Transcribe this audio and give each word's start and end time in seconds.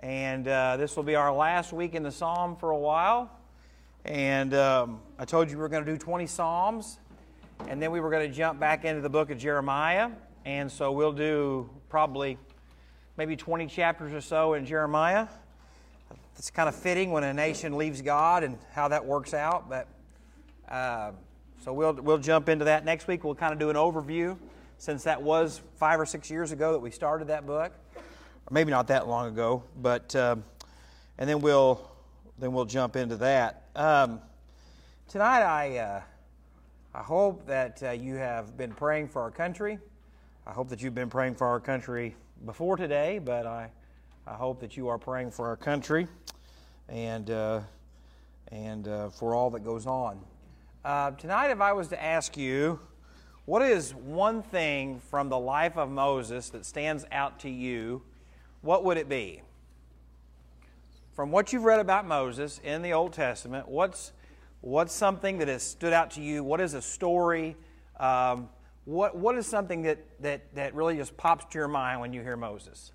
And 0.00 0.48
uh, 0.48 0.78
this 0.78 0.96
will 0.96 1.02
be 1.02 1.14
our 1.14 1.30
last 1.30 1.74
week 1.74 1.94
in 1.94 2.02
the 2.02 2.10
Psalm 2.10 2.56
for 2.56 2.70
a 2.70 2.78
while. 2.78 3.30
And 4.06 4.54
um, 4.54 5.00
I 5.18 5.26
told 5.26 5.50
you 5.50 5.58
we 5.58 5.62
were 5.62 5.68
going 5.68 5.84
to 5.84 5.92
do 5.92 5.98
20 5.98 6.26
Psalms, 6.26 6.98
and 7.68 7.82
then 7.82 7.90
we 7.90 8.00
were 8.00 8.08
going 8.08 8.26
to 8.26 8.34
jump 8.34 8.58
back 8.58 8.86
into 8.86 9.02
the 9.02 9.10
book 9.10 9.30
of 9.30 9.36
Jeremiah. 9.36 10.10
And 10.46 10.72
so 10.72 10.90
we'll 10.90 11.12
do 11.12 11.68
probably 11.90 12.38
maybe 13.18 13.36
20 13.36 13.66
chapters 13.66 14.14
or 14.14 14.22
so 14.22 14.54
in 14.54 14.64
Jeremiah. 14.64 15.28
It's 16.38 16.50
kind 16.50 16.70
of 16.70 16.74
fitting 16.74 17.10
when 17.10 17.22
a 17.22 17.34
nation 17.34 17.76
leaves 17.76 18.00
God 18.00 18.42
and 18.42 18.56
how 18.72 18.88
that 18.88 19.04
works 19.04 19.34
out. 19.34 19.68
But 19.68 19.86
uh, 20.66 21.12
so 21.62 21.74
we'll 21.74 21.92
we'll 21.92 22.16
jump 22.16 22.48
into 22.48 22.64
that 22.64 22.86
next 22.86 23.06
week. 23.06 23.22
We'll 23.22 23.34
kind 23.34 23.52
of 23.52 23.58
do 23.58 23.68
an 23.68 23.76
overview 23.76 24.38
since 24.78 25.04
that 25.04 25.20
was 25.20 25.60
five 25.76 26.00
or 26.00 26.06
six 26.06 26.30
years 26.30 26.52
ago 26.52 26.72
that 26.72 26.78
we 26.78 26.90
started 26.90 27.28
that 27.28 27.46
book, 27.46 27.72
maybe 28.50 28.70
not 28.70 28.88
that 28.88 29.08
long 29.08 29.28
ago. 29.28 29.62
But 29.80 30.14
um, 30.16 30.44
and 31.18 31.28
then 31.28 31.40
we'll 31.40 31.88
then 32.38 32.52
we'll 32.52 32.64
jump 32.64 32.96
into 32.96 33.16
that. 33.16 33.64
Um, 33.76 34.20
tonight, 35.08 35.42
I 35.42 35.78
uh, 35.78 36.02
I 36.94 37.02
hope 37.02 37.46
that 37.46 37.82
uh, 37.82 37.90
you 37.90 38.16
have 38.16 38.56
been 38.56 38.72
praying 38.72 39.08
for 39.08 39.22
our 39.22 39.30
country. 39.30 39.78
I 40.46 40.52
hope 40.52 40.68
that 40.70 40.82
you've 40.82 40.94
been 40.94 41.10
praying 41.10 41.36
for 41.36 41.46
our 41.46 41.60
country 41.60 42.16
before 42.44 42.76
today, 42.76 43.18
but 43.18 43.46
I 43.46 43.70
I 44.26 44.34
hope 44.34 44.60
that 44.60 44.76
you 44.76 44.88
are 44.88 44.98
praying 44.98 45.30
for 45.30 45.46
our 45.46 45.56
country 45.56 46.08
and 46.88 47.30
uh, 47.30 47.60
and 48.50 48.88
uh, 48.88 49.08
for 49.10 49.34
all 49.34 49.50
that 49.50 49.64
goes 49.64 49.86
on. 49.86 50.20
Uh, 50.84 51.10
tonight, 51.12 51.50
if 51.50 51.60
I 51.60 51.72
was 51.72 51.88
to 51.88 52.02
ask 52.02 52.36
you, 52.36 52.80
what 53.44 53.62
is 53.62 53.94
one 53.94 54.42
thing 54.42 55.00
from 55.10 55.28
the 55.28 55.38
life 55.38 55.76
of 55.76 55.90
Moses 55.90 56.48
that 56.50 56.64
stands 56.64 57.04
out 57.12 57.40
to 57.40 57.50
you? 57.50 58.02
What 58.62 58.84
would 58.84 58.96
it 58.96 59.08
be? 59.08 59.42
From 61.12 61.30
what 61.30 61.52
you've 61.52 61.64
read 61.64 61.80
about 61.80 62.06
Moses 62.06 62.60
in 62.62 62.82
the 62.82 62.92
Old 62.92 63.12
Testament, 63.12 63.68
what's 63.68 64.12
what's 64.60 64.92
something 64.92 65.38
that 65.38 65.48
has 65.48 65.62
stood 65.62 65.92
out 65.92 66.12
to 66.12 66.20
you? 66.20 66.44
What 66.44 66.60
is 66.60 66.74
a 66.74 66.82
story? 66.82 67.56
Um, 67.98 68.48
what 68.84 69.16
what 69.16 69.36
is 69.36 69.46
something 69.46 69.82
that, 69.82 69.98
that 70.20 70.54
that 70.54 70.74
really 70.74 70.96
just 70.96 71.16
pops 71.16 71.44
to 71.52 71.58
your 71.58 71.68
mind 71.68 72.00
when 72.00 72.12
you 72.12 72.22
hear 72.22 72.36
Moses? 72.36 72.92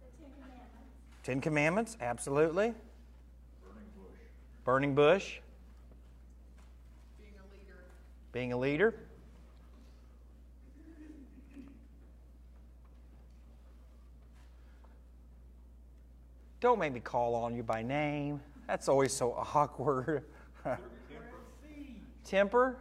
Ten 0.00 0.30
Commandments, 0.40 1.22
Ten 1.22 1.40
Commandments, 1.40 1.96
absolutely. 2.00 2.74
Burning 4.64 4.94
bush. 4.94 5.38
Being 7.18 7.32
a 7.38 7.54
leader. 7.54 7.84
Being 8.32 8.52
a 8.52 8.58
leader. 8.58 9.07
Don't 16.60 16.78
make 16.78 16.92
me 16.92 17.00
call 17.00 17.34
on 17.34 17.54
you 17.54 17.62
by 17.62 17.82
name. 17.82 18.40
That's 18.66 18.88
always 18.88 19.12
so 19.12 19.32
awkward. 19.32 20.24
Temper. 22.24 22.76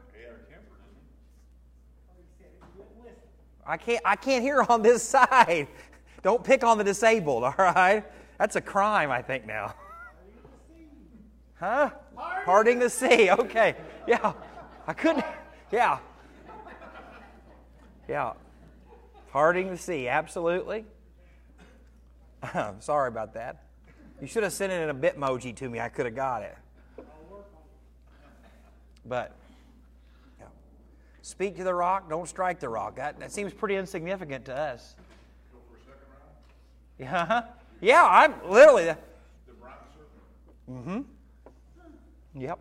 I 3.66 3.76
can't 3.76 4.02
I 4.06 4.16
can't 4.16 4.44
hear 4.44 4.66
on 4.70 4.82
this 4.82 5.04
side. 5.04 5.68
Don't 6.24 6.44
pick 6.44 6.64
on 6.64 6.78
the 6.78 6.84
disabled, 6.84 7.44
all 7.44 7.54
right? 7.58 8.04
That's 8.40 8.56
a 8.56 8.62
crime, 8.62 9.12
I 9.12 9.22
think 9.22 9.46
now. 9.46 9.76
Huh? 11.60 11.90
Parting 12.46 12.80
the 12.80 12.90
sea. 12.90 13.32
Okay. 13.32 13.76
Yeah. 14.08 14.34
I 14.86 14.94
couldn't. 14.94 15.26
Yeah. 15.72 16.00
Yeah. 18.08 18.34
Parting 19.32 19.70
the 19.70 19.78
sea. 19.78 20.08
Absolutely. 20.08 20.86
Sorry 22.80 23.08
about 23.08 23.34
that. 23.34 23.67
You 24.20 24.28
should 24.28 24.44
have 24.44 24.54
sent 24.54 24.72
it 24.72 24.82
in 24.82 24.90
a 24.90 24.96
Bitmoji 24.96 25.56
to 25.58 25.70
me. 25.70 25.80
I 25.80 25.90
could 25.90 26.06
have 26.06 26.16
got 26.16 26.42
it. 26.42 26.58
But 29.06 29.32
yeah. 30.40 30.48
speak 31.22 31.56
to 31.58 31.64
the 31.64 31.74
rock, 31.74 32.10
don't 32.10 32.28
strike 32.28 32.60
the 32.60 32.70
rock. 32.70 32.96
That, 32.96 33.20
that 33.20 33.32
seems 33.32 33.54
pretty 33.54 33.76
insignificant 33.76 34.46
to 34.46 34.58
us. 34.58 34.96
Yeah. 36.98 37.44
Yeah. 37.80 38.06
I'm 38.06 38.34
literally. 38.50 38.86
The 38.86 38.98
bronze 39.62 39.76
serpent. 40.68 41.06
Mm-hmm. 42.34 42.42
Yep. 42.42 42.60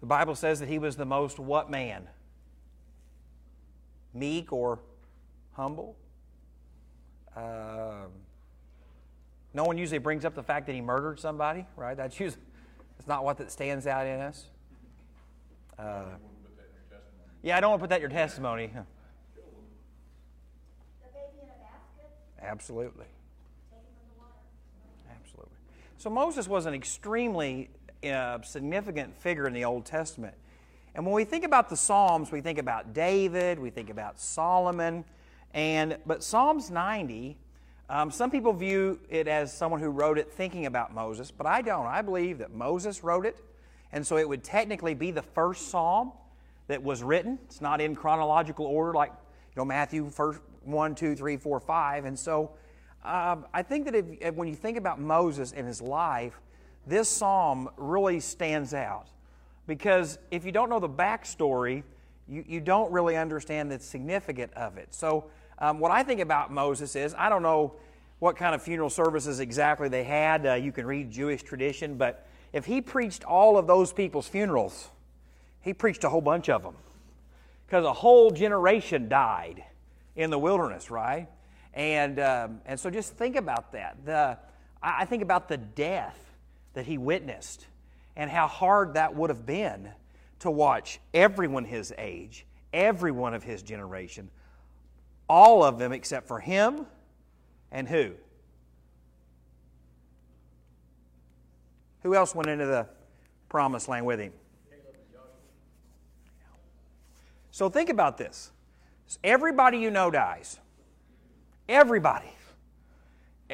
The 0.00 0.06
Bible 0.06 0.34
says 0.34 0.60
that 0.60 0.68
he 0.68 0.78
was 0.78 0.96
the 0.96 1.04
most 1.04 1.38
what 1.38 1.70
man? 1.70 2.08
Meek 4.14 4.52
or 4.52 4.78
humble? 5.52 5.96
Um, 7.36 8.10
no 9.54 9.64
one 9.64 9.78
usually 9.78 9.98
brings 9.98 10.24
up 10.24 10.34
the 10.34 10.42
fact 10.42 10.66
that 10.66 10.74
he 10.74 10.80
murdered 10.80 11.18
somebody, 11.18 11.66
right? 11.76 11.96
That's 11.96 12.18
usually 12.18 12.42
that's 12.96 13.08
not 13.08 13.24
what 13.24 13.38
that 13.38 13.50
stands 13.50 13.86
out 13.86 14.06
in 14.06 14.20
us. 14.20 14.46
Uh, 15.78 15.82
Wouldn't 15.82 16.42
put 16.42 16.56
that 16.56 16.64
in 16.64 16.74
your 16.74 16.98
testimony. 16.98 17.32
yeah, 17.42 17.56
I 17.56 17.60
don't 17.60 17.70
want 17.70 17.80
to 17.80 17.82
put 17.84 17.90
that 17.90 17.96
in 17.96 18.02
your 18.02 18.10
testimony. 18.10 18.66
The 18.66 18.72
baby 21.12 21.40
in 21.42 21.48
a 21.48 21.52
basket, 21.58 22.10
Absolutely. 22.42 23.06
taken 23.70 23.84
from 23.86 24.08
the 24.14 24.20
water. 24.20 25.16
Absolutely. 25.18 25.56
So 25.96 26.10
Moses 26.10 26.46
was 26.46 26.66
an 26.66 26.74
extremely 26.74 27.70
uh, 28.04 28.42
significant 28.42 29.16
figure 29.16 29.46
in 29.46 29.52
the 29.52 29.64
Old 29.64 29.86
Testament. 29.86 30.34
And 30.94 31.06
when 31.06 31.14
we 31.14 31.24
think 31.24 31.44
about 31.44 31.68
the 31.68 31.76
Psalms, 31.76 32.30
we 32.32 32.40
think 32.40 32.58
about 32.58 32.92
David, 32.92 33.58
we 33.58 33.70
think 33.70 33.90
about 33.90 34.20
Solomon, 34.20 35.04
and 35.54 35.98
but 36.06 36.22
Psalms 36.22 36.70
90, 36.70 37.36
um, 37.88 38.10
some 38.10 38.30
people 38.30 38.52
view 38.52 39.00
it 39.08 39.26
as 39.26 39.52
someone 39.52 39.80
who 39.80 39.90
wrote 39.90 40.18
it 40.18 40.30
thinking 40.32 40.66
about 40.66 40.94
Moses, 40.94 41.30
but 41.30 41.46
I 41.46 41.62
don't. 41.62 41.86
I 41.86 42.02
believe 42.02 42.38
that 42.38 42.52
Moses 42.52 43.02
wrote 43.02 43.26
it, 43.26 43.36
and 43.92 44.06
so 44.06 44.16
it 44.16 44.28
would 44.28 44.44
technically 44.44 44.94
be 44.94 45.10
the 45.10 45.22
first 45.22 45.70
psalm 45.70 46.12
that 46.68 46.82
was 46.82 47.02
written. 47.02 47.38
It's 47.46 47.60
not 47.60 47.80
in 47.80 47.96
chronological 47.96 48.66
order 48.66 48.92
like 48.94 49.10
you 49.10 49.60
know 49.60 49.64
Matthew 49.64 50.08
first 50.08 50.40
one, 50.62 50.94
two, 50.94 51.16
three, 51.16 51.36
four, 51.36 51.58
five, 51.58 52.04
and 52.04 52.18
so 52.18 52.52
um, 53.04 53.46
I 53.54 53.62
think 53.62 53.86
that 53.86 53.94
if, 53.94 54.34
when 54.34 54.46
you 54.46 54.54
think 54.54 54.76
about 54.76 55.00
Moses 55.00 55.52
and 55.52 55.66
his 55.66 55.80
life, 55.80 56.38
this 56.86 57.08
psalm 57.08 57.70
really 57.76 58.20
stands 58.20 58.74
out 58.74 59.08
because 59.66 60.18
if 60.30 60.44
you 60.44 60.52
don't 60.52 60.68
know 60.68 60.80
the 60.80 60.88
backstory, 60.88 61.82
you, 62.28 62.44
you 62.46 62.60
don't 62.60 62.92
really 62.92 63.16
understand 63.16 63.70
the 63.70 63.80
significance 63.80 64.52
of 64.54 64.76
it. 64.76 64.94
So, 64.94 65.24
um, 65.60 65.78
what 65.78 65.90
I 65.90 66.02
think 66.02 66.20
about 66.20 66.52
Moses 66.52 66.96
is 66.96 67.14
I 67.16 67.28
don't 67.28 67.42
know 67.42 67.74
what 68.18 68.36
kind 68.36 68.54
of 68.54 68.62
funeral 68.62 68.90
services 68.90 69.40
exactly 69.40 69.88
they 69.88 70.04
had. 70.04 70.46
Uh, 70.46 70.54
you 70.54 70.72
can 70.72 70.86
read 70.86 71.10
Jewish 71.10 71.42
tradition, 71.42 71.96
but 71.96 72.26
if 72.52 72.64
he 72.64 72.80
preached 72.80 73.24
all 73.24 73.56
of 73.56 73.66
those 73.66 73.92
people's 73.92 74.26
funerals, 74.28 74.88
he 75.60 75.72
preached 75.72 76.04
a 76.04 76.08
whole 76.08 76.20
bunch 76.20 76.48
of 76.48 76.62
them 76.62 76.74
because 77.66 77.84
a 77.84 77.92
whole 77.92 78.30
generation 78.30 79.08
died 79.08 79.64
in 80.16 80.30
the 80.30 80.38
wilderness, 80.38 80.90
right? 80.90 81.28
And 81.74 82.18
um, 82.18 82.60
and 82.66 82.78
so 82.78 82.90
just 82.90 83.14
think 83.14 83.36
about 83.36 83.72
that. 83.72 83.96
The 84.04 84.38
I 84.82 85.04
think 85.04 85.22
about 85.22 85.48
the 85.48 85.56
death 85.56 86.18
that 86.74 86.86
he 86.86 86.98
witnessed 86.98 87.66
and 88.16 88.30
how 88.30 88.46
hard 88.46 88.94
that 88.94 89.14
would 89.14 89.30
have 89.30 89.46
been 89.46 89.90
to 90.40 90.50
watch 90.50 91.00
everyone 91.14 91.64
his 91.64 91.92
age, 91.96 92.46
everyone 92.72 93.34
of 93.34 93.42
his 93.42 93.62
generation, 93.62 94.30
all 95.30 95.62
of 95.62 95.78
them 95.78 95.92
except 95.92 96.26
for 96.26 96.40
him 96.40 96.84
and 97.70 97.86
who? 97.88 98.10
Who 102.02 102.16
else 102.16 102.34
went 102.34 102.50
into 102.50 102.66
the 102.66 102.88
promised 103.48 103.88
land 103.88 104.06
with 104.06 104.18
him? 104.18 104.32
So 107.52 107.68
think 107.68 107.90
about 107.90 108.18
this. 108.18 108.50
Everybody 109.22 109.78
you 109.78 109.90
know 109.90 110.10
dies. 110.10 110.58
Everybody. 111.68 112.30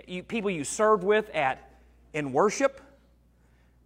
You, 0.06 0.23
people 0.23 0.50
you 0.50 0.64
served 0.64 1.05
with 1.05 1.28
at 1.34 1.78
in 2.14 2.32
worship, 2.32 2.81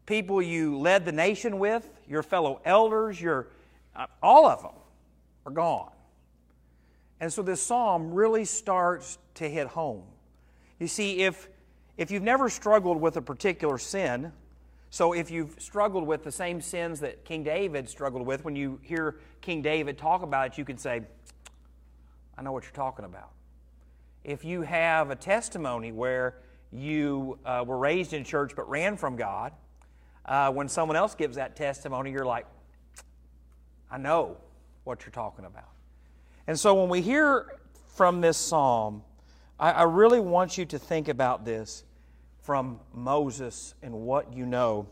people 0.06 0.40
you 0.40 0.78
led 0.78 1.04
the 1.04 1.12
nation 1.12 1.58
with, 1.58 1.90
your 2.08 2.22
fellow 2.22 2.60
elders, 2.64 3.20
your 3.20 3.48
uh, 3.96 4.06
all 4.22 4.46
of 4.46 4.62
them 4.62 4.74
are 5.44 5.52
gone. 5.52 5.90
And 7.20 7.32
so 7.32 7.42
this 7.42 7.62
psalm 7.62 8.12
really 8.12 8.44
starts 8.44 9.18
to 9.34 9.48
hit 9.48 9.68
home. 9.68 10.04
You 10.78 10.88
see, 10.88 11.22
if 11.22 11.48
if 11.98 12.10
you've 12.10 12.22
never 12.22 12.48
struggled 12.48 12.98
with 12.98 13.18
a 13.18 13.22
particular 13.22 13.76
sin, 13.76 14.32
so 14.88 15.12
if 15.12 15.30
you've 15.30 15.54
struggled 15.60 16.06
with 16.06 16.24
the 16.24 16.32
same 16.32 16.62
sins 16.62 17.00
that 17.00 17.26
King 17.26 17.42
David 17.42 17.90
struggled 17.90 18.26
with, 18.26 18.42
when 18.42 18.56
you 18.56 18.80
hear 18.82 19.16
King 19.42 19.60
David 19.60 19.98
talk 19.98 20.22
about 20.22 20.46
it, 20.46 20.58
you 20.58 20.64
can 20.64 20.78
say, 20.78 21.02
I 22.38 22.42
know 22.42 22.52
what 22.52 22.64
you're 22.64 22.72
talking 22.72 23.04
about. 23.04 23.32
If 24.24 24.46
you 24.46 24.62
have 24.62 25.10
a 25.10 25.14
testimony 25.14 25.92
where 25.92 26.38
you 26.72 27.38
uh, 27.44 27.64
were 27.66 27.76
raised 27.76 28.14
in 28.14 28.24
church 28.24 28.52
but 28.56 28.66
ran 28.68 28.96
from 28.96 29.16
God, 29.16 29.52
uh, 30.24 30.50
when 30.50 30.68
someone 30.68 30.96
else 30.96 31.14
gives 31.14 31.36
that 31.36 31.54
testimony, 31.54 32.10
you're 32.12 32.24
like, 32.24 32.46
I 33.90 33.98
know 33.98 34.38
what 34.84 35.02
you're 35.02 35.12
talking 35.12 35.44
about. 35.44 35.68
And 36.50 36.58
so 36.58 36.74
when 36.74 36.88
we 36.88 37.00
hear 37.00 37.46
from 37.94 38.20
this 38.20 38.36
psalm, 38.36 39.04
I, 39.60 39.70
I 39.70 39.82
really 39.84 40.18
want 40.18 40.58
you 40.58 40.64
to 40.64 40.80
think 40.80 41.06
about 41.06 41.44
this 41.44 41.84
from 42.42 42.80
Moses 42.92 43.76
and 43.84 43.94
what 43.94 44.34
you 44.34 44.46
know 44.46 44.88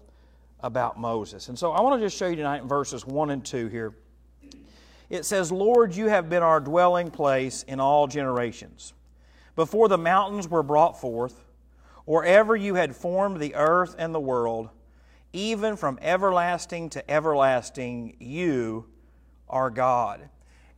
about 0.60 1.00
Moses. 1.00 1.48
And 1.48 1.58
so 1.58 1.72
I 1.72 1.80
want 1.80 2.00
to 2.00 2.06
just 2.06 2.16
show 2.16 2.28
you 2.28 2.36
tonight 2.36 2.62
in 2.62 2.68
verses 2.68 3.04
1 3.04 3.30
and 3.30 3.44
2 3.44 3.66
here. 3.66 3.92
It 5.10 5.24
says, 5.24 5.50
Lord, 5.50 5.96
you 5.96 6.06
have 6.06 6.30
been 6.30 6.44
our 6.44 6.60
dwelling 6.60 7.10
place 7.10 7.64
in 7.64 7.80
all 7.80 8.06
generations. 8.06 8.94
Before 9.56 9.88
the 9.88 9.98
mountains 9.98 10.46
were 10.46 10.62
brought 10.62 11.00
forth, 11.00 11.42
or 12.06 12.24
ever 12.24 12.54
you 12.54 12.76
had 12.76 12.94
formed 12.94 13.40
the 13.40 13.56
earth 13.56 13.96
and 13.98 14.14
the 14.14 14.20
world, 14.20 14.70
even 15.32 15.74
from 15.74 15.98
everlasting 16.02 16.88
to 16.90 17.10
everlasting, 17.10 18.14
you 18.20 18.86
are 19.48 19.70
God. 19.70 20.28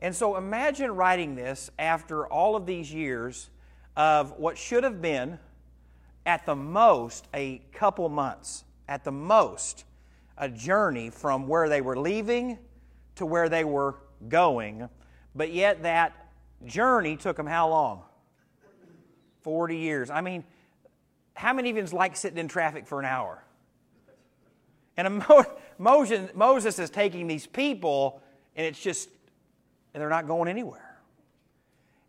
And 0.01 0.15
so 0.15 0.37
imagine 0.37 0.93
writing 0.93 1.35
this 1.35 1.71
after 1.79 2.27
all 2.27 2.57
of 2.57 2.67
these 2.67 2.93
years 2.93 3.51
of 3.97 4.39
what 4.39 4.57
should 4.57 4.85
have 4.85 5.03
been, 5.03 5.39
at 6.27 6.45
the 6.47 6.55
most, 6.55 7.27
a 7.35 7.61
couple 7.73 8.09
months, 8.09 8.65
at 8.89 9.05
the 9.05 9.13
most, 9.13 9.85
a 10.37 10.49
journey 10.49 11.11
from 11.11 11.49
where 11.49 11.69
they 11.69 11.81
were 11.81 11.99
leaving 11.99 12.59
to 13.17 13.27
where 13.27 13.49
they 13.49 13.65
were 13.65 13.97
going. 14.29 14.89
But 15.35 15.53
yet, 15.53 15.83
that 15.83 16.29
journey 16.65 17.17
took 17.17 17.37
them 17.37 17.47
how 17.47 17.69
long? 17.69 18.03
40 19.43 19.77
years. 19.77 20.11
I 20.11 20.21
mean, 20.21 20.45
how 21.35 21.53
many 21.53 21.71
of 21.71 21.77
you 21.77 21.85
like 21.97 22.17
sitting 22.17 22.39
in 22.39 22.49
traffic 22.49 22.87
for 22.87 23.01
an 23.01 23.07
hour? 23.07 23.43
And 24.97 25.25
Moses, 25.79 26.31
Moses 26.35 26.79
is 26.79 26.91
taking 26.91 27.27
these 27.27 27.47
people, 27.47 28.23
and 28.57 28.67
it's 28.67 28.81
just, 28.81 29.09
and 29.93 30.01
they're 30.01 30.09
not 30.09 30.27
going 30.27 30.49
anywhere. 30.49 30.99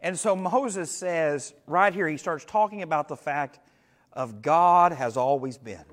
And 0.02 0.18
so 0.18 0.36
Moses 0.36 0.90
says, 0.90 1.54
right 1.68 1.94
here, 1.94 2.08
he 2.08 2.18
starts 2.18 2.44
talking 2.46 2.82
about 2.82 3.08
the 3.08 3.16
fact 3.16 3.60
of 4.14 4.42
God 4.42 4.92
has 4.92 5.16
always 5.18 5.58
been. 5.58 5.86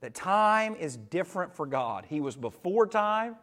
That 0.00 0.14
time 0.14 0.76
is 0.76 0.96
different 0.96 1.54
for 1.54 1.66
God. 1.66 2.06
He 2.08 2.20
was 2.20 2.36
before 2.36 2.86
time, 2.86 3.36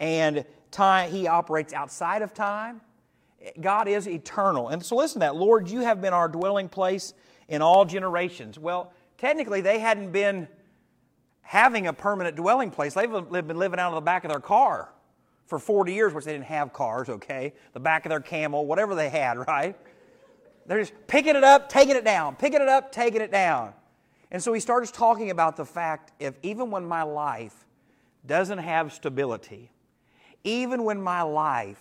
and 0.00 0.44
time 0.70 1.10
he 1.10 1.26
operates 1.26 1.72
outside 1.72 2.22
of 2.22 2.34
time. 2.34 2.80
God 3.60 3.88
is 3.88 4.08
eternal. 4.08 4.68
And 4.68 4.84
so 4.84 4.96
listen 4.96 5.20
to 5.20 5.26
that. 5.26 5.36
Lord, 5.36 5.68
you 5.70 5.80
have 5.80 6.00
been 6.00 6.12
our 6.12 6.28
dwelling 6.28 6.68
place 6.68 7.14
in 7.48 7.62
all 7.62 7.84
generations. 7.84 8.58
Well, 8.58 8.92
technically, 9.16 9.60
they 9.60 9.78
hadn't 9.78 10.10
been 10.10 10.48
having 11.40 11.86
a 11.86 11.92
permanent 11.92 12.36
dwelling 12.36 12.70
place. 12.70 12.94
They've 12.94 13.10
been 13.10 13.58
living 13.58 13.78
out 13.78 13.88
of 13.90 13.94
the 13.94 14.00
back 14.00 14.24
of 14.24 14.30
their 14.30 14.40
car 14.40 14.90
for 15.48 15.58
40 15.58 15.94
years, 15.94 16.12
which 16.12 16.26
they 16.26 16.32
didn't 16.32 16.44
have 16.44 16.74
cars, 16.74 17.08
okay? 17.08 17.54
The 17.72 17.80
back 17.80 18.04
of 18.04 18.10
their 18.10 18.20
camel, 18.20 18.66
whatever 18.66 18.94
they 18.94 19.08
had, 19.08 19.38
right? 19.48 19.74
They're 20.66 20.80
just 20.80 20.92
picking 21.06 21.34
it 21.34 21.42
up, 21.42 21.70
taking 21.70 21.96
it 21.96 22.04
down, 22.04 22.36
picking 22.36 22.60
it 22.60 22.68
up, 22.68 22.92
taking 22.92 23.22
it 23.22 23.32
down. 23.32 23.72
And 24.30 24.42
so 24.42 24.52
he 24.52 24.60
starts 24.60 24.90
talking 24.90 25.30
about 25.30 25.56
the 25.56 25.64
fact 25.64 26.12
if 26.20 26.34
even 26.42 26.70
when 26.70 26.86
my 26.86 27.02
life 27.02 27.64
doesn't 28.26 28.58
have 28.58 28.92
stability, 28.92 29.72
even 30.44 30.84
when 30.84 31.00
my 31.00 31.22
life 31.22 31.80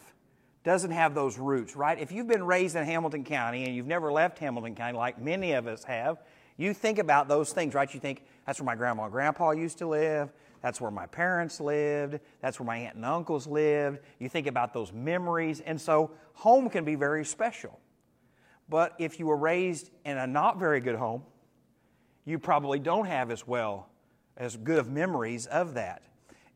doesn't 0.63 0.91
have 0.91 1.13
those 1.13 1.37
roots, 1.37 1.75
right? 1.75 1.99
If 1.99 2.13
you've 2.13 2.27
been 2.27 2.45
raised 2.45 2.77
in 2.77 2.85
Hamilton 2.85 3.25
County 3.25 3.65
and 3.65 3.75
you've 3.75 3.85
never 3.87 4.13
left 4.13 4.39
Hamilton 4.39 4.75
County, 4.75 4.97
like 4.97 5.21
many 5.21 5.51
of 5.51 5.67
us 5.67 5.83
have, 5.83 6.17
you 6.55 6.73
think 6.73 6.99
about 6.99 7.27
those 7.27 7.51
things, 7.51 7.73
right? 7.73 7.93
You 7.93 7.99
think, 7.99 8.23
that's 8.45 8.59
where 8.59 8.65
my 8.65 8.75
grandma 8.75 9.03
and 9.03 9.11
grandpa 9.11 9.51
used 9.51 9.77
to 9.79 9.87
live. 9.87 10.31
That's 10.61 10.81
where 10.81 10.91
my 10.91 11.05
parents 11.05 11.59
lived. 11.59 12.19
That's 12.41 12.59
where 12.59 12.65
my 12.65 12.77
aunt 12.77 12.95
and 12.95 13.05
uncles 13.05 13.47
lived. 13.47 13.99
You 14.19 14.29
think 14.29 14.47
about 14.47 14.73
those 14.73 14.91
memories. 14.91 15.61
And 15.61 15.79
so 15.79 16.11
home 16.33 16.69
can 16.69 16.83
be 16.83 16.95
very 16.95 17.25
special. 17.25 17.79
But 18.69 18.95
if 18.99 19.19
you 19.19 19.27
were 19.27 19.37
raised 19.37 19.89
in 20.03 20.17
a 20.17 20.27
not 20.27 20.59
very 20.59 20.79
good 20.79 20.95
home, 20.95 21.23
you 22.25 22.39
probably 22.39 22.79
don't 22.79 23.05
have 23.05 23.31
as 23.31 23.47
well 23.47 23.89
as 24.35 24.57
good 24.57 24.79
of 24.79 24.89
memories 24.89 25.45
of 25.45 25.75
that. 25.75 26.01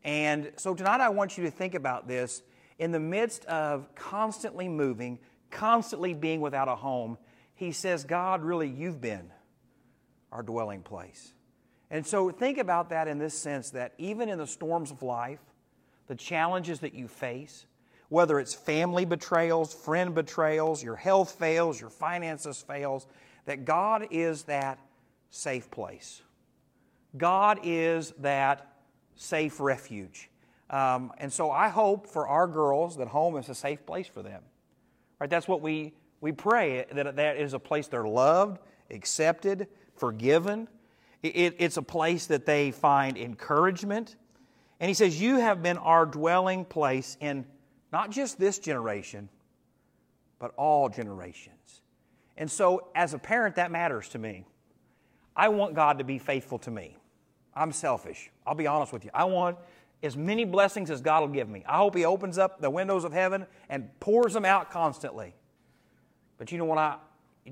And 0.04 0.52
so 0.56 0.74
tonight 0.74 1.00
I 1.00 1.08
want 1.10 1.38
you 1.38 1.44
to 1.44 1.50
think 1.50 1.74
about 1.74 2.08
this 2.08 2.42
in 2.78 2.92
the 2.92 3.00
midst 3.00 3.44
of 3.46 3.94
constantly 3.94 4.68
moving, 4.68 5.18
constantly 5.50 6.12
being 6.12 6.40
without 6.40 6.68
a 6.68 6.74
home. 6.76 7.16
He 7.54 7.72
says, 7.72 8.04
God, 8.04 8.42
really, 8.42 8.68
you've 8.68 9.00
been 9.00 9.30
our 10.32 10.42
dwelling 10.42 10.82
place. 10.82 11.32
And 11.92 12.06
so 12.06 12.30
think 12.30 12.56
about 12.56 12.88
that 12.88 13.06
in 13.06 13.18
this 13.18 13.38
sense 13.38 13.70
that 13.70 13.92
even 13.98 14.30
in 14.30 14.38
the 14.38 14.46
storms 14.46 14.90
of 14.90 15.02
life, 15.02 15.40
the 16.06 16.14
challenges 16.14 16.80
that 16.80 16.94
you 16.94 17.06
face, 17.06 17.66
whether 18.08 18.40
it's 18.40 18.54
family 18.54 19.04
betrayals, 19.04 19.74
friend 19.74 20.14
betrayals, 20.14 20.82
your 20.82 20.96
health 20.96 21.32
fails, 21.32 21.78
your 21.78 21.90
finances 21.90 22.62
fails, 22.62 23.06
that 23.44 23.66
God 23.66 24.08
is 24.10 24.44
that 24.44 24.78
safe 25.30 25.70
place. 25.70 26.22
God 27.18 27.60
is 27.62 28.12
that 28.20 28.72
safe 29.14 29.60
refuge. 29.60 30.30
Um, 30.70 31.12
and 31.18 31.30
so 31.30 31.50
I 31.50 31.68
hope 31.68 32.06
for 32.06 32.26
our 32.26 32.46
girls 32.46 32.96
that 32.96 33.08
home 33.08 33.36
is 33.36 33.50
a 33.50 33.54
safe 33.54 33.84
place 33.84 34.06
for 34.06 34.22
them. 34.22 34.42
Right? 35.20 35.28
That's 35.28 35.46
what 35.46 35.60
we, 35.60 35.92
we 36.22 36.32
pray, 36.32 36.86
that 36.90 37.16
that 37.16 37.36
is 37.36 37.52
a 37.52 37.58
place 37.58 37.86
they're 37.86 38.08
loved, 38.08 38.60
accepted, 38.90 39.68
forgiven, 39.94 40.68
it, 41.22 41.56
it's 41.58 41.76
a 41.76 41.82
place 41.82 42.26
that 42.26 42.46
they 42.46 42.70
find 42.70 43.16
encouragement. 43.16 44.16
And 44.80 44.88
he 44.88 44.94
says, 44.94 45.20
You 45.20 45.36
have 45.36 45.62
been 45.62 45.78
our 45.78 46.04
dwelling 46.04 46.64
place 46.64 47.16
in 47.20 47.46
not 47.92 48.10
just 48.10 48.38
this 48.38 48.58
generation, 48.58 49.28
but 50.38 50.52
all 50.56 50.88
generations. 50.88 51.82
And 52.36 52.50
so, 52.50 52.88
as 52.94 53.14
a 53.14 53.18
parent, 53.18 53.56
that 53.56 53.70
matters 53.70 54.08
to 54.10 54.18
me. 54.18 54.46
I 55.36 55.48
want 55.48 55.74
God 55.74 55.98
to 55.98 56.04
be 56.04 56.18
faithful 56.18 56.58
to 56.60 56.70
me. 56.70 56.96
I'm 57.54 57.72
selfish. 57.72 58.30
I'll 58.46 58.54
be 58.54 58.66
honest 58.66 58.92
with 58.92 59.04
you. 59.04 59.10
I 59.14 59.24
want 59.24 59.58
as 60.02 60.16
many 60.16 60.44
blessings 60.44 60.90
as 60.90 61.00
God 61.00 61.20
will 61.20 61.28
give 61.28 61.48
me. 61.48 61.62
I 61.66 61.76
hope 61.76 61.94
He 61.94 62.04
opens 62.04 62.38
up 62.38 62.60
the 62.60 62.70
windows 62.70 63.04
of 63.04 63.12
heaven 63.12 63.46
and 63.68 63.88
pours 64.00 64.32
them 64.32 64.44
out 64.44 64.70
constantly. 64.70 65.34
But 66.38 66.50
you 66.50 66.58
know 66.58 66.64
what 66.64 66.78
I 66.78 66.96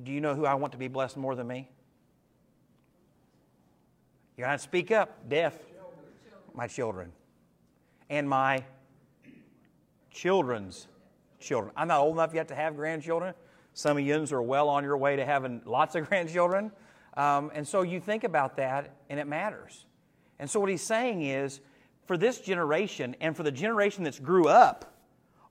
do 0.04 0.12
you 0.12 0.20
know 0.20 0.34
who 0.34 0.46
I 0.46 0.54
want 0.54 0.72
to 0.72 0.78
be 0.78 0.88
blessed 0.88 1.16
more 1.16 1.34
than 1.34 1.46
me? 1.46 1.68
You 4.40 4.46
got 4.46 4.52
to 4.52 4.58
speak 4.58 4.90
up, 4.90 5.28
deaf. 5.28 5.54
My 6.54 6.66
children. 6.66 7.12
And 8.08 8.26
my 8.26 8.64
children's 10.10 10.88
children. 11.38 11.74
I'm 11.76 11.88
not 11.88 12.00
old 12.00 12.14
enough 12.14 12.32
yet 12.32 12.48
to 12.48 12.54
have 12.54 12.74
grandchildren. 12.74 13.34
Some 13.74 13.98
of 13.98 14.02
you 14.02 14.26
are 14.32 14.40
well 14.40 14.70
on 14.70 14.82
your 14.82 14.96
way 14.96 15.16
to 15.16 15.26
having 15.26 15.60
lots 15.66 15.94
of 15.94 16.06
grandchildren. 16.08 16.72
Um, 17.18 17.50
and 17.54 17.68
so 17.68 17.82
you 17.82 18.00
think 18.00 18.24
about 18.24 18.56
that, 18.56 18.94
and 19.10 19.20
it 19.20 19.26
matters. 19.26 19.84
And 20.38 20.48
so 20.48 20.58
what 20.58 20.70
he's 20.70 20.80
saying 20.80 21.20
is, 21.20 21.60
for 22.06 22.16
this 22.16 22.40
generation 22.40 23.16
and 23.20 23.36
for 23.36 23.42
the 23.42 23.52
generation 23.52 24.04
that's 24.04 24.18
grew 24.18 24.48
up, 24.48 24.96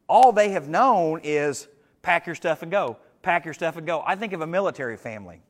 all 0.08 0.32
they 0.32 0.50
have 0.50 0.68
known 0.68 1.22
is 1.24 1.68
pack 2.02 2.26
your 2.26 2.34
stuff 2.34 2.64
and 2.64 2.72
go. 2.72 2.98
Pack 3.22 3.46
your 3.46 3.54
stuff 3.54 3.78
and 3.78 3.86
go. 3.86 4.02
I 4.04 4.16
think 4.16 4.34
of 4.34 4.42
a 4.42 4.48
military 4.48 4.98
family 4.98 5.44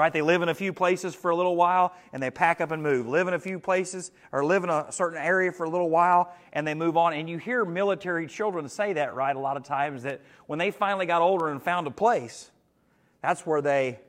right? 0.00 0.12
They 0.12 0.22
live 0.22 0.40
in 0.40 0.48
a 0.48 0.54
few 0.54 0.72
places 0.72 1.14
for 1.14 1.30
a 1.30 1.36
little 1.36 1.56
while 1.56 1.94
and 2.12 2.22
they 2.22 2.30
pack 2.30 2.60
up 2.60 2.70
and 2.70 2.82
move. 2.82 3.06
Live 3.06 3.28
in 3.28 3.34
a 3.34 3.38
few 3.38 3.58
places 3.58 4.10
or 4.32 4.42
live 4.44 4.64
in 4.64 4.70
a 4.70 4.90
certain 4.90 5.18
area 5.18 5.52
for 5.52 5.64
a 5.64 5.70
little 5.70 5.90
while 5.90 6.32
and 6.54 6.66
they 6.66 6.74
move 6.74 6.96
on. 6.96 7.12
And 7.12 7.28
you 7.28 7.36
hear 7.36 7.66
military 7.66 8.26
children 8.26 8.68
say 8.68 8.94
that, 8.94 9.14
right, 9.14 9.36
a 9.36 9.38
lot 9.38 9.58
of 9.58 9.62
times 9.62 10.04
that 10.04 10.22
when 10.46 10.58
they 10.58 10.70
finally 10.70 11.04
got 11.04 11.20
older 11.20 11.48
and 11.48 11.62
found 11.62 11.86
a 11.86 11.90
place, 11.90 12.50
that's 13.22 13.44
where 13.44 13.60
they 13.60 14.00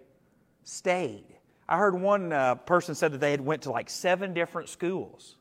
stayed. 0.63 1.25
I 1.67 1.77
heard 1.77 2.00
one 2.00 2.31
uh, 2.31 2.55
person 2.55 2.95
said 2.95 3.12
that 3.12 3.19
they 3.19 3.31
had 3.31 3.41
went 3.41 3.63
to 3.63 3.71
like 3.71 3.89
seven 3.89 4.33
different 4.33 4.69
schools. 4.69 5.36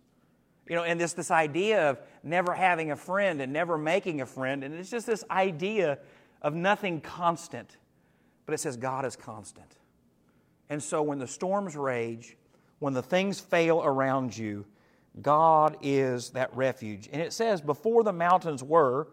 You 0.69 0.77
know, 0.77 0.85
and 0.85 1.01
this 1.01 1.15
this 1.15 1.33
idea 1.33 1.91
of 1.91 2.01
never 2.23 2.55
having 2.55 2.93
a 2.93 2.97
friend 2.97 3.41
and 3.41 3.53
never 3.53 3.77
making 3.77 4.21
a 4.21 4.27
friend, 4.27 4.63
and 4.63 4.73
it's 4.73 4.91
just 4.91 5.07
this 5.07 5.25
idea 5.29 5.99
of 6.43 6.55
nothing 6.55 7.01
constant. 7.01 7.77
But 8.47 8.55
it 8.55 8.59
says 8.59 8.77
God 8.77 9.05
is 9.05 9.17
constant. 9.17 9.80
And 10.71 10.83
so 10.83 11.03
when 11.03 11.19
the 11.19 11.27
storms 11.27 11.77
rage, 11.77 12.37
when 12.79 12.95
the 12.95 13.03
things 13.03 13.41
fail 13.41 13.83
around 13.85 14.37
you, 14.39 14.65
God 15.21 15.77
is 15.83 16.31
that 16.31 16.57
refuge. 16.57 17.09
And 17.13 17.21
it 17.21 17.33
says, 17.33 17.61
Before 17.61 18.05
the 18.05 18.13
mountains 18.13 18.63
were 18.63 19.09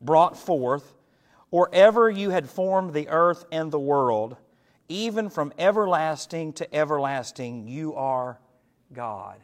brought 0.00 0.36
forth, 0.36 0.94
or 1.50 1.70
ever 1.72 2.10
you 2.10 2.30
had 2.30 2.50
formed 2.50 2.92
the 2.92 3.08
earth 3.08 3.46
and 3.52 3.70
the 3.70 3.78
world, 3.78 4.36
even 4.88 5.30
from 5.30 5.52
everlasting 5.58 6.52
to 6.54 6.74
everlasting, 6.74 7.68
you 7.68 7.94
are 7.94 8.40
God. 8.92 9.38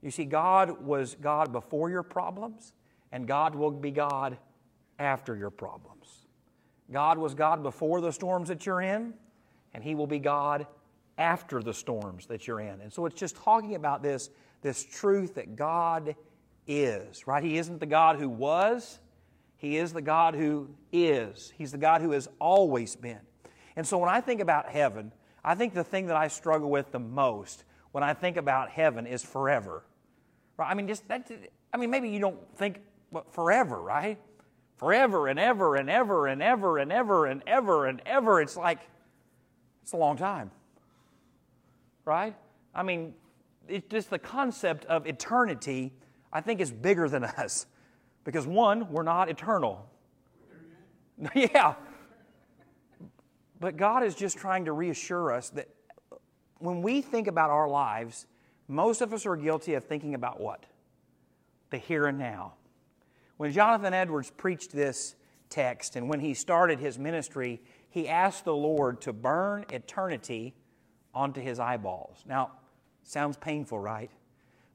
You 0.00 0.10
see, 0.10 0.24
God 0.24 0.80
was 0.82 1.16
God 1.20 1.52
before 1.52 1.90
your 1.90 2.02
problems, 2.02 2.72
and 3.12 3.26
God 3.26 3.54
will 3.54 3.70
be 3.70 3.90
God 3.90 4.38
after 4.98 5.36
your 5.36 5.50
problems. 5.50 6.26
God 6.90 7.18
was 7.18 7.34
God 7.34 7.62
before 7.62 8.00
the 8.00 8.12
storms 8.12 8.48
that 8.48 8.66
you're 8.66 8.80
in, 8.80 9.14
and 9.74 9.82
He 9.82 9.94
will 9.94 10.06
be 10.06 10.18
God 10.18 10.66
after 11.18 11.62
the 11.62 11.74
storms 11.74 12.26
that 12.26 12.46
you're 12.46 12.60
in. 12.60 12.80
And 12.80 12.92
so 12.92 13.06
it's 13.06 13.18
just 13.18 13.36
talking 13.36 13.74
about 13.74 14.02
this, 14.02 14.30
this 14.62 14.84
truth 14.84 15.34
that 15.34 15.56
God 15.56 16.16
is, 16.66 17.26
right? 17.26 17.42
He 17.42 17.58
isn't 17.58 17.80
the 17.80 17.86
God 17.86 18.16
who 18.16 18.28
was, 18.28 18.98
He 19.56 19.76
is 19.76 19.92
the 19.92 20.02
God 20.02 20.34
who 20.34 20.70
is. 20.92 21.52
He's 21.56 21.72
the 21.72 21.78
God 21.78 22.00
who 22.00 22.12
has 22.12 22.28
always 22.40 22.96
been. 22.96 23.20
And 23.76 23.86
so 23.86 23.98
when 23.98 24.08
I 24.08 24.20
think 24.20 24.40
about 24.40 24.68
heaven, 24.68 25.12
I 25.44 25.54
think 25.54 25.74
the 25.74 25.84
thing 25.84 26.06
that 26.06 26.16
I 26.16 26.28
struggle 26.28 26.70
with 26.70 26.90
the 26.92 26.98
most 26.98 27.64
when 27.92 28.02
I 28.02 28.14
think 28.14 28.36
about 28.36 28.70
heaven 28.70 29.06
is 29.06 29.22
forever. 29.22 29.84
Right? 30.56 30.70
I 30.70 30.74
mean, 30.74 30.88
just 30.88 31.06
that, 31.08 31.30
I 31.72 31.76
mean, 31.76 31.90
maybe 31.90 32.08
you 32.08 32.18
don't 32.18 32.38
think 32.56 32.80
but 33.12 33.32
forever, 33.32 33.80
right? 33.80 34.18
Forever 34.76 35.28
and 35.28 35.38
ever 35.38 35.76
and 35.76 35.88
ever 35.88 36.26
and 36.26 36.42
ever 36.42 36.78
and 36.78 36.92
ever 36.92 37.26
and 37.26 37.42
ever 37.46 37.86
and 37.86 38.02
ever. 38.04 38.40
It's 38.40 38.56
like, 38.56 38.80
it's 39.84 39.92
a 39.92 39.98
long 39.98 40.16
time, 40.16 40.50
right? 42.06 42.34
I 42.74 42.82
mean, 42.82 43.12
it's 43.68 43.86
just 43.90 44.08
the 44.08 44.18
concept 44.18 44.86
of 44.86 45.06
eternity, 45.06 45.92
I 46.32 46.40
think, 46.40 46.62
is 46.62 46.72
bigger 46.72 47.06
than 47.06 47.22
us. 47.24 47.66
Because 48.24 48.46
one, 48.46 48.90
we're 48.90 49.02
not 49.02 49.28
eternal. 49.28 49.86
yeah. 51.34 51.74
But 53.60 53.76
God 53.76 54.04
is 54.04 54.14
just 54.14 54.38
trying 54.38 54.64
to 54.64 54.72
reassure 54.72 55.30
us 55.30 55.50
that 55.50 55.68
when 56.60 56.80
we 56.80 57.02
think 57.02 57.26
about 57.26 57.50
our 57.50 57.68
lives, 57.68 58.26
most 58.68 59.02
of 59.02 59.12
us 59.12 59.26
are 59.26 59.36
guilty 59.36 59.74
of 59.74 59.84
thinking 59.84 60.14
about 60.14 60.40
what? 60.40 60.64
The 61.68 61.76
here 61.76 62.06
and 62.06 62.18
now. 62.18 62.54
When 63.36 63.52
Jonathan 63.52 63.92
Edwards 63.92 64.30
preached 64.30 64.72
this 64.72 65.14
text 65.50 65.96
and 65.96 66.08
when 66.08 66.20
he 66.20 66.32
started 66.32 66.80
his 66.80 66.98
ministry, 66.98 67.60
he 67.94 68.08
asked 68.08 68.44
the 68.44 68.52
Lord 68.52 69.00
to 69.02 69.12
burn 69.12 69.66
eternity 69.70 70.52
onto 71.14 71.40
his 71.40 71.60
eyeballs. 71.60 72.24
Now, 72.26 72.50
sounds 73.04 73.36
painful, 73.36 73.78
right? 73.78 74.10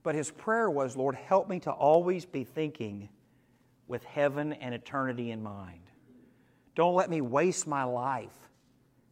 But 0.04 0.16
his 0.16 0.32
prayer 0.32 0.70
was, 0.70 0.96
Lord, 0.96 1.16
help 1.16 1.50
me 1.50 1.60
to 1.60 1.72
always 1.72 2.24
be 2.24 2.46
thinking 2.46 3.10
with 3.90 4.06
heaven 4.06 4.54
and 4.54 4.74
eternity 4.74 5.32
in 5.32 5.44
mind. 5.44 5.82
Don't 6.76 6.96
let 6.96 7.10
me 7.10 7.20
waste 7.20 7.68
my 7.68 7.84
life. 7.84 8.32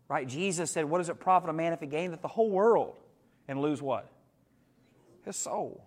Right? 0.08 0.26
Jesus 0.26 0.72
said, 0.72 0.86
What 0.86 1.00
does 1.00 1.10
it 1.10 1.20
profit 1.20 1.50
a 1.50 1.54
man 1.54 1.74
if 1.74 1.82
he 1.82 1.88
gaineth 1.88 2.22
the 2.22 2.30
whole 2.30 2.50
world 2.50 2.96
and 3.50 3.62
lose 3.62 3.82
what? 3.82 4.10
His 5.26 5.36
soul. 5.36 5.84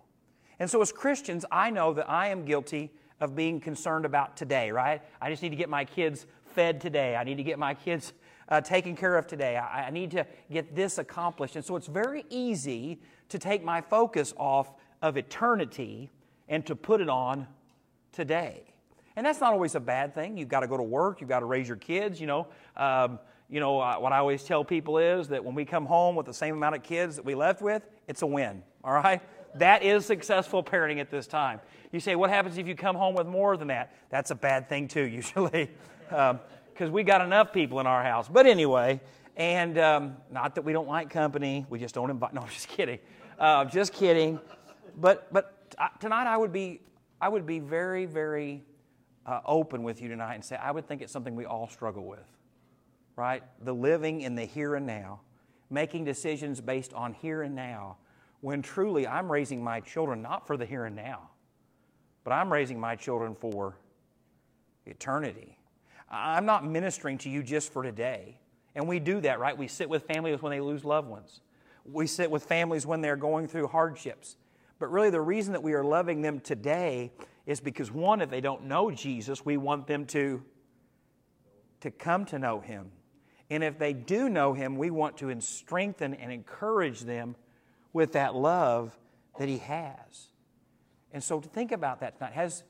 And 0.59 0.69
so, 0.69 0.79
as 0.79 0.91
Christians, 0.91 1.43
I 1.51 1.71
know 1.71 1.93
that 1.93 2.07
I 2.07 2.27
am 2.27 2.45
guilty 2.45 2.91
of 3.19 3.35
being 3.35 3.59
concerned 3.59 4.05
about 4.05 4.37
today, 4.37 4.69
right? 4.69 5.01
I 5.19 5.31
just 5.31 5.41
need 5.41 5.49
to 5.49 5.55
get 5.55 5.69
my 5.69 5.85
kids 5.85 6.27
fed 6.51 6.81
today. 6.81 7.15
I 7.15 7.23
need 7.23 7.37
to 7.37 7.43
get 7.43 7.59
my 7.59 7.73
kids 7.73 8.13
uh, 8.49 8.61
taken 8.61 8.95
care 8.95 9.17
of 9.17 9.27
today. 9.27 9.57
I, 9.57 9.87
I 9.87 9.89
need 9.91 10.11
to 10.11 10.25
get 10.51 10.75
this 10.75 10.97
accomplished. 10.97 11.55
And 11.55 11.63
so, 11.63 11.75
it's 11.75 11.87
very 11.87 12.25
easy 12.29 12.99
to 13.29 13.39
take 13.39 13.63
my 13.63 13.81
focus 13.81 14.33
off 14.37 14.71
of 15.01 15.17
eternity 15.17 16.09
and 16.49 16.65
to 16.65 16.75
put 16.75 17.01
it 17.01 17.09
on 17.09 17.47
today. 18.11 18.63
And 19.15 19.25
that's 19.25 19.41
not 19.41 19.53
always 19.53 19.75
a 19.75 19.79
bad 19.79 20.13
thing. 20.15 20.37
You've 20.37 20.49
got 20.49 20.61
to 20.61 20.67
go 20.67 20.77
to 20.77 20.83
work, 20.83 21.21
you've 21.21 21.29
got 21.29 21.39
to 21.39 21.45
raise 21.45 21.67
your 21.67 21.77
kids, 21.77 22.19
you 22.19 22.27
know. 22.27 22.47
Um, 22.77 23.19
you 23.49 23.59
know, 23.59 23.81
uh, 23.81 23.97
what 23.97 24.13
I 24.13 24.19
always 24.19 24.43
tell 24.43 24.63
people 24.63 24.97
is 24.97 25.27
that 25.27 25.43
when 25.43 25.53
we 25.53 25.65
come 25.65 25.85
home 25.85 26.15
with 26.15 26.25
the 26.25 26.33
same 26.33 26.55
amount 26.55 26.75
of 26.75 26.83
kids 26.83 27.17
that 27.17 27.25
we 27.25 27.35
left 27.35 27.61
with, 27.61 27.83
it's 28.07 28.21
a 28.21 28.25
win, 28.25 28.63
all 28.81 28.93
right? 28.93 29.21
That 29.55 29.83
is 29.83 30.05
successful 30.05 30.63
parenting 30.63 30.99
at 30.99 31.11
this 31.11 31.27
time. 31.27 31.59
You 31.91 31.99
say, 31.99 32.15
what 32.15 32.29
happens 32.29 32.57
if 32.57 32.65
you 32.65 32.75
come 32.75 32.95
home 32.95 33.13
with 33.13 33.27
more 33.27 33.57
than 33.57 33.67
that? 33.67 33.93
That's 34.09 34.31
a 34.31 34.35
bad 34.35 34.69
thing, 34.69 34.87
too, 34.87 35.01
usually, 35.05 35.69
because 36.11 36.89
um, 36.89 36.91
we 36.91 37.03
got 37.03 37.21
enough 37.21 37.51
people 37.51 37.79
in 37.79 37.87
our 37.87 38.03
house. 38.03 38.27
But 38.27 38.45
anyway, 38.45 39.01
and 39.35 39.77
um, 39.77 40.17
not 40.29 40.55
that 40.55 40.63
we 40.63 40.73
don't 40.73 40.87
like 40.87 41.09
company, 41.09 41.65
we 41.69 41.79
just 41.79 41.95
don't 41.95 42.09
invite. 42.09 42.33
No, 42.35 42.41
I'm 42.41 42.49
just 42.49 42.67
kidding. 42.67 42.99
Uh, 43.39 43.65
just 43.65 43.93
kidding. 43.93 44.39
But, 44.97 45.33
but 45.33 45.73
uh, 45.77 45.87
tonight 45.99 46.27
I 46.27 46.37
would 46.37 46.53
be, 46.53 46.81
I 47.19 47.29
would 47.29 47.45
be 47.45 47.59
very, 47.59 48.05
very 48.05 48.63
uh, 49.25 49.39
open 49.45 49.83
with 49.83 50.01
you 50.01 50.09
tonight 50.09 50.35
and 50.35 50.45
say 50.45 50.57
I 50.57 50.71
would 50.71 50.87
think 50.87 51.01
it's 51.01 51.11
something 51.11 51.35
we 51.35 51.45
all 51.45 51.67
struggle 51.67 52.05
with 52.05 52.27
right? 53.15 53.43
The 53.63 53.73
living 53.73 54.21
in 54.21 54.35
the 54.35 54.45
here 54.45 54.75
and 54.75 54.85
now, 54.85 55.21
making 55.69 56.05
decisions 56.05 56.59
based 56.59 56.93
on 56.93 57.13
here 57.13 57.43
and 57.43 57.55
now, 57.55 57.97
when 58.41 58.61
truly 58.61 59.07
I'm 59.07 59.31
raising 59.31 59.63
my 59.63 59.79
children 59.79 60.21
not 60.21 60.47
for 60.47 60.57
the 60.57 60.65
here 60.65 60.85
and 60.85 60.95
now, 60.95 61.29
but 62.23 62.31
I'm 62.31 62.51
raising 62.51 62.79
my 62.79 62.95
children 62.95 63.35
for 63.35 63.77
eternity. 64.85 65.57
I'm 66.11 66.45
not 66.45 66.65
ministering 66.65 67.17
to 67.19 67.29
you 67.29 67.41
just 67.41 67.71
for 67.71 67.83
today. 67.83 68.37
And 68.75 68.87
we 68.87 68.99
do 68.99 69.21
that, 69.21 69.39
right? 69.39 69.57
We 69.57 69.67
sit 69.67 69.89
with 69.89 70.03
families 70.03 70.41
when 70.41 70.51
they 70.51 70.59
lose 70.59 70.83
loved 70.83 71.07
ones. 71.07 71.39
We 71.85 72.05
sit 72.05 72.29
with 72.29 72.43
families 72.43 72.85
when 72.85 73.01
they're 73.01 73.15
going 73.15 73.47
through 73.47 73.67
hardships. 73.67 74.35
But 74.77 74.91
really, 74.91 75.09
the 75.09 75.21
reason 75.21 75.53
that 75.53 75.63
we 75.63 75.73
are 75.73 75.83
loving 75.83 76.21
them 76.21 76.39
today 76.39 77.11
is 77.45 77.59
because, 77.59 77.91
one, 77.91 78.21
if 78.21 78.29
they 78.29 78.41
don't 78.41 78.65
know 78.65 78.91
Jesus, 78.91 79.45
we 79.45 79.57
want 79.57 79.87
them 79.87 80.05
to, 80.07 80.43
to 81.81 81.91
come 81.91 82.25
to 82.25 82.39
know 82.39 82.59
Him. 82.59 82.91
And 83.49 83.63
if 83.63 83.77
they 83.77 83.93
do 83.93 84.29
know 84.29 84.53
Him, 84.53 84.77
we 84.77 84.89
want 84.89 85.17
to 85.17 85.41
strengthen 85.41 86.13
and 86.13 86.31
encourage 86.31 87.01
them 87.01 87.35
with 87.93 88.13
that 88.13 88.35
love 88.35 88.97
that 89.37 89.47
He 89.47 89.59
has. 89.59 90.27
And 91.11 91.23
so 91.23 91.39
to 91.39 91.49
think 91.49 91.71
about 91.71 91.99
that 92.01 92.17
tonight, 92.17 92.33
has 92.33 92.63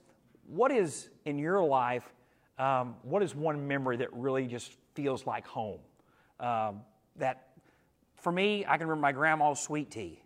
what 0.47 0.71
is 0.71 1.09
in 1.25 1.37
your 1.37 1.63
life, 1.63 2.11
um, 2.57 2.95
what 3.03 3.23
is 3.23 3.33
one 3.33 3.67
memory 3.67 3.97
that 3.97 4.13
really 4.13 4.47
just 4.47 4.73
feels 4.93 5.25
like 5.25 5.45
home? 5.47 5.79
Um, 6.39 6.81
that 7.17 7.47
for 8.15 8.31
me, 8.31 8.65
I 8.67 8.77
can 8.77 8.87
remember 8.87 9.01
my 9.01 9.11
grandma's 9.11 9.59
sweet 9.59 9.91
tea. 9.91 10.21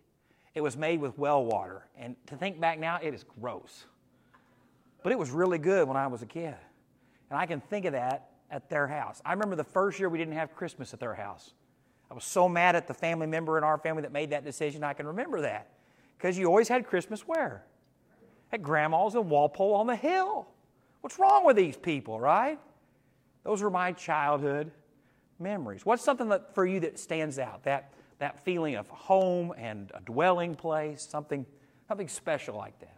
It 0.54 0.60
was 0.60 0.76
made 0.76 1.00
with 1.00 1.18
well 1.18 1.44
water. 1.44 1.86
And 1.98 2.16
to 2.26 2.36
think 2.36 2.60
back 2.60 2.78
now, 2.78 2.98
it 3.02 3.14
is 3.14 3.24
gross. 3.40 3.84
But 5.02 5.12
it 5.12 5.18
was 5.18 5.30
really 5.30 5.58
good 5.58 5.86
when 5.86 5.96
I 5.96 6.06
was 6.06 6.22
a 6.22 6.26
kid. 6.26 6.56
And 7.30 7.38
I 7.38 7.46
can 7.46 7.60
think 7.60 7.84
of 7.84 7.92
that 7.92 8.30
at 8.50 8.68
their 8.70 8.86
house. 8.86 9.20
I 9.24 9.32
remember 9.32 9.56
the 9.56 9.64
first 9.64 9.98
year 9.98 10.08
we 10.08 10.18
didn't 10.18 10.34
have 10.34 10.54
Christmas 10.54 10.94
at 10.94 11.00
their 11.00 11.14
house. 11.14 11.52
I 12.10 12.14
was 12.14 12.24
so 12.24 12.48
mad 12.48 12.76
at 12.76 12.86
the 12.86 12.94
family 12.94 13.26
member 13.26 13.58
in 13.58 13.64
our 13.64 13.78
family 13.78 14.02
that 14.02 14.12
made 14.12 14.30
that 14.30 14.44
decision. 14.44 14.84
I 14.84 14.92
can 14.92 15.06
remember 15.06 15.40
that. 15.42 15.68
Because 16.16 16.38
you 16.38 16.46
always 16.46 16.68
had 16.68 16.86
Christmas 16.86 17.22
where? 17.22 17.64
At 18.52 18.62
grandma's 18.62 19.14
in 19.14 19.28
Walpole 19.28 19.74
on 19.74 19.86
the 19.86 19.96
Hill. 19.96 20.46
What's 21.00 21.18
wrong 21.18 21.44
with 21.44 21.56
these 21.56 21.76
people, 21.76 22.18
right? 22.18 22.58
Those 23.44 23.62
are 23.62 23.70
my 23.70 23.92
childhood 23.92 24.72
memories. 25.38 25.86
What's 25.86 26.02
something 26.02 26.28
that, 26.30 26.54
for 26.54 26.66
you 26.66 26.80
that 26.80 26.98
stands 26.98 27.38
out? 27.38 27.62
That, 27.64 27.92
that 28.18 28.44
feeling 28.44 28.74
of 28.76 28.88
home 28.88 29.52
and 29.56 29.92
a 29.94 30.00
dwelling 30.00 30.54
place, 30.54 31.06
something, 31.08 31.46
something 31.86 32.08
special 32.08 32.56
like 32.56 32.78
that. 32.80 32.96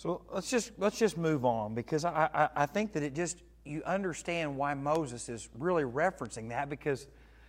So 0.00 0.22
let's 0.32 0.48
just 0.48 0.72
let's 0.78 0.98
just 0.98 1.18
move 1.18 1.44
on 1.44 1.74
because 1.74 2.06
I, 2.06 2.30
I, 2.32 2.48
I, 2.62 2.64
think 2.64 2.94
that 2.94 3.02
it 3.02 3.14
just 3.14 3.42
you 3.66 3.82
understand 3.84 4.56
why 4.56 4.72
Moses 4.72 5.28
is 5.28 5.50
really 5.58 5.82
referencing 5.82 6.48
that 6.48 6.70
because 6.70 7.06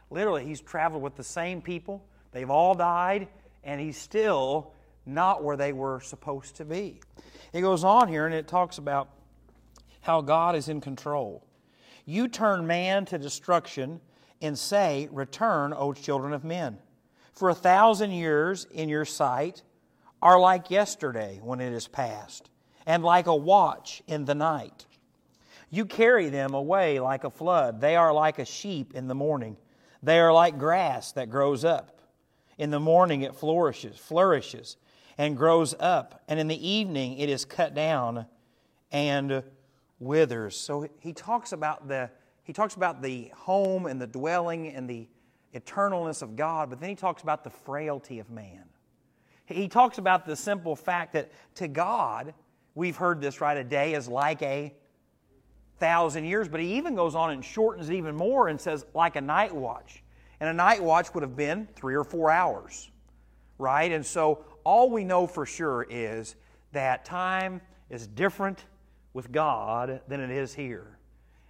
literally 0.10 0.44
he's 0.44 0.60
traveled 0.60 1.02
with 1.02 1.16
the 1.16 1.24
same 1.24 1.62
people. 1.62 2.04
They've 2.34 2.50
all 2.50 2.76
died, 2.76 3.30
and 3.64 3.80
he's 3.80 3.98
still 3.98 4.74
not 5.06 5.44
where 5.44 5.58
they 5.58 5.74
were 5.74 6.00
supposed 6.00 6.56
to 6.58 6.66
be. 6.66 7.02
It 7.54 7.62
goes 7.62 7.84
on 7.84 8.08
here 8.08 8.26
and 8.26 8.36
it 8.36 8.48
talks 8.48 8.78
about 8.78 9.10
how 10.02 10.22
God 10.22 10.56
is 10.56 10.70
in 10.70 10.82
control. 10.82 11.46
You 12.06 12.28
turn 12.28 12.66
man 12.66 13.06
to 13.06 13.18
destruction 13.18 14.02
and 14.42 14.58
say, 14.58 15.08
Return, 15.12 15.74
O 15.76 15.94
children 15.94 16.34
of 16.34 16.44
men. 16.44 16.78
For 17.34 17.50
a 17.50 17.56
thousand 17.56 18.12
years 18.12 18.66
in 18.72 18.90
your 18.90 19.06
sight 19.06 19.64
are 20.22 20.40
like 20.40 20.70
yesterday 20.70 21.40
when 21.42 21.60
it 21.60 21.74
is 21.74 21.88
past, 21.88 22.50
and 22.86 23.04
like 23.04 23.28
a 23.28 23.36
watch 23.36 24.02
in 24.08 24.26
the 24.26 24.36
night. 24.36 24.86
You 25.70 25.86
carry 25.86 26.30
them 26.30 26.54
away 26.54 27.00
like 27.00 27.24
a 27.24 27.30
flood. 27.30 27.80
They 27.80 27.96
are 27.96 28.14
like 28.14 28.40
a 28.40 28.46
sheep 28.46 28.94
in 28.94 29.08
the 29.08 29.16
morning. 29.16 29.58
They 30.04 30.20
are 30.20 30.34
like 30.34 30.60
grass 30.60 31.14
that 31.14 31.30
grows 31.30 31.64
up. 31.64 32.01
In 32.62 32.70
the 32.70 32.80
morning 32.80 33.24
it 33.24 33.34
flourishes, 33.34 33.98
flourishes, 33.98 34.78
and 35.18 35.36
grows 35.36 35.74
up, 35.80 36.22
and 36.28 36.40
in 36.40 36.48
the 36.48 36.70
evening 36.70 37.18
it 37.18 37.28
is 37.28 37.44
cut 37.44 37.74
down 37.74 38.28
and 38.92 39.42
withers. 39.98 40.58
So 40.58 40.88
he 41.00 41.12
talks 41.12 41.54
about 41.54 41.88
the 41.88 42.12
he 42.44 42.54
talks 42.54 42.76
about 42.76 43.02
the 43.02 43.32
home 43.36 43.88
and 43.88 44.00
the 44.00 44.06
dwelling 44.06 44.68
and 44.68 44.88
the 44.88 45.08
eternalness 45.56 46.22
of 46.22 46.36
God, 46.36 46.70
but 46.70 46.80
then 46.80 46.90
he 46.90 46.96
talks 46.96 47.24
about 47.24 47.44
the 47.44 47.50
frailty 47.50 48.20
of 48.20 48.30
man. 48.30 48.66
He 49.48 49.68
talks 49.68 49.98
about 49.98 50.28
the 50.28 50.36
simple 50.36 50.76
fact 50.76 51.14
that 51.14 51.32
to 51.56 51.68
God, 51.68 52.32
we've 52.76 52.96
heard 52.96 53.22
this, 53.22 53.42
right? 53.42 53.58
A 53.58 53.64
day 53.64 53.96
is 53.96 54.08
like 54.08 54.44
a 54.44 54.72
thousand 55.80 56.26
years, 56.26 56.48
but 56.48 56.60
he 56.60 56.78
even 56.78 56.94
goes 56.94 57.16
on 57.16 57.32
and 57.32 57.44
shortens 57.44 57.90
it 57.90 57.96
even 57.96 58.16
more 58.16 58.50
and 58.50 58.62
says, 58.62 58.86
like 58.94 59.16
a 59.16 59.22
night 59.22 59.52
watch. 59.52 60.04
And 60.42 60.50
a 60.50 60.54
night 60.54 60.84
watch 60.84 61.14
would 61.14 61.22
have 61.22 61.38
been 61.38 61.68
three 61.76 61.96
or 61.96 62.04
four 62.04 62.32
hours, 62.32 62.90
right? 63.60 63.92
And 63.92 64.04
so 64.06 64.44
all 64.64 64.90
we 64.90 65.04
know 65.04 65.28
for 65.28 65.46
sure 65.46 65.86
is 65.88 66.36
that 66.72 67.06
time 67.06 67.62
is 67.92 68.08
different 68.08 68.66
with 69.14 69.32
God 69.32 70.02
than 70.08 70.20
it 70.20 70.32
is 70.32 70.56
here. 70.56 70.98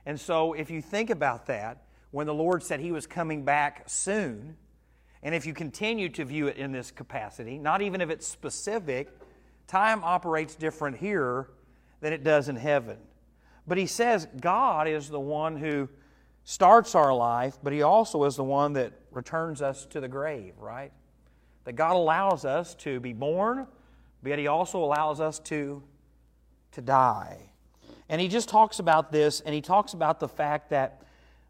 And 0.05 0.19
so 0.19 0.53
if 0.53 0.69
you 0.69 0.81
think 0.81 1.09
about 1.09 1.45
that, 1.45 1.83
when 2.11 2.27
the 2.27 2.33
Lord 2.33 2.61
said 2.61 2.81
he 2.81 2.91
was 2.91 3.07
coming 3.07 3.45
back 3.45 3.83
soon, 3.87 4.57
And 5.23 5.35
if 5.35 5.45
you 5.45 5.53
continue 5.53 6.09
to 6.09 6.25
view 6.25 6.47
it 6.47 6.57
in 6.57 6.71
this 6.71 6.91
capacity, 6.91 7.57
not 7.57 7.81
even 7.81 8.01
if 8.01 8.09
it's 8.09 8.27
specific, 8.27 9.09
time 9.67 10.03
operates 10.03 10.55
different 10.55 10.97
here 10.97 11.49
than 11.99 12.11
it 12.11 12.23
does 12.23 12.49
in 12.49 12.55
heaven. 12.55 12.97
But 13.67 13.77
he 13.77 13.85
says 13.85 14.27
God 14.39 14.87
is 14.87 15.09
the 15.09 15.19
one 15.19 15.57
who 15.57 15.87
starts 16.43 16.95
our 16.95 17.13
life, 17.13 17.57
but 17.61 17.73
he 17.73 17.81
also 17.81 18.23
is 18.23 18.35
the 18.35 18.43
one 18.43 18.73
that 18.73 18.93
returns 19.11 19.61
us 19.61 19.85
to 19.87 19.99
the 19.99 20.07
grave, 20.07 20.53
right? 20.57 20.91
That 21.65 21.73
God 21.73 21.95
allows 21.95 22.45
us 22.45 22.75
to 22.75 22.99
be 22.99 23.13
born, 23.13 23.67
but 24.23 24.39
he 24.39 24.47
also 24.47 24.83
allows 24.83 25.19
us 25.19 25.39
to, 25.39 25.83
to 26.71 26.81
die. 26.81 27.51
And 28.09 28.19
he 28.19 28.27
just 28.27 28.49
talks 28.49 28.79
about 28.79 29.11
this, 29.11 29.39
and 29.41 29.53
he 29.53 29.61
talks 29.61 29.93
about 29.93 30.19
the 30.19 30.27
fact 30.27 30.71
that 30.71 31.03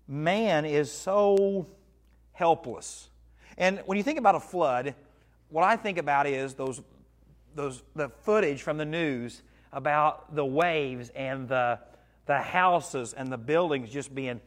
man 0.07 0.65
is 0.65 0.91
so 0.91 1.67
helpless. 2.33 3.09
And 3.57 3.81
when 3.85 3.97
you 3.97 4.03
think 4.03 4.19
about 4.19 4.35
a 4.35 4.39
flood, 4.39 4.95
what 5.49 5.63
I 5.63 5.75
think 5.75 5.97
about 5.97 6.27
is 6.27 6.53
those, 6.53 6.81
those 7.55 7.83
the 7.95 8.09
footage 8.09 8.61
from 8.61 8.77
the 8.77 8.85
news 8.85 9.41
about 9.71 10.35
the 10.35 10.45
waves 10.45 11.09
and 11.15 11.47
the, 11.47 11.79
the 12.25 12.39
houses 12.39 13.13
and 13.13 13.31
the 13.31 13.37
buildings 13.37 13.89
just 13.89 14.13
being 14.13 14.41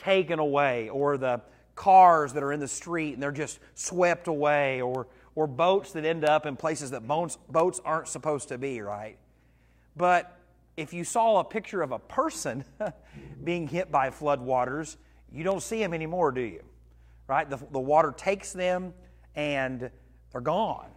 taken 0.00 0.38
away, 0.38 0.88
or 0.88 1.16
the 1.16 1.40
cars 1.74 2.32
that 2.32 2.42
are 2.42 2.52
in 2.52 2.60
the 2.60 2.68
street 2.68 3.14
and 3.14 3.22
they're 3.22 3.32
just 3.32 3.58
swept 3.74 4.28
away, 4.28 4.80
or, 4.80 5.06
or 5.34 5.46
boats 5.46 5.92
that 5.92 6.04
end 6.04 6.24
up 6.24 6.46
in 6.46 6.56
places 6.56 6.90
that 6.90 7.06
boats, 7.06 7.38
boats 7.48 7.80
aren't 7.84 8.08
supposed 8.08 8.48
to 8.48 8.58
be, 8.58 8.80
right? 8.80 9.16
But 9.96 10.36
if 10.76 10.92
you 10.92 11.04
saw 11.04 11.40
a 11.40 11.44
picture 11.44 11.82
of 11.82 11.92
a 11.92 11.98
person 11.98 12.64
being 13.44 13.68
hit 13.68 13.90
by 13.90 14.10
floodwaters, 14.10 14.96
you 15.32 15.44
don't 15.44 15.62
see 15.62 15.78
them 15.78 15.94
anymore, 15.94 16.32
do 16.32 16.40
you? 16.40 16.62
Right? 17.26 17.48
The, 17.48 17.58
the 17.70 17.80
water 17.80 18.12
takes 18.16 18.52
them 18.52 18.92
and 19.34 19.90
they're 20.32 20.40
gone. 20.40 20.88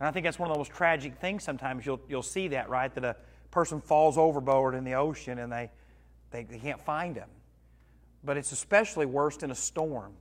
And 0.00 0.08
I 0.08 0.10
think 0.10 0.24
that's 0.24 0.38
one 0.38 0.50
of 0.50 0.54
the 0.54 0.58
most 0.58 0.72
tragic 0.72 1.16
things 1.16 1.42
sometimes. 1.42 1.86
You'll, 1.86 2.00
you'll 2.08 2.22
see 2.22 2.48
that, 2.48 2.68
right? 2.68 2.94
That 2.94 3.04
a 3.04 3.16
person 3.50 3.80
falls 3.80 4.18
overboard 4.18 4.74
in 4.74 4.84
the 4.84 4.94
ocean 4.94 5.38
and 5.38 5.50
they, 5.50 5.70
they, 6.30 6.44
they 6.44 6.58
can't 6.58 6.80
find 6.80 7.14
them. 7.14 7.28
But 8.24 8.36
it's 8.36 8.52
especially 8.52 9.06
worst 9.06 9.42
in 9.42 9.50
a 9.50 9.54
storm. 9.54 10.14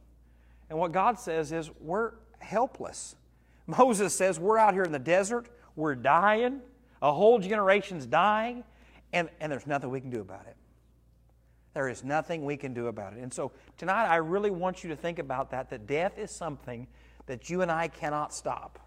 And 0.70 0.78
what 0.78 0.92
God 0.92 1.20
says 1.20 1.52
is, 1.52 1.72
we're 1.80 2.14
helpless. 2.40 3.16
Moses 3.68 4.16
says, 4.16 4.40
we're 4.40 4.58
out 4.58 4.74
here 4.74 4.84
in 4.84 4.92
the 4.92 5.00
desert, 5.00 5.48
we're 5.76 5.96
dying, 5.96 6.62
a 7.02 7.12
whole 7.12 7.40
generation's 7.40 8.06
dying, 8.06 8.64
and, 9.12 9.30
and 9.40 9.52
there's 9.52 9.68
nothing 9.68 9.90
we 9.90 10.02
can 10.02 10.10
do 10.10 10.22
about 10.22 10.46
it. 10.48 10.56
There 11.74 11.90
is 11.90 12.04
nothing 12.04 12.46
we 12.46 12.56
can 12.56 12.74
do 12.74 12.88
about 12.88 13.14
it. 13.14 13.20
And 13.20 13.34
so 13.34 13.52
tonight, 13.78 14.06
I 14.08 14.18
really 14.18 14.52
want 14.52 14.84
you 14.84 14.90
to 14.90 14.96
think 14.96 15.18
about 15.18 15.50
that 15.52 15.70
that 15.72 15.88
death 15.88 16.20
is 16.20 16.30
something 16.30 16.88
that 17.26 17.50
you 17.50 17.62
and 17.62 17.72
I 17.72 17.88
cannot 17.88 18.34
stop. 18.34 18.80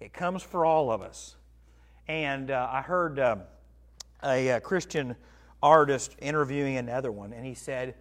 It 0.00 0.12
comes 0.12 0.42
for 0.42 0.66
all 0.66 0.90
of 0.90 1.00
us. 1.00 1.36
And 2.08 2.50
uh, 2.50 2.68
I 2.70 2.82
heard 2.82 3.18
uh, 3.18 3.36
a, 4.22 4.48
a 4.48 4.60
Christian 4.60 5.16
artist 5.62 6.14
interviewing 6.20 6.76
another 6.76 7.10
one, 7.10 7.32
and 7.32 7.46
he 7.46 7.54
said, 7.54 7.94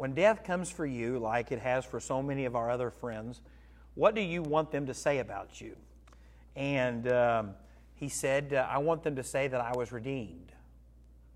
When 0.00 0.14
death 0.14 0.44
comes 0.44 0.70
for 0.70 0.86
you, 0.86 1.18
like 1.18 1.52
it 1.52 1.58
has 1.58 1.84
for 1.84 2.00
so 2.00 2.22
many 2.22 2.46
of 2.46 2.56
our 2.56 2.70
other 2.70 2.90
friends, 2.90 3.42
what 3.94 4.14
do 4.14 4.22
you 4.22 4.40
want 4.40 4.72
them 4.72 4.86
to 4.86 4.94
say 4.94 5.18
about 5.18 5.60
you? 5.60 5.76
And 6.56 7.06
um, 7.12 7.50
he 7.96 8.08
said, 8.08 8.54
I 8.54 8.78
want 8.78 9.02
them 9.02 9.14
to 9.16 9.22
say 9.22 9.46
that 9.46 9.60
I 9.60 9.76
was 9.76 9.92
redeemed. 9.92 10.52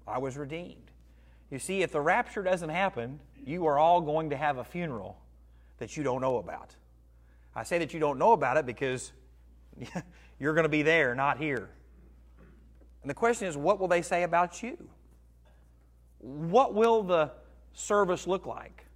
I 0.09 0.16
was 0.16 0.38
redeemed. 0.38 0.90
You 1.50 1.59
see, 1.59 1.83
if 1.83 1.92
the 1.92 2.00
rapture 2.00 2.42
doesn't 2.42 2.71
happen, 2.71 3.21
you 3.44 3.66
are 3.66 3.78
all 3.78 4.00
going 4.00 4.30
to 4.30 4.37
have 4.38 4.56
a 4.56 4.64
funeral 4.64 5.18
that 5.76 5.99
you 5.99 6.02
don't 6.02 6.23
know 6.23 6.38
about. 6.38 6.75
I 7.54 7.64
say 7.64 7.76
that 7.80 7.92
you 7.92 8.00
don't 8.00 8.18
know 8.18 8.33
about 8.33 8.56
it 8.56 8.64
because 8.64 9.12
you're 10.38 10.54
going 10.54 10.62
to 10.62 10.71
be 10.71 10.80
there, 10.80 11.14
not 11.14 11.37
here. 11.37 11.68
And 13.02 13.11
the 13.11 13.14
question 13.14 13.47
is, 13.47 13.59
what 13.59 13.78
will 13.78 13.88
they 13.88 14.00
say 14.00 14.23
about 14.23 14.62
you? 14.62 14.89
What 16.21 16.73
will 16.73 17.02
the 17.02 17.30
service 17.75 18.26
look 18.26 18.47
like? 18.47 18.87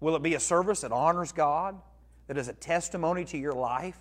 Will 0.00 0.16
it 0.16 0.22
be 0.22 0.34
a 0.34 0.40
service 0.40 0.80
that 0.82 0.92
honors 0.92 1.32
God, 1.32 1.80
that 2.26 2.38
is 2.38 2.48
a 2.48 2.52
testimony 2.52 3.24
to 3.26 3.38
your 3.38 3.52
life? 3.52 3.98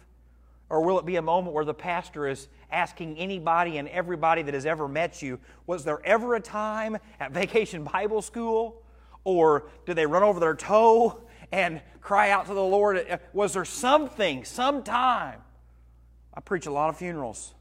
Or 0.70 0.82
will 0.82 1.00
it 1.00 1.06
be 1.06 1.16
a 1.16 1.22
moment 1.22 1.56
where 1.56 1.66
the 1.66 1.74
pastor 1.74 2.28
is 2.28 2.48
asking 2.72 3.18
anybody 3.18 3.78
and 3.78 3.88
everybody 3.88 4.44
that 4.44 4.54
has 4.54 4.66
ever 4.66 4.88
met 4.88 5.22
you, 5.22 5.40
was 5.66 5.84
there 5.84 6.00
ever 6.06 6.36
a 6.36 6.40
time 6.40 6.98
at 7.20 7.32
vacation 7.34 7.84
Bible 7.84 8.22
school? 8.22 8.84
Or 9.24 9.70
did 9.86 9.96
they 9.96 10.06
run 10.06 10.24
over 10.24 10.40
their 10.40 10.56
toe 10.56 11.22
and 11.52 11.82
cry 12.02 12.30
out 12.30 12.46
to 12.48 12.54
the 12.54 12.64
Lord? 12.64 13.06
Uh, 13.10 13.18
was 13.34 13.54
there 13.54 13.66
something, 13.66 14.46
sometime? 14.46 15.42
I 16.34 16.42
preach 16.42 16.68
a 16.68 16.72
lot 16.72 16.90
of 16.90 16.98
funerals, 16.98 17.54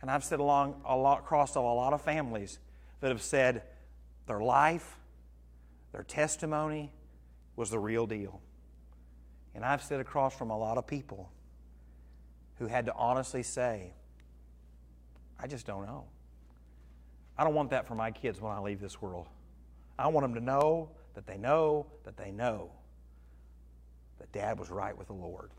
and 0.00 0.10
I've 0.10 0.22
sit 0.22 0.38
along 0.38 0.82
a 0.84 0.96
lot, 0.96 1.20
across 1.20 1.56
a 1.56 1.60
lot 1.60 1.92
of 1.92 2.02
families 2.02 2.58
that 3.00 3.08
have 3.08 3.22
said 3.22 3.62
their 4.26 4.40
life, 4.40 4.99
their 5.92 6.02
testimony 6.02 6.92
was 7.56 7.70
the 7.70 7.78
real 7.78 8.06
deal. 8.06 8.40
And 9.54 9.64
I've 9.64 9.82
sit 9.82 10.00
across 10.00 10.36
from 10.36 10.50
a 10.50 10.58
lot 10.58 10.78
of 10.78 10.86
people 10.86 11.30
who 12.58 12.66
had 12.66 12.86
to 12.86 12.94
honestly 12.94 13.42
say, 13.42 13.92
I 15.38 15.46
just 15.46 15.66
don't 15.66 15.86
know. 15.86 16.04
I 17.36 17.44
don't 17.44 17.54
want 17.54 17.70
that 17.70 17.88
for 17.88 17.94
my 17.94 18.10
kids 18.10 18.40
when 18.40 18.52
I 18.52 18.60
leave 18.60 18.80
this 18.80 19.00
world. 19.00 19.26
I 19.98 20.08
want 20.08 20.24
them 20.24 20.34
to 20.34 20.40
know 20.40 20.90
that 21.14 21.26
they 21.26 21.38
know 21.38 21.86
that 22.04 22.16
they 22.16 22.30
know 22.30 22.70
that 24.18 24.30
dad 24.32 24.58
was 24.58 24.70
right 24.70 24.96
with 24.96 25.08
the 25.08 25.14
Lord. 25.14 25.50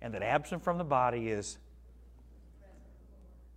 And 0.00 0.12
that 0.14 0.22
absent 0.22 0.62
from 0.62 0.78
the 0.78 0.84
body 0.84 1.28
is. 1.28 1.58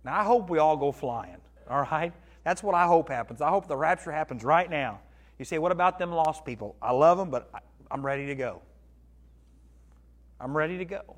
Now, 0.02 0.18
I 0.18 0.24
hope 0.24 0.48
we 0.48 0.58
all 0.58 0.78
go 0.78 0.92
flying, 0.92 1.36
all 1.68 1.82
right? 1.82 2.14
That's 2.42 2.62
what 2.62 2.74
I 2.74 2.86
hope 2.86 3.10
happens. 3.10 3.42
I 3.42 3.50
hope 3.50 3.68
the 3.68 3.76
rapture 3.76 4.10
happens 4.10 4.42
right 4.42 4.68
now. 4.68 5.00
You 5.40 5.46
say, 5.46 5.56
what 5.56 5.72
about 5.72 5.98
them 5.98 6.12
lost 6.12 6.44
people? 6.44 6.76
I 6.82 6.92
love 6.92 7.16
them, 7.16 7.30
but 7.30 7.50
I'm 7.90 8.04
ready 8.04 8.26
to 8.26 8.34
go. 8.34 8.60
I'm 10.38 10.54
ready 10.54 10.76
to 10.76 10.84
go. 10.84 11.16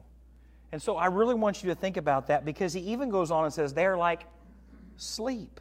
And 0.70 0.80
so 0.80 0.96
I 0.96 1.06
really 1.06 1.34
want 1.34 1.64
you 1.64 1.70
to 1.70 1.74
think 1.74 1.96
about 1.96 2.28
that 2.28 2.44
because 2.44 2.72
he 2.72 2.80
even 2.82 3.10
goes 3.10 3.32
on 3.32 3.46
and 3.46 3.52
says, 3.52 3.74
they're 3.74 3.96
like 3.96 4.22
sleep. 4.96 5.60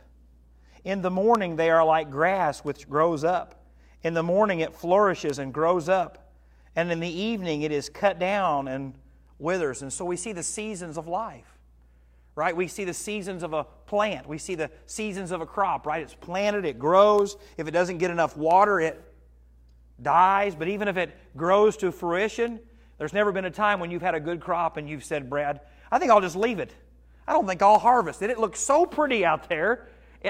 In 0.84 1.02
the 1.02 1.10
morning, 1.10 1.56
they 1.56 1.72
are 1.72 1.84
like 1.84 2.12
grass 2.12 2.60
which 2.60 2.88
grows 2.88 3.24
up. 3.24 3.66
In 4.04 4.14
the 4.14 4.22
morning, 4.22 4.60
it 4.60 4.76
flourishes 4.76 5.40
and 5.40 5.52
grows 5.52 5.90
up. 5.90 6.32
And 6.76 6.92
in 6.92 7.00
the 7.00 7.10
evening, 7.10 7.64
it 7.64 7.72
is 7.72 7.90
cut 7.90 8.20
down 8.20 8.68
and 8.68 8.94
withers. 9.40 9.82
And 9.82 9.92
so 9.92 10.06
we 10.06 10.18
see 10.18 10.34
the 10.34 10.44
seasons 10.44 11.00
of 11.00 11.08
life, 11.08 11.58
right? 12.36 12.56
We 12.56 12.68
see 12.68 12.84
the 12.84 12.94
seasons 12.94 13.44
of 13.44 13.54
a 13.54 13.66
plant. 13.86 14.28
We 14.28 14.38
see 14.38 14.56
the 14.56 14.70
seasons 14.86 15.32
of 15.32 15.42
a 15.42 15.46
crop, 15.46 15.86
right? 15.86 16.02
It's 16.02 16.14
planted, 16.14 16.66
it 16.66 16.80
grows. 16.80 17.38
If 17.58 17.68
it 17.68 17.72
doesn't 17.72 17.98
get 17.98 18.12
enough 18.12 18.38
water, 18.38 18.80
it 18.80 19.02
dies. 20.02 20.56
But 20.56 20.68
even 20.68 20.88
if 20.88 20.98
it 20.98 21.16
grows 21.36 21.78
to 21.78 21.92
fruition, 21.92 22.60
there's 22.98 23.14
never 23.14 23.32
been 23.32 23.46
a 23.46 23.52
time 23.52 23.80
when 23.80 23.92
you've 23.92 24.02
had 24.02 24.16
a 24.16 24.20
good 24.20 24.40
crop 24.40 24.78
and 24.78 24.90
you've 24.90 25.04
said, 25.04 25.30
Brad, 25.30 25.62
I 25.92 26.00
think 26.00 26.12
I'll 26.12 26.22
just 26.22 26.36
leave 26.36 26.60
it. 26.60 26.74
I 27.28 27.34
don't 27.34 27.48
think 27.48 27.62
I'll 27.62 27.80
harvest 27.80 28.22
it. 28.22 28.30
It 28.30 28.40
looks 28.40 28.60
so 28.60 28.86
pretty 28.86 29.26
out 29.26 29.50
there. 29.50 29.88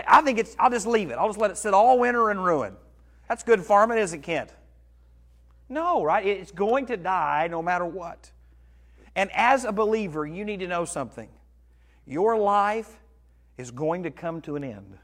I 0.07 0.21
think 0.21 0.39
it's, 0.39 0.55
I'll 0.57 0.69
just 0.69 0.87
leave 0.87 1.09
it. 1.11 1.15
I'll 1.15 1.27
just 1.27 1.39
let 1.39 1.51
it 1.51 1.57
sit 1.57 1.73
all 1.73 1.99
winter 1.99 2.29
and 2.29 2.43
ruin. 2.43 2.75
That's 3.27 3.43
good 3.43 3.63
farming, 3.63 3.97
isn't 3.97 4.19
it, 4.19 4.23
Kent? 4.23 4.53
No, 5.69 6.03
right? 6.03 6.25
It's 6.25 6.51
going 6.51 6.87
to 6.87 6.97
die 6.97 7.47
no 7.49 7.61
matter 7.61 7.85
what. 7.85 8.31
And 9.15 9.29
as 9.33 9.65
a 9.65 9.71
believer, 9.71 10.25
you 10.25 10.45
need 10.45 10.59
to 10.61 10.67
know 10.67 10.85
something. 10.85 11.29
Your 12.05 12.37
life 12.37 12.99
is 13.57 13.71
going 13.71 14.03
to 14.03 14.11
come 14.11 14.41
to 14.41 14.55
an 14.55 14.63
end. 14.63 14.97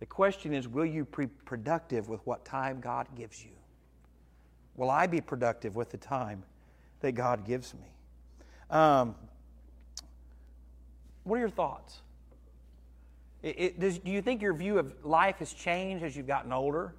The 0.00 0.06
question 0.06 0.54
is 0.54 0.68
will 0.68 0.86
you 0.86 1.04
be 1.04 1.26
productive 1.26 2.08
with 2.08 2.24
what 2.26 2.44
time 2.44 2.80
God 2.80 3.08
gives 3.16 3.44
you? 3.44 3.50
Will 4.76 4.90
I 4.90 5.06
be 5.06 5.20
productive 5.20 5.74
with 5.74 5.90
the 5.90 5.96
time 5.96 6.44
that 7.00 7.12
God 7.12 7.46
gives 7.46 7.74
me. 7.74 7.86
Um, 8.70 9.14
what 11.24 11.36
are 11.36 11.40
your 11.40 11.48
thoughts? 11.48 12.00
It, 13.42 13.54
it, 13.58 13.80
does, 13.80 13.98
do 13.98 14.10
you 14.10 14.22
think 14.22 14.42
your 14.42 14.54
view 14.54 14.78
of 14.78 15.04
life 15.04 15.36
has 15.36 15.52
changed 15.52 16.04
as 16.04 16.16
you've 16.16 16.26
gotten 16.26 16.52
older? 16.52 16.94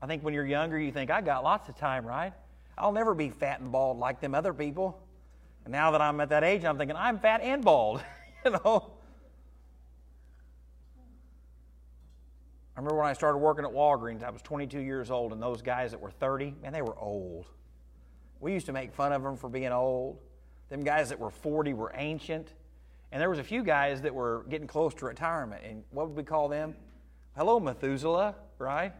I 0.00 0.06
think 0.06 0.22
when 0.22 0.32
you're 0.32 0.46
younger, 0.46 0.78
you 0.78 0.92
think, 0.92 1.10
I 1.10 1.20
got 1.20 1.42
lots 1.44 1.68
of 1.68 1.76
time, 1.76 2.06
right? 2.06 2.32
I'll 2.78 2.92
never 2.92 3.14
be 3.14 3.30
fat 3.30 3.60
and 3.60 3.70
bald 3.70 3.98
like 3.98 4.20
them 4.20 4.34
other 4.34 4.54
people. 4.54 5.02
And 5.64 5.72
now 5.72 5.90
that 5.90 6.00
I'm 6.00 6.20
at 6.20 6.30
that 6.30 6.44
age, 6.44 6.64
I'm 6.64 6.78
thinking, 6.78 6.96
I'm 6.96 7.18
fat 7.18 7.40
and 7.42 7.64
bald, 7.64 8.02
you 8.44 8.50
know? 8.52 8.92
I 12.76 12.80
remember 12.80 12.98
when 12.98 13.08
I 13.08 13.12
started 13.12 13.38
working 13.38 13.64
at 13.64 13.70
Walgreens, 13.70 14.22
I 14.22 14.30
was 14.30 14.40
22 14.42 14.80
years 14.80 15.10
old, 15.10 15.32
and 15.32 15.42
those 15.42 15.60
guys 15.60 15.90
that 15.90 16.00
were 16.00 16.10
30, 16.10 16.54
man, 16.62 16.72
they 16.72 16.82
were 16.82 16.98
old. 16.98 17.46
We 18.40 18.54
used 18.54 18.66
to 18.66 18.72
make 18.72 18.92
fun 18.94 19.12
of 19.12 19.22
them 19.22 19.36
for 19.36 19.50
being 19.50 19.70
old. 19.70 20.18
Them 20.70 20.82
guys 20.82 21.10
that 21.10 21.18
were 21.18 21.30
40 21.30 21.74
were 21.74 21.92
ancient. 21.94 22.54
And 23.12 23.20
there 23.20 23.28
was 23.28 23.38
a 23.38 23.44
few 23.44 23.62
guys 23.62 24.00
that 24.02 24.14
were 24.14 24.46
getting 24.48 24.66
close 24.66 24.94
to 24.94 25.04
retirement. 25.04 25.62
And 25.64 25.82
what 25.90 26.08
would 26.08 26.16
we 26.16 26.22
call 26.22 26.48
them? 26.48 26.74
Hello, 27.36 27.60
Methuselah, 27.60 28.34
right? 28.58 28.92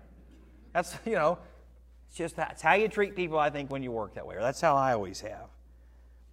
That's, 0.75 0.99
you 1.07 1.14
know, 1.14 1.38
It's 2.09 2.18
just 2.18 2.37
that's 2.37 2.61
how 2.61 2.75
you 2.75 2.88
treat 2.88 3.16
people, 3.16 3.38
I 3.38 3.51
think, 3.51 3.70
when 3.70 3.83
you 3.83 3.92
work 3.92 4.14
that 4.14 4.27
way, 4.27 4.35
or 4.35 4.40
that's 4.40 4.61
how 4.61 4.77
I 4.77 4.92
always 4.92 5.20
have. 5.20 5.49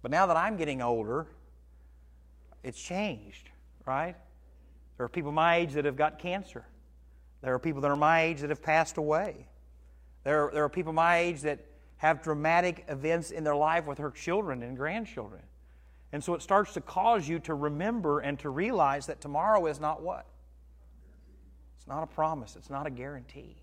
But 0.08 0.12
now 0.12 0.26
that 0.28 0.38
I'm 0.38 0.56
getting 0.56 0.80
older, 0.80 1.26
it's 2.62 2.80
changed, 2.80 3.50
right? 3.84 4.16
There 4.96 5.04
are 5.04 5.08
people 5.10 5.32
my 5.32 5.56
age 5.56 5.72
that 5.72 5.84
have 5.84 5.96
got 5.96 6.18
cancer. 6.18 6.64
There 7.42 7.52
are 7.52 7.58
people 7.58 7.82
that 7.82 7.90
are 7.90 7.96
my 7.96 8.22
age 8.22 8.40
that 8.40 8.48
have 8.48 8.62
passed 8.62 8.96
away. 8.96 9.46
There, 10.24 10.48
there 10.50 10.64
are 10.64 10.70
people 10.70 10.94
my 10.94 11.18
age 11.18 11.42
that 11.42 11.58
have 11.98 12.22
dramatic 12.22 12.86
events 12.88 13.32
in 13.32 13.44
their 13.44 13.54
life 13.54 13.84
with 13.84 13.98
her 13.98 14.10
children 14.10 14.62
and 14.62 14.78
grandchildren. 14.78 15.42
And 16.10 16.24
so 16.24 16.32
it 16.32 16.40
starts 16.40 16.72
to 16.72 16.80
cause 16.80 17.28
you 17.28 17.38
to 17.40 17.52
remember 17.52 18.20
and 18.20 18.38
to 18.38 18.48
realize 18.48 19.04
that 19.08 19.20
tomorrow 19.20 19.66
is 19.66 19.78
not 19.78 20.00
what? 20.00 20.24
It's 21.76 21.86
not 21.86 22.02
a 22.02 22.06
promise, 22.06 22.56
it's 22.56 22.70
not 22.70 22.86
a 22.86 22.90
guarantee. 22.90 23.56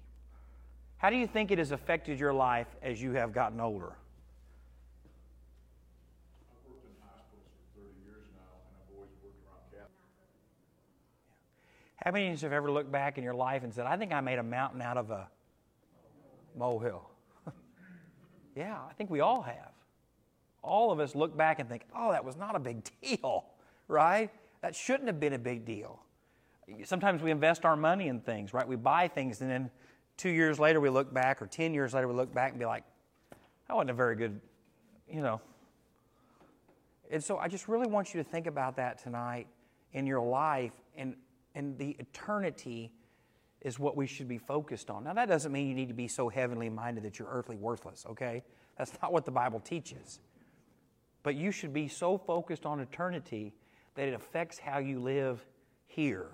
How 0.98 1.10
do 1.10 1.16
you 1.16 1.26
think 1.26 1.50
it 1.50 1.58
has 1.58 1.72
affected 1.72 2.20
your 2.20 2.34
life 2.34 2.68
as 2.84 3.02
you 3.02 3.14
have 3.14 3.34
gotten 3.34 3.60
older? 3.60 3.94
I've 6.48 6.72
worked 6.72 6.86
in 6.86 6.94
hospitals 7.02 7.50
for 7.56 7.82
thirty 7.82 7.98
years 8.06 8.26
now, 8.36 8.62
and 8.62 8.76
I've 8.78 8.92
always 8.96 9.14
worked 9.22 9.42
around 9.46 9.66
Catholic. 9.72 10.06
How 12.06 12.12
many 12.12 12.28
of 12.28 12.40
you 12.40 12.46
have 12.46 12.54
ever 12.54 12.72
looked 12.72 12.92
back 12.92 13.18
in 13.18 13.24
your 13.24 13.34
life 13.34 13.64
and 13.64 13.74
said, 13.74 13.88
I 13.88 13.98
think 13.98 14.14
I 14.14 14.22
made 14.22 14.38
a 14.38 14.44
mountain 14.44 14.80
out 14.80 14.96
of 14.96 15.10
a 15.10 15.28
molehill? 16.56 17.10
yeah, 18.56 18.78
I 18.88 18.94
think 18.94 19.10
we 19.10 19.22
all 19.22 19.42
have. 19.42 19.72
All 20.62 20.92
of 20.92 21.00
us 21.00 21.16
look 21.16 21.36
back 21.36 21.60
and 21.60 21.68
think, 21.68 21.82
oh, 21.98 22.12
that 22.12 22.24
was 22.24 22.38
not 22.38 22.56
a 22.56 22.60
big 22.60 22.84
deal, 23.02 23.46
right? 23.88 24.30
That 24.62 24.76
shouldn't 24.76 25.08
have 25.08 25.20
been 25.20 25.34
a 25.34 25.40
big 25.40 25.66
deal. 25.66 26.00
Sometimes 26.84 27.24
we 27.24 27.32
invest 27.32 27.66
our 27.66 27.76
money 27.76 28.08
in 28.08 28.20
things, 28.20 28.54
right? 28.54 28.68
We 28.68 28.76
buy 28.76 29.08
things 29.08 29.42
and 29.42 29.50
then 29.50 29.72
two 30.16 30.30
years 30.30 30.60
later 30.60 30.80
we 30.80 30.90
look 30.90 31.12
back, 31.12 31.42
or 31.42 31.48
10 31.48 31.74
years 31.74 31.96
later 31.96 32.08
we 32.08 32.14
look 32.14 32.32
back 32.32 32.52
and 32.52 32.60
be 32.60 32.68
like, 32.68 32.84
that 33.68 33.76
wasn't 33.76 33.90
a 33.90 33.94
very 33.94 34.16
good, 34.16 34.40
you 35.12 35.22
know. 35.22 35.42
And 37.10 37.24
so 37.24 37.40
I 37.40 37.48
just 37.48 37.68
really 37.68 37.88
want 37.88 38.14
you 38.14 38.22
to 38.22 38.30
think 38.30 38.46
about 38.46 38.76
that 38.76 39.02
tonight 39.02 39.48
in 39.94 40.06
your 40.06 40.22
life, 40.22 40.74
and, 40.96 41.16
and 41.56 41.78
the 41.78 41.96
eternity 42.00 42.92
is 43.62 43.80
what 43.80 43.98
we 43.98 44.06
should 44.06 44.28
be 44.28 44.38
focused 44.38 44.92
on. 44.92 45.06
Now, 45.06 45.14
that 45.14 45.28
doesn't 45.28 45.52
mean 45.52 45.68
you 45.68 45.74
need 45.74 45.88
to 45.88 45.96
be 45.96 46.08
so 46.08 46.30
heavenly 46.30 46.70
minded 46.70 47.04
that 47.04 47.18
you're 47.18 47.30
earthly 47.30 47.56
worthless, 47.56 48.06
okay? 48.12 48.44
That's 48.78 48.92
not 49.02 49.12
what 49.12 49.26
the 49.26 49.32
Bible 49.32 49.60
teaches. 49.60 50.20
But 51.24 51.36
you 51.36 51.52
should 51.52 51.74
be 51.74 51.88
so 51.88 52.18
focused 52.18 52.66
on 52.66 52.80
eternity 52.80 53.54
that 53.96 54.08
it 54.08 54.14
affects 54.14 54.60
how 54.60 54.78
you 54.78 55.00
live 55.00 55.44
here. 55.88 56.28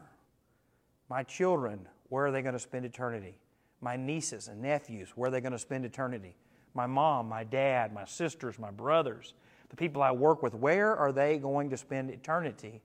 My 1.08 1.24
children, 1.24 1.88
where 2.10 2.26
are 2.26 2.32
they 2.32 2.42
going 2.42 2.54
to 2.54 2.60
spend 2.60 2.84
eternity? 2.84 3.38
My 3.80 3.96
nieces 3.96 4.48
and 4.48 4.62
nephews, 4.62 5.10
where 5.16 5.30
are 5.30 5.32
they 5.32 5.42
going 5.42 5.54
to 5.54 5.60
spend 5.60 5.86
eternity? 5.86 6.36
My 6.74 6.88
mom, 6.88 7.30
my 7.30 7.44
dad, 7.44 7.94
my 7.94 8.06
sisters, 8.06 8.60
my 8.60 8.72
brothers, 8.72 9.34
the 9.70 9.76
people 9.76 10.02
I 10.02 10.12
work 10.12 10.44
with, 10.44 10.54
where 10.54 10.96
are 10.96 11.12
they 11.12 11.38
going 11.38 11.70
to 11.70 11.78
spend 11.78 12.12
eternity? 12.12 12.82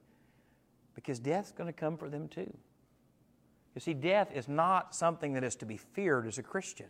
Because 0.97 1.21
death's 1.21 1.53
going 1.53 1.69
to 1.69 1.79
come 1.79 1.97
for 1.97 2.09
them 2.09 2.27
too. 2.27 2.53
You 3.77 3.81
see, 3.81 3.95
death 3.95 4.33
is 4.35 4.49
not 4.49 4.95
something 4.95 5.35
that 5.35 5.45
is 5.45 5.55
to 5.57 5.67
be 5.67 5.77
feared 5.77 6.27
as 6.27 6.39
a 6.39 6.43
Christian. 6.43 6.87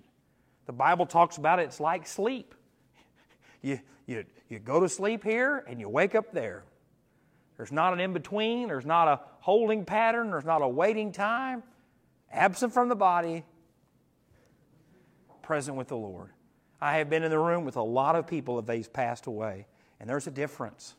The 0.67 0.73
Bible 0.73 1.05
talks 1.05 1.37
about 1.37 1.59
it, 1.59 1.65
it's 1.65 1.81
like 1.81 2.07
sleep. 2.07 2.55
You, 3.63 3.81
you, 4.07 4.25
you 4.49 4.61
go 4.61 4.79
to 4.79 4.89
sleep 4.89 5.25
here 5.25 5.65
and 5.67 5.81
you 5.81 5.89
wake 5.89 6.15
up 6.15 6.31
there. 6.31 6.63
There's 7.57 7.73
not 7.73 7.95
an 7.95 8.01
in 8.01 8.13
between, 8.13 8.69
there's 8.69 8.87
not 8.87 9.09
a 9.09 9.21
holding 9.41 9.85
pattern, 9.85 10.31
there's 10.31 10.45
not 10.45 10.63
a 10.63 10.69
waiting 10.69 11.11
time. 11.11 11.65
Absent 12.31 12.73
from 12.73 12.89
the 12.89 12.95
body, 12.95 13.45
present 15.43 15.77
with 15.77 15.89
the 15.89 15.97
Lord. 15.97 16.31
I 16.81 16.99
have 16.99 17.09
been 17.09 17.23
in 17.23 17.31
the 17.31 17.39
room 17.39 17.65
with 17.65 17.77
a 17.77 17.83
lot 17.83 18.15
of 18.15 18.27
people 18.27 18.57
that 18.57 18.67
they've 18.67 18.93
passed 18.93 19.27
away, 19.27 19.67
and 19.99 20.09
there's 20.09 20.27
a 20.27 20.31
difference. 20.31 20.95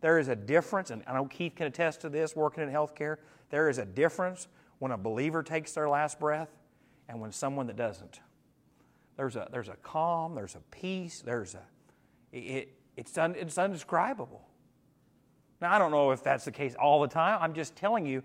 There 0.00 0.18
is 0.18 0.28
a 0.28 0.36
difference, 0.36 0.90
and 0.90 1.02
I 1.06 1.14
know 1.14 1.26
Keith 1.26 1.54
can 1.56 1.66
attest 1.66 2.00
to 2.02 2.08
this 2.08 2.34
working 2.34 2.62
in 2.62 2.70
healthcare. 2.70 3.16
There 3.50 3.68
is 3.68 3.78
a 3.78 3.84
difference 3.84 4.48
when 4.78 4.92
a 4.92 4.96
believer 4.96 5.42
takes 5.42 5.72
their 5.72 5.88
last 5.88 6.18
breath 6.18 6.48
and 7.08 7.20
when 7.20 7.32
someone 7.32 7.66
that 7.66 7.76
doesn't. 7.76 8.20
There's 9.16 9.36
a, 9.36 9.48
there's 9.52 9.68
a 9.68 9.76
calm, 9.82 10.34
there's 10.34 10.54
a 10.54 10.62
peace, 10.70 11.20
there's 11.20 11.54
a, 11.54 11.62
it, 12.32 12.72
it's, 12.96 13.18
un, 13.18 13.34
it's 13.36 13.58
undescribable. 13.58 14.48
Now, 15.60 15.74
I 15.74 15.78
don't 15.78 15.90
know 15.90 16.10
if 16.10 16.22
that's 16.22 16.46
the 16.46 16.52
case 16.52 16.74
all 16.74 17.02
the 17.02 17.08
time. 17.08 17.38
I'm 17.42 17.52
just 17.52 17.76
telling 17.76 18.06
you 18.06 18.22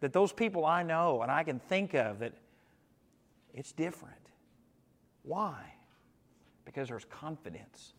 that 0.00 0.12
those 0.12 0.32
people 0.32 0.64
I 0.64 0.82
know 0.82 1.20
and 1.22 1.30
I 1.30 1.42
can 1.42 1.58
think 1.58 1.94
of 1.94 2.20
that 2.20 2.32
it's 3.52 3.72
different. 3.72 4.14
Why? 5.22 5.74
Because 6.64 6.88
there's 6.88 7.04
confidence. 7.04 7.94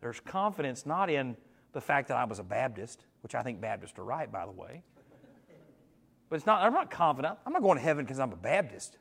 There's 0.00 0.20
confidence 0.20 0.84
not 0.84 1.08
in 1.08 1.36
the 1.74 1.80
fact 1.80 2.08
that 2.08 2.16
I 2.16 2.24
was 2.24 2.38
a 2.38 2.44
Baptist, 2.44 3.04
which 3.22 3.34
I 3.34 3.42
think 3.42 3.60
Baptists 3.60 3.98
are 3.98 4.04
right, 4.04 4.30
by 4.30 4.46
the 4.46 4.52
way. 4.52 4.82
But 6.30 6.36
it's 6.36 6.46
not, 6.46 6.62
I'm 6.62 6.72
not 6.72 6.90
confident. 6.90 7.38
I'm 7.44 7.52
not 7.52 7.62
going 7.62 7.76
to 7.76 7.84
heaven 7.84 8.04
because 8.04 8.18
I'm 8.18 8.32
a 8.32 8.36
Baptist. 8.36 8.96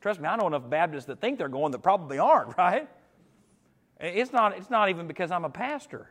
Trust 0.00 0.20
me, 0.20 0.28
I 0.28 0.36
know 0.36 0.46
enough 0.46 0.68
Baptists 0.68 1.06
that 1.06 1.20
think 1.20 1.38
they're 1.38 1.48
going 1.48 1.72
that 1.72 1.82
probably 1.82 2.18
aren't, 2.18 2.56
right? 2.58 2.88
It's 4.00 4.32
not, 4.32 4.56
it's 4.56 4.70
not 4.70 4.88
even 4.88 5.06
because 5.06 5.30
I'm 5.30 5.44
a 5.44 5.50
pastor. 5.50 6.10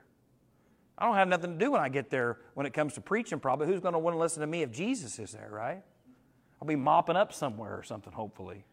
I 0.97 1.05
don't 1.05 1.15
have 1.15 1.27
nothing 1.27 1.57
to 1.57 1.65
do 1.65 1.71
when 1.71 1.81
I 1.81 1.89
get 1.89 2.09
there 2.09 2.37
when 2.53 2.65
it 2.65 2.73
comes 2.73 2.93
to 2.93 3.01
preaching, 3.01 3.39
probably. 3.39 3.67
Who's 3.67 3.81
going 3.81 3.93
to 3.93 3.99
want 3.99 4.13
to 4.15 4.19
listen 4.19 4.41
to 4.41 4.47
me 4.47 4.61
if 4.61 4.71
Jesus 4.71 5.17
is 5.19 5.31
there, 5.31 5.49
right? 5.51 5.81
I'll 6.61 6.67
be 6.67 6.75
mopping 6.75 7.15
up 7.15 7.33
somewhere 7.33 7.77
or 7.77 7.83
something, 7.83 8.13
hopefully. 8.13 8.63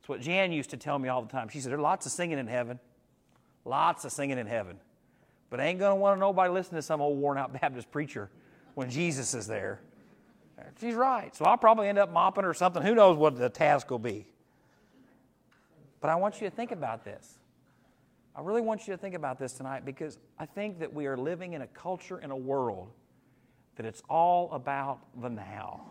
It's 0.00 0.08
what 0.08 0.20
Jan 0.20 0.50
used 0.50 0.70
to 0.70 0.76
tell 0.76 0.98
me 0.98 1.08
all 1.08 1.22
the 1.22 1.28
time. 1.28 1.48
She 1.50 1.60
said, 1.60 1.70
There 1.70 1.78
are 1.78 1.82
lots 1.82 2.06
of 2.06 2.12
singing 2.12 2.38
in 2.38 2.46
heaven. 2.46 2.80
Lots 3.64 4.04
of 4.04 4.12
singing 4.12 4.38
in 4.38 4.46
heaven. 4.46 4.78
But 5.50 5.60
I 5.60 5.66
ain't 5.66 5.78
going 5.78 5.92
to 5.92 5.96
want 5.96 6.20
nobody 6.20 6.52
listen 6.52 6.74
to 6.76 6.82
some 6.82 7.00
old 7.00 7.18
worn 7.18 7.38
out 7.38 7.52
Baptist 7.60 7.90
preacher 7.90 8.30
when 8.74 8.90
Jesus 8.90 9.34
is 9.34 9.46
there. 9.46 9.80
She's 10.80 10.94
right. 10.94 11.34
So 11.34 11.44
I'll 11.44 11.56
probably 11.56 11.88
end 11.88 11.98
up 11.98 12.12
mopping 12.12 12.44
or 12.44 12.54
something. 12.54 12.82
Who 12.82 12.94
knows 12.94 13.16
what 13.16 13.36
the 13.36 13.48
task 13.48 13.90
will 13.90 13.98
be. 13.98 14.26
But 16.00 16.10
I 16.10 16.16
want 16.16 16.40
you 16.40 16.48
to 16.48 16.54
think 16.54 16.72
about 16.72 17.04
this. 17.04 17.38
I 18.34 18.40
really 18.40 18.60
want 18.60 18.86
you 18.86 18.94
to 18.94 18.98
think 18.98 19.14
about 19.14 19.38
this 19.38 19.52
tonight 19.52 19.84
because 19.84 20.18
I 20.38 20.46
think 20.46 20.78
that 20.78 20.92
we 20.92 21.06
are 21.06 21.16
living 21.16 21.54
in 21.54 21.62
a 21.62 21.66
culture, 21.68 22.18
in 22.18 22.30
a 22.30 22.36
world, 22.36 22.90
that 23.76 23.86
it's 23.86 24.02
all 24.08 24.50
about 24.52 25.00
the 25.20 25.28
now. 25.28 25.82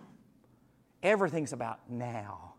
Everything's 1.04 1.54
about 1.54 1.80
now. 1.90 2.54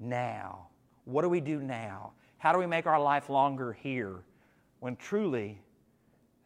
Now. 0.00 0.68
What 1.04 1.22
do 1.22 1.28
we 1.28 1.40
do 1.40 1.60
now? 1.60 2.12
How 2.38 2.52
do 2.52 2.58
we 2.58 2.66
make 2.66 2.86
our 2.86 3.00
life 3.00 3.30
longer 3.30 3.72
here? 3.72 4.16
When 4.80 4.96
truly, 4.96 5.60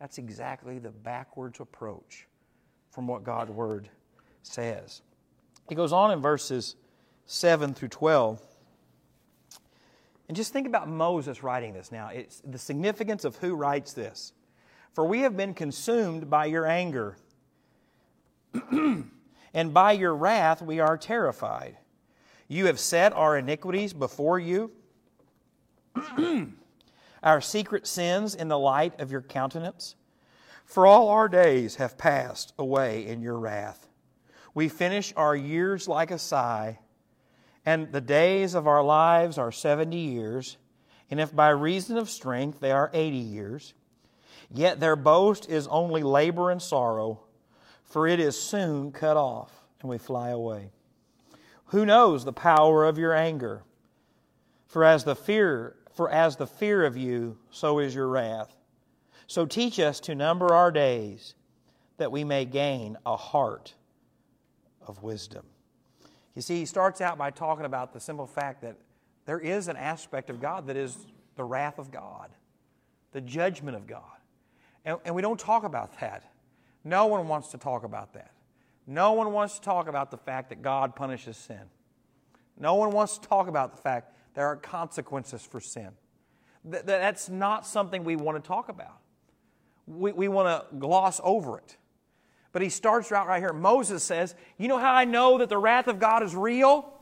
that's 0.02 0.18
exactly 0.18 0.80
the 0.80 0.90
backwards 0.90 1.60
approach 1.60 2.26
from 2.90 3.06
what 3.06 3.22
God's 3.22 3.52
Word 3.52 3.88
says. 4.42 5.00
He 5.68 5.76
goes 5.76 5.92
on 5.92 6.10
in 6.10 6.20
verses 6.20 6.74
7 7.26 7.72
through 7.72 7.86
12. 7.86 8.42
And 10.26 10.36
just 10.36 10.52
think 10.52 10.66
about 10.66 10.88
Moses 10.88 11.44
writing 11.44 11.72
this 11.72 11.92
now. 11.92 12.08
It's 12.08 12.42
the 12.44 12.58
significance 12.58 13.24
of 13.24 13.36
who 13.36 13.54
writes 13.54 13.92
this. 13.92 14.32
For 14.92 15.06
we 15.06 15.20
have 15.20 15.36
been 15.36 15.54
consumed 15.54 16.28
by 16.28 16.46
your 16.46 16.66
anger, 16.66 17.16
and 18.72 19.72
by 19.72 19.92
your 19.92 20.16
wrath 20.16 20.60
we 20.62 20.80
are 20.80 20.98
terrified. 20.98 21.76
You 22.48 22.66
have 22.66 22.80
set 22.80 23.12
our 23.12 23.38
iniquities 23.38 23.92
before 23.92 24.40
you, 24.40 24.72
our 27.22 27.40
secret 27.40 27.86
sins 27.86 28.34
in 28.34 28.48
the 28.48 28.58
light 28.58 28.98
of 29.00 29.10
your 29.10 29.22
countenance. 29.22 29.94
For 30.64 30.86
all 30.86 31.08
our 31.08 31.28
days 31.28 31.76
have 31.76 31.98
passed 31.98 32.52
away 32.58 33.06
in 33.06 33.22
your 33.22 33.38
wrath. 33.38 33.88
We 34.54 34.68
finish 34.68 35.12
our 35.16 35.34
years 35.34 35.88
like 35.88 36.10
a 36.10 36.18
sigh, 36.18 36.78
and 37.64 37.92
the 37.92 38.00
days 38.00 38.54
of 38.54 38.66
our 38.66 38.82
lives 38.82 39.38
are 39.38 39.52
70 39.52 39.96
years, 39.96 40.56
and 41.10 41.20
if 41.20 41.34
by 41.34 41.50
reason 41.50 41.96
of 41.96 42.10
strength 42.10 42.60
they 42.60 42.72
are 42.72 42.90
80 42.92 43.16
years. 43.16 43.74
Yet 44.50 44.80
their 44.80 44.96
boast 44.96 45.48
is 45.48 45.66
only 45.68 46.02
labor 46.02 46.50
and 46.50 46.60
sorrow, 46.60 47.20
for 47.84 48.06
it 48.06 48.20
is 48.20 48.40
soon 48.40 48.92
cut 48.92 49.16
off, 49.16 49.64
and 49.80 49.88
we 49.88 49.98
fly 49.98 50.30
away. 50.30 50.70
Who 51.66 51.86
knows 51.86 52.24
the 52.24 52.32
power 52.32 52.84
of 52.84 52.98
your 52.98 53.14
anger? 53.14 53.62
For 54.66 54.84
as 54.84 55.04
the 55.04 55.16
fear, 55.16 55.76
for 55.94 56.10
as 56.10 56.36
the 56.36 56.46
fear 56.46 56.84
of 56.84 56.96
you, 56.96 57.38
so 57.50 57.78
is 57.78 57.94
your 57.94 58.08
wrath. 58.08 58.54
So 59.26 59.46
teach 59.46 59.78
us 59.78 60.00
to 60.00 60.14
number 60.14 60.52
our 60.52 60.70
days, 60.70 61.34
that 61.98 62.10
we 62.10 62.24
may 62.24 62.44
gain 62.44 62.96
a 63.06 63.16
heart 63.16 63.74
of 64.86 65.02
wisdom. 65.02 65.44
You 66.34 66.42
see, 66.42 66.58
he 66.58 66.66
starts 66.66 67.00
out 67.00 67.18
by 67.18 67.30
talking 67.30 67.64
about 67.64 67.92
the 67.92 68.00
simple 68.00 68.26
fact 68.26 68.62
that 68.62 68.76
there 69.26 69.38
is 69.38 69.68
an 69.68 69.76
aspect 69.76 70.30
of 70.30 70.40
God 70.40 70.66
that 70.66 70.76
is 70.76 70.96
the 71.36 71.44
wrath 71.44 71.78
of 71.78 71.90
God, 71.90 72.30
the 73.12 73.20
judgment 73.20 73.76
of 73.76 73.86
God. 73.86 74.02
And, 74.84 74.98
and 75.04 75.14
we 75.14 75.22
don't 75.22 75.38
talk 75.38 75.64
about 75.64 76.00
that. 76.00 76.24
No 76.84 77.06
one 77.06 77.28
wants 77.28 77.48
to 77.48 77.58
talk 77.58 77.84
about 77.84 78.14
that. 78.14 78.32
No 78.86 79.12
one 79.12 79.32
wants 79.32 79.56
to 79.56 79.60
talk 79.60 79.86
about 79.88 80.10
the 80.10 80.16
fact 80.16 80.48
that 80.48 80.62
God 80.62 80.96
punishes 80.96 81.36
sin. 81.36 81.60
No 82.58 82.74
one 82.74 82.90
wants 82.90 83.18
to 83.18 83.28
talk 83.28 83.46
about 83.46 83.76
the 83.76 83.80
fact 83.80 84.16
there 84.34 84.46
are 84.46 84.56
consequences 84.56 85.42
for 85.42 85.60
sin. 85.60 85.90
Th- 86.70 86.84
that's 86.84 87.28
not 87.28 87.66
something 87.66 88.04
we 88.04 88.16
want 88.16 88.42
to 88.42 88.46
talk 88.46 88.68
about. 88.68 88.98
We, 89.86 90.12
we 90.12 90.28
want 90.28 90.48
to 90.48 90.76
gloss 90.76 91.20
over 91.22 91.58
it. 91.58 91.76
But 92.52 92.62
he 92.62 92.68
starts 92.68 93.10
out 93.10 93.26
right 93.26 93.40
here. 93.40 93.52
Moses 93.52 94.02
says, 94.02 94.34
You 94.58 94.68
know 94.68 94.78
how 94.78 94.92
I 94.92 95.04
know 95.04 95.38
that 95.38 95.48
the 95.48 95.58
wrath 95.58 95.88
of 95.88 95.98
God 95.98 96.22
is 96.22 96.36
real? 96.36 96.92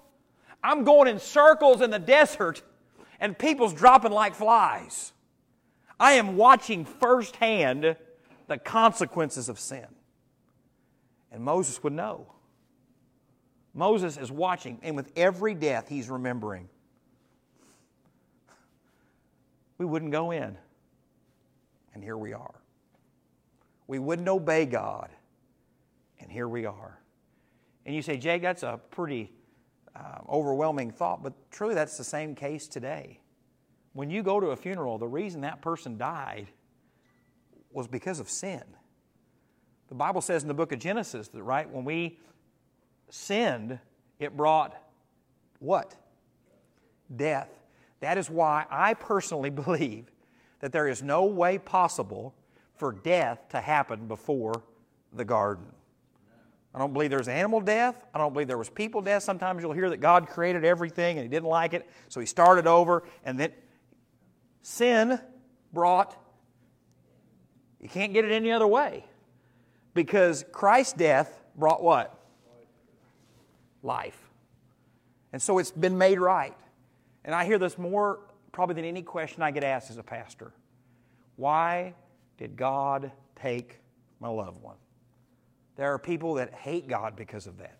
I'm 0.63 0.85
going 0.85 1.09
in 1.09 1.19
circles 1.19 1.81
in 1.81 1.91
the 1.91 1.99
desert 1.99 2.63
and 3.19 3.39
people's 3.39 3.75
dropping 3.75 4.13
like 4.13 4.35
flies. 4.35 5.13
I 5.99 6.13
am 6.13 6.37
watching 6.37 6.85
firsthand 6.85 7.97
the 8.47 8.59
consequences 8.59 9.49
of 9.49 9.59
sin. 9.59 9.87
And 11.31 11.43
Moses 11.45 11.83
would 11.83 11.93
know. 11.93 12.33
Moses 13.75 14.17
is 14.17 14.33
watching, 14.33 14.79
and 14.83 14.97
with 14.97 15.13
every 15.15 15.55
death, 15.55 15.89
he's 15.89 16.11
remembering. 16.11 16.69
We 19.81 19.87
wouldn't 19.87 20.13
go 20.13 20.31
in, 20.31 20.59
and 21.95 22.05
here 22.05 22.19
we 22.19 22.35
are. 22.35 22.55
We 23.87 23.99
wouldn't 23.99 24.29
obey 24.29 24.67
God, 24.67 25.09
and 26.19 26.31
here 26.31 26.47
we 26.47 26.67
are. 26.67 27.01
And 27.87 27.97
you 27.97 28.03
say, 28.03 28.19
Jake, 28.19 28.43
that's 28.43 28.63
a 28.63 28.79
pretty 28.91 29.33
uh, 29.97 30.19
overwhelming 30.29 30.91
thought, 30.91 31.23
but 31.23 31.33
truly 31.51 31.75
that's 31.75 31.97
the 31.97 32.05
same 32.05 32.35
case 32.35 32.69
today. 32.69 33.21
When 33.95 34.11
you 34.11 34.23
go 34.23 34.39
to 34.39 34.49
a 34.49 34.57
funeral, 34.57 34.99
the 34.99 35.09
reason 35.09 35.41
that 35.41 35.63
person 35.63 35.97
died 35.97 36.49
was 37.73 37.89
because 37.89 38.21
of 38.21 38.29
sin. 38.29 38.63
The 39.89 39.95
Bible 39.95 40.21
says 40.21 40.43
in 40.43 40.49
the 40.49 40.55
book 40.55 40.73
of 40.73 40.79
Genesis 40.79 41.29
that, 41.29 41.43
right, 41.43 41.67
when 41.71 41.87
we 41.87 42.19
sinned, 43.09 43.79
it 44.19 44.37
brought 44.37 44.77
what? 45.59 45.95
Death. 47.17 47.60
That 48.01 48.19
is 48.19 48.29
why 48.29 48.67
I 48.71 48.95
personally 48.95 49.51
believe 49.51 50.11
that 50.61 50.73
there 50.73 50.89
is 50.89 51.03
no 51.03 51.25
way 51.25 51.59
possible 51.59 52.35
for 52.75 52.93
death 52.93 53.49
to 53.51 53.61
happen 53.61 54.07
before 54.07 54.63
the 55.13 55.25
garden. 55.25 55.67
I 56.75 56.79
don't 56.79 56.93
believe 56.93 57.11
there's 57.11 57.29
animal 57.29 57.61
death. 57.61 58.07
I 58.15 58.19
don't 58.19 58.33
believe 58.33 58.47
there 58.47 58.59
was 58.59 58.71
people 58.71 59.03
death. 59.03 59.23
Sometimes 59.23 59.63
you'll 59.63 59.73
hear 59.73 59.91
that 59.91 59.99
God 59.99 60.29
created 60.29 60.65
everything 60.65 61.19
and 61.19 61.25
he 61.25 61.29
didn't 61.29 61.49
like 61.49 61.75
it, 61.75 61.89
so 62.09 62.21
he 62.21 62.27
started 62.27 62.67
over, 62.67 63.03
and 63.25 63.39
then 63.39 63.53
sin 64.63 65.21
brought, 65.73 66.17
you 67.81 67.89
can't 67.89 68.13
get 68.13 68.25
it 68.25 68.31
any 68.31 68.53
other 68.53 68.67
way. 68.67 69.05
Because 69.95 70.45
Christ's 70.53 70.93
death 70.93 71.41
brought 71.57 71.83
what? 71.83 72.17
Life. 73.83 74.31
And 75.33 75.43
so 75.43 75.59
it's 75.59 75.73
been 75.73 75.99
made 75.99 76.21
right. 76.21 76.57
And 77.25 77.35
I 77.35 77.45
hear 77.45 77.59
this 77.59 77.79
more 77.79 78.21
probably 78.53 78.75
than 78.75 78.85
any 78.85 79.03
question 79.03 79.43
I 79.43 79.51
get 79.51 79.65
asked 79.65 79.91
as 79.91 79.99
a 79.99 80.03
pastor. 80.03 80.53
Why 81.37 81.95
did 82.37 82.57
God 82.57 83.13
take 83.37 83.81
my 84.21 84.29
loved 84.29 84.63
one? 84.63 84.77
There 85.77 85.93
are 85.93 85.99
people 85.99 86.35
that 86.35 86.53
hate 86.53 86.89
God 86.89 87.17
because 87.17 87.47
of 87.47 87.59
that. 87.59 87.79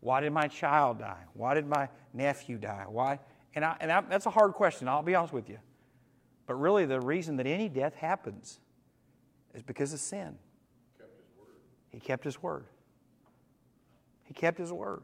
Why 0.00 0.20
did 0.20 0.32
my 0.32 0.48
child 0.48 0.98
die? 0.98 1.22
Why 1.34 1.54
did 1.54 1.66
my 1.66 1.88
nephew 2.14 2.58
die? 2.58 2.84
Why? 2.88 3.18
And, 3.54 3.64
I, 3.64 3.76
and 3.80 3.90
I, 3.90 4.00
that's 4.02 4.26
a 4.26 4.30
hard 4.30 4.52
question, 4.52 4.88
I'll 4.88 5.02
be 5.02 5.14
honest 5.14 5.32
with 5.32 5.48
you. 5.48 5.58
But 6.46 6.54
really, 6.54 6.86
the 6.86 7.00
reason 7.00 7.36
that 7.36 7.46
any 7.46 7.68
death 7.68 7.94
happens 7.94 8.60
is 9.54 9.62
because 9.62 9.92
of 9.92 9.98
sin. 9.98 10.36
He 11.90 11.98
kept 11.98 12.24
his 12.24 12.40
word. 12.42 12.64
He 14.24 14.34
kept 14.34 14.58
his 14.58 14.72
word. 14.72 15.02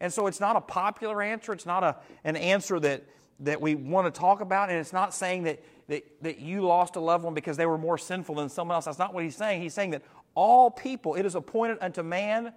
And 0.00 0.12
so 0.12 0.26
it's 0.26 0.40
not 0.40 0.56
a 0.56 0.60
popular 0.60 1.22
answer. 1.22 1.52
It's 1.52 1.66
not 1.66 1.84
a, 1.84 1.96
an 2.24 2.36
answer 2.36 2.80
that, 2.80 3.04
that 3.40 3.60
we 3.60 3.74
want 3.74 4.12
to 4.12 4.18
talk 4.18 4.40
about. 4.40 4.70
And 4.70 4.78
it's 4.78 4.92
not 4.92 5.12
saying 5.12 5.42
that, 5.44 5.62
that, 5.88 6.04
that 6.22 6.38
you 6.40 6.62
lost 6.62 6.96
a 6.96 7.00
loved 7.00 7.24
one 7.24 7.34
because 7.34 7.56
they 7.56 7.66
were 7.66 7.78
more 7.78 7.98
sinful 7.98 8.34
than 8.36 8.48
someone 8.48 8.74
else. 8.74 8.86
That's 8.86 8.98
not 8.98 9.12
what 9.12 9.24
he's 9.24 9.36
saying. 9.36 9.60
He's 9.60 9.74
saying 9.74 9.90
that 9.90 10.02
all 10.34 10.70
people, 10.70 11.16
it 11.16 11.26
is 11.26 11.34
appointed 11.34 11.78
unto 11.80 12.02
man 12.02 12.52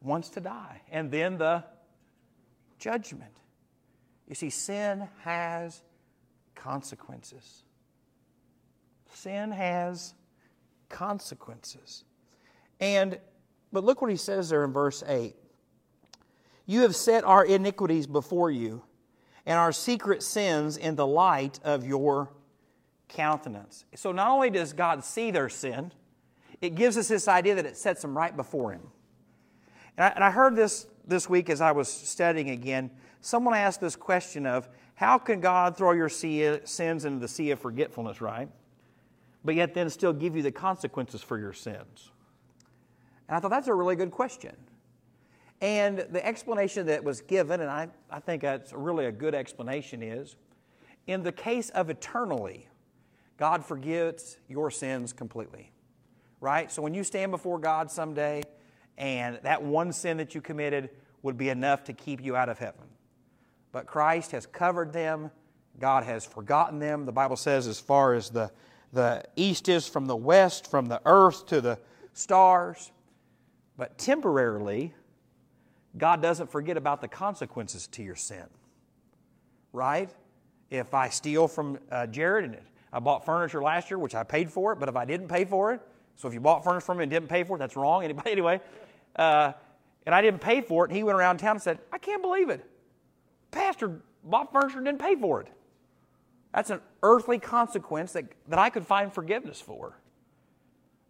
once 0.00 0.28
to 0.30 0.40
die, 0.40 0.82
and 0.90 1.10
then 1.10 1.36
the 1.36 1.64
judgment. 2.78 3.32
You 4.28 4.34
see, 4.34 4.50
sin 4.50 5.08
has 5.24 5.82
consequences. 6.54 7.64
Sin 9.12 9.50
has 9.50 10.14
consequences. 10.88 12.04
And, 12.80 13.18
but 13.72 13.84
look 13.84 14.02
what 14.02 14.10
he 14.10 14.16
says 14.16 14.48
there 14.48 14.64
in 14.64 14.72
verse 14.72 15.02
8. 15.06 15.34
You 16.66 16.82
have 16.82 16.94
set 16.96 17.24
our 17.24 17.44
iniquities 17.44 18.06
before 18.06 18.50
you, 18.50 18.82
and 19.46 19.58
our 19.58 19.72
secret 19.72 20.22
sins 20.22 20.76
in 20.76 20.96
the 20.96 21.06
light 21.06 21.60
of 21.62 21.86
your 21.86 22.30
countenance. 23.08 23.84
So 23.94 24.10
not 24.12 24.28
only 24.28 24.50
does 24.50 24.72
God 24.72 25.04
see 25.04 25.30
their 25.30 25.48
sin, 25.48 25.92
it 26.60 26.74
gives 26.74 26.98
us 26.98 27.08
this 27.08 27.28
idea 27.28 27.54
that 27.54 27.66
it 27.66 27.76
sets 27.76 28.02
them 28.02 28.16
right 28.16 28.36
before 28.36 28.72
Him. 28.72 28.82
And 29.96 30.06
I, 30.06 30.08
and 30.08 30.24
I 30.24 30.30
heard 30.30 30.56
this 30.56 30.86
this 31.06 31.28
week 31.28 31.48
as 31.48 31.60
I 31.60 31.72
was 31.72 31.88
studying 31.88 32.50
again. 32.50 32.90
Someone 33.20 33.54
asked 33.54 33.80
this 33.80 33.96
question 33.96 34.46
of 34.46 34.68
how 34.94 35.18
can 35.18 35.40
God 35.40 35.76
throw 35.76 35.92
your 35.92 36.08
sea, 36.08 36.58
sins 36.64 37.04
into 37.04 37.18
the 37.18 37.28
sea 37.28 37.50
of 37.50 37.60
forgetfulness, 37.60 38.20
right? 38.20 38.48
But 39.44 39.54
yet 39.54 39.74
then 39.74 39.88
still 39.90 40.12
give 40.12 40.34
you 40.34 40.42
the 40.42 40.50
consequences 40.50 41.22
for 41.22 41.38
your 41.38 41.52
sins? 41.52 42.10
And 43.28 43.36
I 43.36 43.40
thought 43.40 43.50
that's 43.50 43.68
a 43.68 43.74
really 43.74 43.94
good 43.94 44.10
question. 44.10 44.56
And 45.60 45.98
the 45.98 46.24
explanation 46.24 46.86
that 46.86 47.02
was 47.02 47.20
given, 47.22 47.60
and 47.60 47.70
I, 47.70 47.88
I 48.10 48.20
think 48.20 48.42
that's 48.42 48.72
really 48.72 49.06
a 49.06 49.12
good 49.12 49.34
explanation, 49.34 50.02
is 50.02 50.36
in 51.06 51.22
the 51.22 51.32
case 51.32 51.70
of 51.70 51.88
eternally, 51.88 52.68
God 53.38 53.64
forgives 53.64 54.38
your 54.48 54.70
sins 54.70 55.12
completely 55.12 55.72
right? 56.40 56.70
So 56.70 56.82
when 56.82 56.94
you 56.94 57.04
stand 57.04 57.32
before 57.32 57.58
God 57.58 57.90
someday 57.90 58.42
and 58.98 59.38
that 59.42 59.62
one 59.62 59.92
sin 59.92 60.16
that 60.18 60.34
you 60.34 60.40
committed 60.40 60.90
would 61.22 61.36
be 61.36 61.48
enough 61.48 61.84
to 61.84 61.92
keep 61.92 62.22
you 62.22 62.36
out 62.36 62.48
of 62.48 62.58
heaven. 62.58 62.84
But 63.72 63.86
Christ 63.86 64.32
has 64.32 64.46
covered 64.46 64.92
them, 64.92 65.30
God 65.78 66.04
has 66.04 66.24
forgotten 66.24 66.78
them. 66.78 67.04
The 67.04 67.12
Bible 67.12 67.36
says, 67.36 67.66
as 67.66 67.78
far 67.78 68.14
as 68.14 68.30
the, 68.30 68.50
the 68.92 69.24
east 69.36 69.68
is 69.68 69.86
from 69.88 70.06
the 70.06 70.16
west, 70.16 70.70
from 70.70 70.86
the 70.86 71.00
earth 71.04 71.46
to 71.46 71.60
the 71.60 71.78
stars. 72.14 72.92
But 73.76 73.98
temporarily, 73.98 74.94
God 75.98 76.20
doesn't 76.20 76.50
forget 76.50 76.76
about 76.76 77.00
the 77.00 77.08
consequences 77.08 77.86
to 77.88 78.02
your 78.02 78.16
sin. 78.16 78.44
Right? 79.72 80.10
If 80.70 80.94
I 80.94 81.08
steal 81.08 81.48
from 81.48 81.78
uh, 81.90 82.06
Jared 82.06 82.44
and 82.44 82.58
I 82.92 82.98
bought 82.98 83.24
furniture 83.24 83.62
last 83.62 83.90
year, 83.90 83.98
which 83.98 84.14
I 84.14 84.22
paid 84.22 84.50
for 84.50 84.72
it, 84.72 84.78
but 84.78 84.88
if 84.88 84.96
I 84.96 85.04
didn't 85.04 85.28
pay 85.28 85.44
for 85.44 85.72
it, 85.72 85.80
so 86.16 86.28
if 86.28 86.34
you 86.34 86.40
bought 86.40 86.64
furniture 86.64 86.86
from 86.86 86.98
him 86.98 87.02
and 87.02 87.10
didn't 87.10 87.28
pay 87.28 87.44
for 87.44 87.56
it, 87.56 87.58
that's 87.58 87.76
wrong. 87.76 88.04
Anybody, 88.04 88.32
anyway, 88.32 88.60
uh, 89.16 89.52
and 90.06 90.14
I 90.14 90.22
didn't 90.22 90.40
pay 90.40 90.60
for 90.60 90.84
it, 90.84 90.90
and 90.90 90.96
he 90.96 91.02
went 91.02 91.18
around 91.18 91.38
town 91.38 91.56
and 91.56 91.62
said, 91.62 91.78
I 91.92 91.98
can't 91.98 92.22
believe 92.22 92.48
it. 92.48 92.64
Pastor 93.50 94.00
bought 94.24 94.52
furniture 94.52 94.78
and 94.78 94.86
didn't 94.86 95.00
pay 95.00 95.16
for 95.16 95.40
it. 95.40 95.48
That's 96.54 96.70
an 96.70 96.80
earthly 97.02 97.38
consequence 97.38 98.12
that, 98.12 98.24
that 98.48 98.58
I 98.58 98.70
could 98.70 98.86
find 98.86 99.12
forgiveness 99.12 99.60
for. 99.60 99.98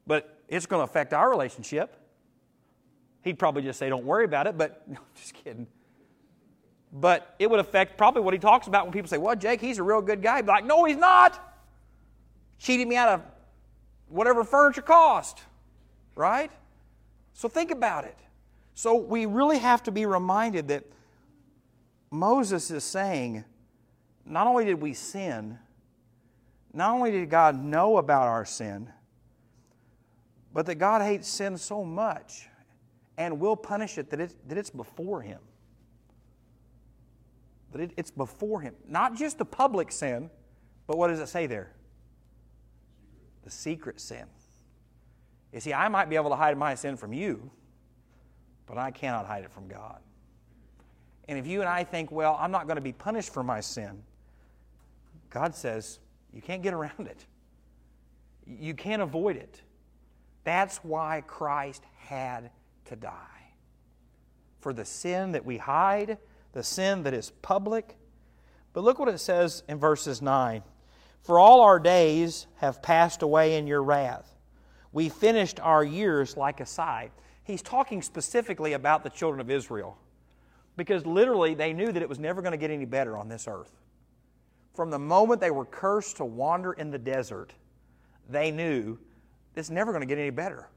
But 0.06 0.38
it's 0.48 0.66
going 0.66 0.80
to 0.80 0.84
affect 0.84 1.12
our 1.12 1.30
relationship. 1.30 1.96
He'd 3.26 3.40
probably 3.40 3.62
just 3.62 3.80
say, 3.80 3.88
Don't 3.88 4.04
worry 4.04 4.24
about 4.24 4.46
it, 4.46 4.56
but 4.56 4.84
no, 4.88 4.98
just 5.16 5.34
kidding. 5.34 5.66
But 6.92 7.34
it 7.40 7.50
would 7.50 7.58
affect 7.58 7.98
probably 7.98 8.22
what 8.22 8.32
he 8.32 8.38
talks 8.38 8.68
about 8.68 8.86
when 8.86 8.92
people 8.92 9.08
say, 9.08 9.18
Well, 9.18 9.34
Jake, 9.34 9.60
he's 9.60 9.78
a 9.78 9.82
real 9.82 10.00
good 10.00 10.22
guy. 10.22 10.40
Like, 10.42 10.64
No, 10.64 10.84
he's 10.84 10.96
not. 10.96 11.42
Cheating 12.60 12.88
me 12.88 12.94
out 12.94 13.08
of 13.08 13.22
whatever 14.08 14.44
furniture 14.44 14.80
cost, 14.80 15.42
right? 16.14 16.52
So 17.34 17.48
think 17.48 17.72
about 17.72 18.04
it. 18.04 18.16
So 18.74 18.94
we 18.94 19.26
really 19.26 19.58
have 19.58 19.82
to 19.82 19.90
be 19.90 20.06
reminded 20.06 20.68
that 20.68 20.84
Moses 22.12 22.70
is 22.70 22.84
saying, 22.84 23.44
not 24.24 24.46
only 24.46 24.64
did 24.64 24.80
we 24.80 24.94
sin, 24.94 25.58
not 26.72 26.94
only 26.94 27.10
did 27.10 27.28
God 27.28 27.60
know 27.60 27.96
about 27.96 28.28
our 28.28 28.44
sin, 28.44 28.88
but 30.54 30.64
that 30.66 30.76
God 30.76 31.02
hates 31.02 31.26
sin 31.26 31.58
so 31.58 31.84
much 31.84 32.48
and 33.18 33.40
will 33.40 33.56
punish 33.56 33.98
it 33.98 34.10
that, 34.10 34.20
it, 34.20 34.48
that 34.48 34.58
it's 34.58 34.70
before 34.70 35.22
Him. 35.22 35.40
That 37.72 37.80
it, 37.80 37.90
it's 37.96 38.10
before 38.10 38.60
Him. 38.60 38.74
Not 38.88 39.16
just 39.16 39.38
the 39.38 39.44
public 39.44 39.90
sin, 39.90 40.30
but 40.86 40.98
what 40.98 41.08
does 41.08 41.20
it 41.20 41.28
say 41.28 41.46
there? 41.46 41.76
the 43.46 43.52
secret 43.52 44.00
sin. 44.00 44.24
You 45.52 45.60
see, 45.60 45.72
I 45.72 45.86
might 45.88 46.10
be 46.10 46.16
able 46.16 46.30
to 46.30 46.36
hide 46.36 46.58
my 46.58 46.74
sin 46.74 46.96
from 46.96 47.12
you, 47.12 47.48
but 48.66 48.76
I 48.76 48.90
cannot 48.90 49.24
hide 49.24 49.44
it 49.44 49.52
from 49.52 49.68
God. 49.68 50.00
And 51.28 51.38
if 51.38 51.46
you 51.46 51.60
and 51.60 51.68
I 51.68 51.84
think, 51.84 52.10
well, 52.10 52.36
I'm 52.40 52.50
not 52.50 52.66
going 52.66 52.74
to 52.74 52.82
be 52.82 52.92
punished 52.92 53.32
for 53.32 53.44
my 53.44 53.60
sin, 53.60 54.02
God 55.30 55.54
says, 55.54 56.00
you 56.32 56.42
can't 56.42 56.60
get 56.60 56.74
around 56.74 57.06
it. 57.06 57.24
You 58.46 58.74
can't 58.74 59.00
avoid 59.00 59.36
it. 59.36 59.62
That's 60.42 60.78
why 60.78 61.22
Christ 61.28 61.84
had 61.98 62.50
to 62.86 62.96
die. 62.96 63.52
For 64.60 64.72
the 64.72 64.84
sin 64.84 65.32
that 65.32 65.44
we 65.44 65.58
hide, 65.58 66.18
the 66.52 66.62
sin 66.62 67.02
that 67.04 67.14
is 67.14 67.30
public, 67.42 67.96
But 68.72 68.84
look 68.84 68.98
what 68.98 69.08
it 69.08 69.18
says 69.18 69.62
in 69.68 69.78
verses 69.78 70.20
9 70.20 70.62
For 71.22 71.38
all 71.38 71.60
our 71.60 71.78
days 71.78 72.46
have 72.56 72.82
passed 72.82 73.22
away 73.22 73.56
in 73.56 73.66
your 73.66 73.82
wrath. 73.82 74.36
We 74.92 75.08
finished 75.08 75.60
our 75.60 75.84
years 75.84 76.36
like 76.36 76.60
a 76.60 76.66
sigh. 76.66 77.10
He's 77.44 77.62
talking 77.62 78.02
specifically 78.02 78.72
about 78.72 79.04
the 79.04 79.10
children 79.10 79.40
of 79.40 79.50
Israel 79.50 79.98
because 80.76 81.06
literally 81.06 81.54
they 81.54 81.72
knew 81.72 81.92
that 81.92 82.02
it 82.02 82.08
was 82.08 82.18
never 82.18 82.42
going 82.42 82.52
to 82.52 82.58
get 82.58 82.70
any 82.70 82.84
better 82.84 83.16
on 83.16 83.28
this 83.28 83.48
earth. 83.48 83.72
From 84.74 84.90
the 84.90 84.98
moment 84.98 85.40
they 85.40 85.50
were 85.50 85.64
cursed 85.64 86.18
to 86.18 86.24
wander 86.24 86.72
in 86.72 86.90
the 86.90 86.98
desert, 86.98 87.52
they 88.28 88.50
knew 88.50 88.98
it's 89.54 89.70
never 89.70 89.92
going 89.92 90.02
to 90.02 90.06
get 90.06 90.18
any 90.18 90.30
better. 90.30 90.68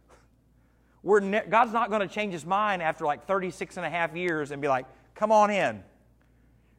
We're 1.04 1.20
ne- 1.20 1.46
God's 1.50 1.74
not 1.74 1.90
going 1.90 2.02
to 2.02 2.14
change 2.14 2.34
his 2.34 2.46
mind 2.46 2.82
after 2.82 3.06
like 3.06 3.26
36 3.26 3.78
and 3.78 3.86
a 3.86 3.90
half 3.90 4.16
years 4.16 4.52
and 4.52 4.62
be 4.62 4.68
like, 4.68 4.86
come 5.16 5.32
on 5.32 5.50
in. 5.50 5.84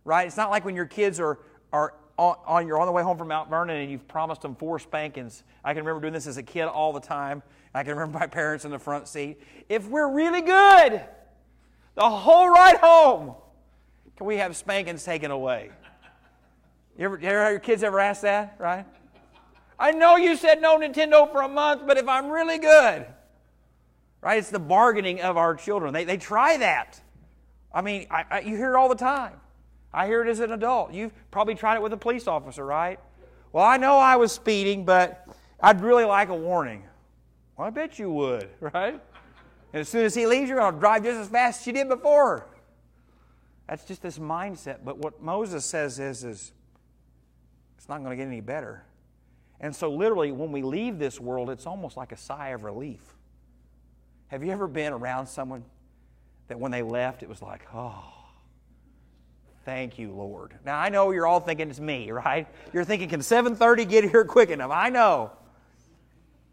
Right? 0.05 0.27
It's 0.27 0.37
not 0.37 0.51
like 0.51 0.65
when 0.65 0.77
your 0.77 0.87
kids 0.87 1.21
are, 1.21 1.39
are 1.73 1.95
on, 2.17 2.37
on, 2.47 2.67
you're 2.67 2.79
on 2.79 2.87
the 2.87 2.93
way 2.93 3.03
home 3.03 3.17
from 3.17 3.29
Mount 3.29 3.49
Vernon 3.49 3.77
and 3.77 3.91
you've 3.91 4.07
promised 4.09 4.43
them 4.43 4.55
four 4.55 4.79
spankings. 4.79 5.43
I 5.65 5.73
can 5.73 5.85
remember 5.85 6.03
doing 6.03 6.13
this 6.13 6.27
as 6.27 6.37
a 6.37 6.43
kid 6.43 6.65
all 6.65 6.93
the 6.93 7.01
time. 7.01 7.43
I 7.75 7.83
can 7.83 7.95
remember 7.95 8.19
my 8.21 8.27
parents 8.27 8.65
in 8.65 8.71
the 8.71 8.79
front 8.79 9.09
seat. 9.09 9.41
If 9.69 9.89
we're 9.89 10.11
really 10.11 10.43
good, 10.43 11.03
the 11.95 12.09
whole 12.09 12.49
ride 12.49 12.77
home, 12.77 13.35
can 14.17 14.27
we 14.27 14.37
have 14.37 14.57
spankings 14.57 15.03
taken 15.03 15.31
away? 15.31 15.71
You 16.99 17.07
ever, 17.07 17.19
you 17.19 17.29
ever 17.29 17.51
your 17.53 17.61
kids 17.61 17.83
ever 17.83 17.99
ask 17.99 18.23
that, 18.23 18.57
right? 18.59 18.85
I 19.79 19.93
know 19.93 20.17
you 20.17 20.37
said 20.37 20.61
no 20.61 20.79
Nintendo 20.79 21.31
for 21.33 21.41
a 21.41 21.49
month, 21.49 21.87
but 21.87 21.97
if 21.97 22.07
I'm 22.07 22.31
really 22.31 22.59
good, 22.59 23.07
right? 24.23 24.39
It's 24.39 24.51
the 24.51 24.59
bargaining 24.59 25.21
of 25.21 25.37
our 25.37 25.55
children. 25.55 25.93
They, 25.93 26.05
they 26.05 26.17
try 26.17 26.57
that. 26.59 27.01
I 27.73 27.83
mean, 27.83 28.07
I, 28.11 28.25
I, 28.31 28.41
you 28.41 28.57
hear 28.57 28.75
it 28.75 28.77
all 28.77 28.89
the 28.89 28.95
time. 28.95 29.35
I 29.93 30.07
hear 30.07 30.23
it 30.23 30.29
as 30.29 30.41
an 30.41 30.53
adult. 30.53 30.93
You've 30.93 31.13
probably 31.31 31.55
tried 31.55 31.77
it 31.77 31.83
with 31.83 31.93
a 31.93 31.97
police 31.97 32.27
officer, 32.27 32.65
right? 32.65 33.01
Well, 33.53 33.65
I 33.65 33.77
know 33.77 33.97
I 33.97 34.17
was 34.17 34.33
speeding, 34.33 34.85
but 34.85 35.27
I'd 35.61 35.81
really 35.81 36.05
like 36.05 36.29
a 36.29 36.35
warning. 36.35 36.85
Well, 37.57 37.67
I 37.67 37.71
bet 37.71 37.99
you 37.99 38.11
would, 38.13 38.49
right? 38.61 39.01
And 39.73 39.81
as 39.81 39.89
soon 39.89 40.05
as 40.05 40.15
he 40.15 40.27
leaves, 40.27 40.49
you're 40.49 40.59
going 40.59 40.75
to 40.75 40.81
drive 40.81 41.05
just 41.05 41.19
as 41.19 41.29
fast 41.29 41.61
as 41.61 41.67
you 41.67 41.73
did 41.73 41.89
before. 41.89 42.47
That's 43.69 43.85
just 43.85 44.03
this 44.03 44.19
mindset. 44.19 44.79
But 44.85 44.99
what 44.99 45.23
Moses 45.23 45.65
says 45.65 45.99
is, 45.99 46.25
is 46.25 46.53
it's 47.79 47.89
not 47.89 47.99
going 47.99 48.11
to 48.11 48.17
get 48.17 48.27
any 48.27 48.41
better. 48.41 48.85
And 49.61 49.77
so, 49.77 49.93
literally, 49.93 50.33
when 50.33 50.53
we 50.53 50.63
leave 50.63 50.99
this 50.99 51.21
world, 51.21 51.51
it's 51.51 51.67
almost 51.67 51.97
like 51.97 52.13
a 52.13 52.17
sigh 52.17 52.49
of 52.49 52.65
relief. 52.65 53.01
Have 54.31 54.45
you 54.45 54.53
ever 54.53 54.69
been 54.69 54.93
around 54.93 55.27
someone 55.27 55.65
that 56.47 56.59
when 56.59 56.71
they 56.71 56.83
left, 56.83 57.25
it 57.25 57.29
was 57.29 57.43
like, 57.43 57.63
oh, 57.75 58.05
thank 59.65 59.99
you, 59.99 60.13
Lord. 60.13 60.55
Now, 60.65 60.79
I 60.79 60.89
know 60.89 61.11
you're 61.11 61.27
all 61.27 61.41
thinking 61.41 61.69
it's 61.69 61.81
me, 61.81 62.13
right? 62.13 62.47
You're 62.73 62.85
thinking, 62.85 63.09
can 63.09 63.23
730 63.23 63.85
get 63.87 64.05
here 64.05 64.25
quick 64.25 64.51
enough? 64.51 64.71
I 64.71 64.89
know. 64.89 65.33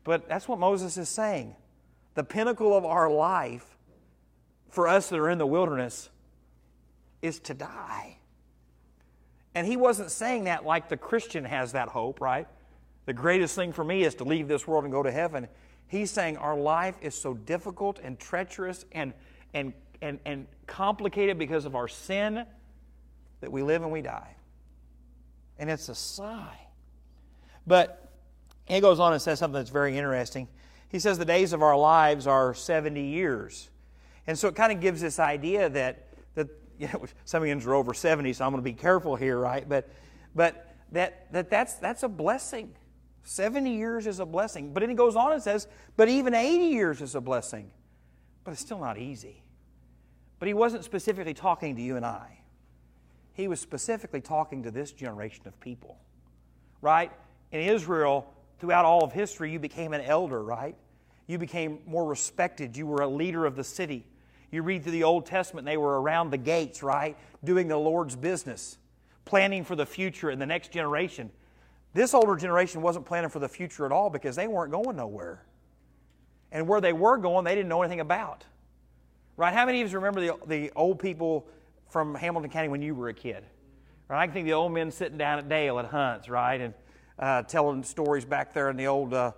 But 0.04 0.28
that's 0.28 0.48
what 0.48 0.58
Moses 0.58 0.98
is 0.98 1.08
saying. 1.08 1.56
The 2.16 2.24
pinnacle 2.24 2.76
of 2.76 2.84
our 2.84 3.12
life 3.12 3.78
for 4.70 4.88
us 4.88 5.10
that 5.10 5.20
are 5.20 5.30
in 5.30 5.38
the 5.38 5.46
wilderness 5.46 6.10
is 7.22 7.40
to 7.42 7.54
die. 7.54 8.18
And 9.54 9.68
he 9.68 9.78
wasn't 9.78 10.10
saying 10.10 10.46
that 10.46 10.66
like 10.66 10.90
the 10.90 10.98
Christian 10.98 11.46
has 11.46 11.74
that 11.74 11.90
hope, 11.90 12.22
right? 12.22 12.48
The 13.06 13.14
greatest 13.14 13.56
thing 13.56 13.72
for 13.72 13.84
me 13.84 14.04
is 14.04 14.16
to 14.16 14.24
leave 14.24 14.48
this 14.48 14.68
world 14.68 14.84
and 14.84 14.92
go 14.92 15.04
to 15.04 15.12
heaven. 15.12 15.48
He's 15.88 16.12
saying 16.12 16.38
our 16.38 16.56
life 16.56 16.96
is 17.02 17.16
so 17.16 17.34
difficult 17.34 18.00
and 18.04 18.20
treacherous 18.20 18.86
and, 18.92 19.14
and, 19.54 19.74
and, 20.02 20.20
and 20.26 20.48
complicated 20.66 21.38
because 21.38 21.66
of 21.66 21.76
our 21.76 21.88
sin 21.88 22.46
that 23.40 23.52
we 23.52 23.64
live 23.64 23.84
and 23.84 23.92
we 23.92 24.02
die. 24.02 24.36
And 25.58 25.70
it's 25.70 25.90
a 25.90 25.96
sigh. 25.96 26.60
But 27.66 28.12
he 28.66 28.80
goes 28.82 29.00
on 29.00 29.14
and 29.14 29.22
says 29.22 29.40
something 29.40 29.60
that's 29.60 29.70
very 29.70 29.98
interesting. 29.98 30.48
He 30.90 31.00
says 31.00 31.18
the 31.18 31.26
days 31.26 31.54
of 31.54 31.62
our 31.62 31.78
lives 31.78 32.28
are 32.28 32.54
70 32.54 33.02
years. 33.02 33.70
And 34.26 34.38
so 34.38 34.50
it 34.50 34.56
kind 34.56 34.72
of 34.72 34.82
gives 34.82 35.02
this 35.02 35.20
idea 35.20 35.70
that, 35.70 36.08
that 36.36 36.48
you 36.80 36.88
know, 36.94 37.06
some 37.26 37.44
of 37.44 37.48
you 37.48 37.70
are 37.70 37.74
over 37.74 37.94
70, 37.94 38.34
so 38.34 38.46
I'm 38.46 38.52
going 38.52 38.64
to 38.64 38.70
be 38.70 38.74
careful 38.74 39.16
here, 39.16 39.40
right? 39.40 39.68
But, 39.68 39.90
but 40.36 40.76
that, 40.92 41.32
that 41.32 41.50
that's, 41.50 41.76
that's 41.76 42.04
a 42.04 42.10
blessing. 42.10 42.74
70 43.28 43.76
years 43.76 44.08
is 44.08 44.22
a 44.22 44.26
blessing. 44.26 44.72
But 44.72 44.80
then 44.80 44.90
he 44.90 44.96
goes 44.96 45.18
on 45.18 45.34
and 45.34 45.44
says, 45.44 45.68
but 45.98 46.08
even 46.08 46.34
80 46.34 46.64
years 46.66 47.02
is 47.02 47.14
a 47.14 47.20
blessing. 47.20 47.70
But 48.46 48.52
it's 48.52 48.62
still 48.62 48.80
not 48.80 48.98
easy. 48.98 49.44
But 50.40 50.48
he 50.48 50.54
wasn't 50.54 50.86
specifically 50.86 51.34
talking 51.34 51.76
to 51.76 51.82
you 51.82 51.98
and 51.98 52.06
I. 52.06 52.40
He 53.34 53.50
was 53.50 53.60
specifically 53.60 54.22
talking 54.22 54.64
to 54.64 54.72
this 54.72 54.94
generation 54.94 55.46
of 55.46 55.60
people. 55.60 55.98
Right? 56.82 57.12
In 57.52 57.60
Israel, 57.60 58.34
throughout 58.60 58.86
all 58.86 59.04
of 59.04 59.12
history, 59.12 59.52
you 59.52 59.60
became 59.60 59.92
an 59.92 60.02
elder, 60.02 60.42
right? 60.42 60.78
You 61.28 61.38
became 61.38 61.80
more 61.86 62.06
respected. 62.06 62.78
You 62.78 62.88
were 62.88 63.02
a 63.02 63.10
leader 63.10 63.46
of 63.46 63.58
the 63.58 63.64
city. 63.64 64.08
You 64.52 64.62
read 64.62 64.84
through 64.84 64.94
the 64.94 65.04
Old 65.04 65.26
Testament, 65.26 65.66
they 65.66 65.76
were 65.76 66.02
around 66.02 66.30
the 66.30 66.38
gates, 66.38 66.82
right? 66.82 67.18
Doing 67.44 67.68
the 67.68 67.78
Lord's 67.78 68.16
business, 68.16 68.78
planning 69.26 69.66
for 69.66 69.76
the 69.76 69.86
future 69.86 70.30
and 70.30 70.42
the 70.42 70.46
next 70.46 70.72
generation. 70.72 71.30
This 71.98 72.14
older 72.14 72.36
generation 72.36 72.84
wasn't 72.84 73.08
planning 73.08 73.32
for 73.32 73.40
the 73.40 73.50
future 73.50 73.84
at 73.84 73.92
all 73.92 74.12
because 74.12 74.36
they 74.36 74.48
weren't 74.48 74.72
going 74.72 74.98
nowhere. 74.98 75.42
And 76.52 76.68
where 76.68 76.80
they 76.80 76.94
were 76.94 77.18
going, 77.18 77.44
they 77.44 77.56
didn't 77.56 77.70
know 77.70 77.82
anything 77.82 78.02
about. 78.02 78.44
Right? 79.36 79.52
How 79.52 79.66
many 79.66 79.82
of 79.82 79.92
you 79.92 79.98
remember 79.98 80.22
the, 80.22 80.38
the 80.46 80.72
old 80.76 81.00
people 81.00 81.48
from 81.90 82.14
Hamilton 82.14 82.52
County 82.52 82.68
when 82.68 82.84
you 82.84 82.94
were 82.94 83.10
a 83.10 83.16
kid? 83.16 83.44
Right? 84.08 84.22
I 84.22 84.28
can 84.28 84.34
think 84.36 84.44
of 84.44 84.50
the 84.50 84.54
old 84.54 84.74
men 84.74 84.92
sitting 84.92 85.18
down 85.18 85.40
at 85.40 85.50
Dale 85.50 85.80
at 85.80 85.86
Hunt's, 85.86 86.30
right? 86.30 86.62
And 86.62 86.74
uh, 87.18 87.42
telling 87.42 87.82
stories 87.82 88.26
back 88.26 88.54
there 88.54 88.70
in 88.70 88.78
the 88.78 88.86
old 88.86 89.16
uh, 89.16 89.32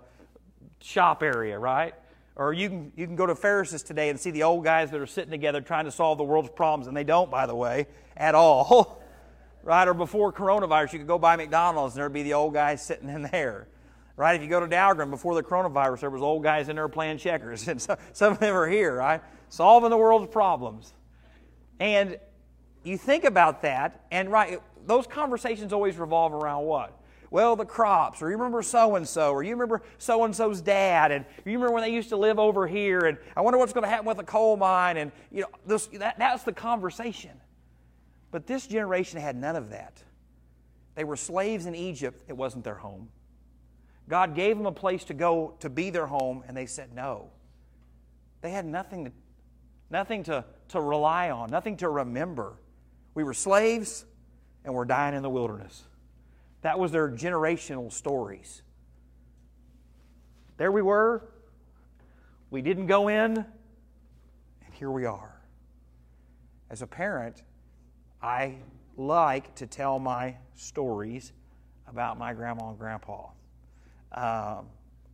shop 0.82 1.22
area, 1.22 1.58
right? 1.58 1.94
Or 2.36 2.52
you 2.52 2.68
can, 2.68 2.92
you 2.94 3.06
can 3.06 3.16
go 3.16 3.24
to 3.24 3.34
Ferris's 3.34 3.82
today 3.82 4.10
and 4.10 4.20
see 4.20 4.32
the 4.32 4.42
old 4.42 4.64
guys 4.64 4.90
that 4.90 5.00
are 5.00 5.06
sitting 5.06 5.30
together 5.30 5.62
trying 5.62 5.86
to 5.86 5.90
solve 5.90 6.18
the 6.18 6.24
world's 6.24 6.50
problems, 6.50 6.88
and 6.88 6.94
they 6.94 7.04
don't, 7.04 7.30
by 7.30 7.46
the 7.46 7.56
way, 7.56 7.86
at 8.18 8.34
all. 8.34 8.99
right? 9.62 9.86
Or 9.86 9.94
before 9.94 10.32
coronavirus, 10.32 10.94
you 10.94 10.98
could 11.00 11.08
go 11.08 11.18
by 11.18 11.36
McDonald's 11.36 11.94
and 11.94 12.00
there'd 12.00 12.12
be 12.12 12.22
the 12.22 12.34
old 12.34 12.54
guys 12.54 12.84
sitting 12.84 13.08
in 13.08 13.22
there. 13.22 13.68
Right? 14.16 14.36
If 14.36 14.42
you 14.42 14.48
go 14.48 14.60
to 14.60 14.66
Dahlgren 14.66 15.10
before 15.10 15.34
the 15.34 15.42
coronavirus, 15.42 16.00
there 16.00 16.10
was 16.10 16.20
old 16.20 16.42
guys 16.42 16.68
in 16.68 16.76
there 16.76 16.88
playing 16.88 17.18
checkers. 17.18 17.66
And 17.68 17.80
so, 17.80 17.96
some 18.12 18.32
of 18.32 18.38
them 18.38 18.54
are 18.54 18.68
here, 18.68 18.94
right? 18.94 19.22
Solving 19.48 19.90
the 19.90 19.96
world's 19.96 20.30
problems. 20.30 20.92
And 21.78 22.18
you 22.84 22.98
think 22.98 23.24
about 23.24 23.62
that, 23.62 24.04
and 24.10 24.30
right, 24.30 24.60
those 24.86 25.06
conversations 25.06 25.72
always 25.72 25.96
revolve 25.96 26.32
around 26.32 26.64
what? 26.64 27.00
Well, 27.30 27.54
the 27.54 27.64
crops, 27.64 28.22
or 28.22 28.30
you 28.30 28.36
remember 28.36 28.60
so 28.60 28.96
and 28.96 29.06
so, 29.06 29.30
or 29.30 29.42
you 29.42 29.52
remember 29.52 29.82
so 29.98 30.24
and 30.24 30.34
so's 30.34 30.60
dad, 30.60 31.12
and 31.12 31.24
you 31.44 31.52
remember 31.52 31.72
when 31.72 31.82
they 31.82 31.92
used 31.92 32.08
to 32.08 32.16
live 32.16 32.38
over 32.38 32.66
here, 32.66 33.00
and 33.00 33.18
I 33.36 33.40
wonder 33.40 33.58
what's 33.58 33.72
going 33.72 33.84
to 33.84 33.88
happen 33.88 34.06
with 34.06 34.16
the 34.16 34.24
coal 34.24 34.56
mine, 34.56 34.96
and 34.96 35.12
you 35.30 35.42
know, 35.42 35.48
this, 35.64 35.86
that, 35.94 36.18
that's 36.18 36.42
the 36.42 36.52
conversation. 36.52 37.30
But 38.30 38.46
this 38.46 38.66
generation 38.66 39.20
had 39.20 39.36
none 39.36 39.56
of 39.56 39.70
that. 39.70 40.02
They 40.94 41.04
were 41.04 41.16
slaves 41.16 41.66
in 41.66 41.74
Egypt, 41.74 42.22
it 42.28 42.36
wasn't 42.36 42.64
their 42.64 42.74
home. 42.74 43.08
God 44.08 44.34
gave 44.34 44.56
them 44.56 44.66
a 44.66 44.72
place 44.72 45.04
to 45.04 45.14
go 45.14 45.54
to 45.60 45.70
be 45.70 45.90
their 45.90 46.06
home, 46.06 46.42
and 46.46 46.56
they 46.56 46.66
said 46.66 46.92
no. 46.94 47.30
They 48.40 48.50
had 48.50 48.64
nothing 48.64 49.04
to, 49.04 49.12
nothing 49.88 50.24
to, 50.24 50.44
to 50.68 50.80
rely 50.80 51.30
on, 51.30 51.50
nothing 51.50 51.76
to 51.78 51.88
remember. 51.88 52.54
We 53.14 53.22
were 53.22 53.34
slaves, 53.34 54.04
and 54.64 54.74
we're 54.74 54.84
dying 54.84 55.14
in 55.14 55.22
the 55.22 55.30
wilderness. 55.30 55.84
That 56.62 56.78
was 56.78 56.92
their 56.92 57.08
generational 57.08 57.92
stories. 57.92 58.62
There 60.56 60.72
we 60.72 60.82
were. 60.82 61.22
We 62.50 62.62
didn't 62.62 62.86
go 62.86 63.08
in, 63.08 63.36
and 63.38 64.74
here 64.74 64.90
we 64.90 65.06
are. 65.06 65.40
As 66.68 66.82
a 66.82 66.86
parent, 66.86 67.42
I 68.22 68.56
like 68.96 69.54
to 69.56 69.66
tell 69.66 69.98
my 69.98 70.36
stories 70.54 71.32
about 71.86 72.18
my 72.18 72.34
grandma 72.34 72.70
and 72.70 72.78
grandpa. 72.78 73.26
Um, 74.12 74.66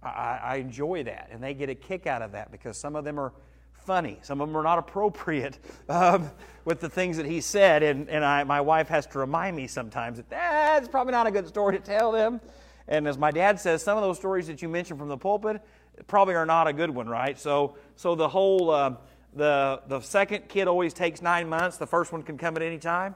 I, 0.03 0.41
I, 0.43 0.57
enjoy 0.57 1.05
that, 1.05 1.29
and 1.31 1.43
they 1.43 1.55
get 1.55 1.69
a 1.69 1.75
kick 1.75 2.07
out 2.07 2.23
of 2.23 2.33
that 2.33 2.51
because 2.51 2.79
some 2.79 2.97
of 2.97 3.05
them 3.05 3.19
are 3.21 3.33
funny, 3.73 4.19
some 4.23 4.41
of 4.41 4.49
them 4.49 4.57
are 4.57 4.63
not 4.63 4.79
appropriate 4.79 5.59
um, 5.89 6.31
with 6.65 6.81
the 6.81 6.89
things 6.89 7.17
that 7.19 7.27
he 7.27 7.41
said, 7.41 7.83
and, 7.83 8.09
and 8.09 8.25
I, 8.25 8.43
my 8.45 8.61
wife 8.61 8.89
has 8.89 9.07
to 9.09 9.19
remind 9.19 9.57
me 9.57 9.67
sometimes 9.67 10.17
that 10.17 10.31
that's 10.31 10.89
probably 10.89 11.13
not 11.13 11.27
a 11.27 11.31
good 11.31 11.47
story 11.47 11.79
to 11.79 11.85
tell 11.85 12.11
them. 12.11 12.41
And 12.89 13.07
as 13.07 13.19
my 13.19 13.31
dad 13.31 13.61
says, 13.61 13.83
some 13.83 13.99
of 13.99 14.03
those 14.03 14.17
stories 14.17 14.47
that 14.47 14.63
you 14.63 14.69
mentioned 14.69 14.99
from 14.99 15.09
the 15.09 15.19
pulpit 15.19 15.61
probably 16.07 16.35
are 16.35 16.47
not 16.47 16.67
a 16.69 16.73
good 16.73 16.91
one, 16.91 17.09
right? 17.09 17.39
So, 17.39 17.77
so 17.95 18.15
the 18.15 18.29
whole. 18.29 18.71
Uh, 18.71 18.97
the, 19.37 19.83
the 19.87 20.01
second 20.01 20.49
kid 20.49 20.67
always 20.67 20.93
takes 20.93 21.23
nine 21.23 21.49
months, 21.49 21.77
the 21.77 21.87
first 21.87 22.13
one 22.13 22.23
can 22.23 22.37
come 22.39 22.57
at 22.57 22.63
any 22.63 22.79
time. 22.79 23.15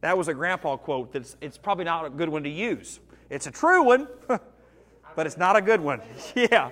That 0.00 0.16
was 0.16 0.28
a 0.28 0.34
grandpa 0.34 0.76
quote 0.76 1.12
that's 1.12 1.36
it's 1.40 1.58
probably 1.58 1.84
not 1.84 2.06
a 2.06 2.10
good 2.10 2.28
one 2.28 2.42
to 2.44 2.50
use. 2.50 3.00
It's 3.28 3.46
a 3.46 3.50
true 3.50 3.82
one, 3.82 4.08
but 4.28 5.26
it's 5.26 5.36
not 5.36 5.56
a 5.56 5.60
good 5.60 5.80
one. 5.80 6.00
yeah. 6.34 6.70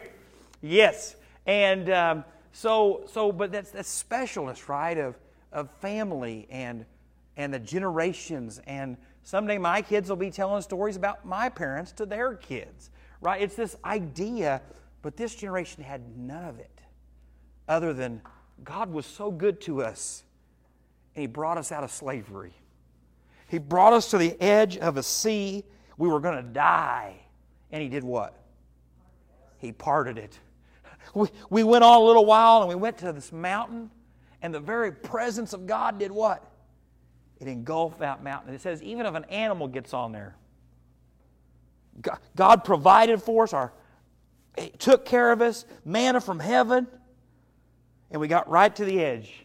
Yes. 0.62 1.16
And 1.47 1.90
um, 1.90 2.24
so, 2.53 3.05
so, 3.07 3.32
but 3.32 3.53
that's 3.53 3.70
that 3.72 3.84
specialness, 3.84 4.68
right, 4.68 4.97
of, 4.97 5.18
of 5.53 5.70
family 5.70 6.47
and, 6.51 6.86
and 7.36 7.53
the 7.53 7.59
generations 7.59 8.61
and 8.66 8.97
Someday 9.24 9.57
my 9.57 9.80
kids 9.80 10.11
will 10.11 10.16
be 10.16 10.30
telling 10.30 10.61
stories 10.61 10.97
about 10.97 11.24
my 11.24 11.49
parents 11.49 11.92
to 11.92 12.05
their 12.05 12.34
kids, 12.34 12.90
right? 13.22 13.40
It's 13.40 13.57
this 13.57 13.74
idea, 13.82 14.61
but 15.01 15.16
this 15.16 15.34
generation 15.34 15.82
had 15.82 16.03
none 16.16 16.45
of 16.45 16.59
it 16.59 16.82
other 17.66 17.95
than 17.95 18.20
God 18.62 18.92
was 18.92 19.07
so 19.07 19.30
good 19.30 19.61
to 19.62 19.82
us 19.82 20.24
and 21.14 21.22
He 21.22 21.26
brought 21.26 21.59
us 21.59 21.72
out 21.72 21.84
of 21.84 21.90
slavery. 21.90 22.52
He 23.48 23.59
brought 23.59 23.92
us 23.92 24.11
to 24.11 24.18
the 24.18 24.40
edge 24.40 24.76
of 24.76 24.96
a 24.96 25.02
sea. 25.02 25.64
We 25.96 26.09
were 26.09 26.20
going 26.20 26.36
to 26.36 26.42
die. 26.42 27.16
And 27.70 27.82
He 27.82 27.88
did 27.88 28.05
what? 28.05 28.36
He 29.59 29.72
parted 29.72 30.18
it. 30.18 30.38
We, 31.14 31.28
we 31.50 31.64
went 31.64 31.84
on 31.84 32.00
a 32.00 32.02
little 32.02 32.24
while 32.24 32.61
and 32.61 32.68
we 32.68 32.74
went 32.74 32.96
to 32.98 33.12
this 33.12 33.30
mountain, 33.30 33.90
and 34.40 34.55
the 34.55 34.59
very 34.59 34.90
presence 34.90 35.52
of 35.52 35.66
God 35.66 35.98
did 35.98 36.11
what? 36.11 36.50
It 37.38 37.46
engulfed 37.46 37.98
that 37.98 38.24
mountain. 38.24 38.55
It 38.55 38.62
says, 38.62 38.82
even 38.82 39.05
if 39.05 39.14
an 39.14 39.24
animal 39.24 39.68
gets 39.68 39.92
on 39.92 40.12
there, 40.12 40.34
God 42.34 42.64
provided 42.64 43.22
for 43.22 43.44
us, 43.44 43.52
our, 43.52 43.74
eh, 44.57 44.70
took 44.78 45.05
care 45.05 45.30
of 45.30 45.42
us, 45.42 45.66
manna 45.84 46.22
from 46.22 46.40
heaven, 46.40 46.88
and 48.14 48.20
we 48.20 48.28
got 48.28 48.48
right 48.48 48.76
to 48.76 48.84
the 48.84 49.00
edge 49.00 49.44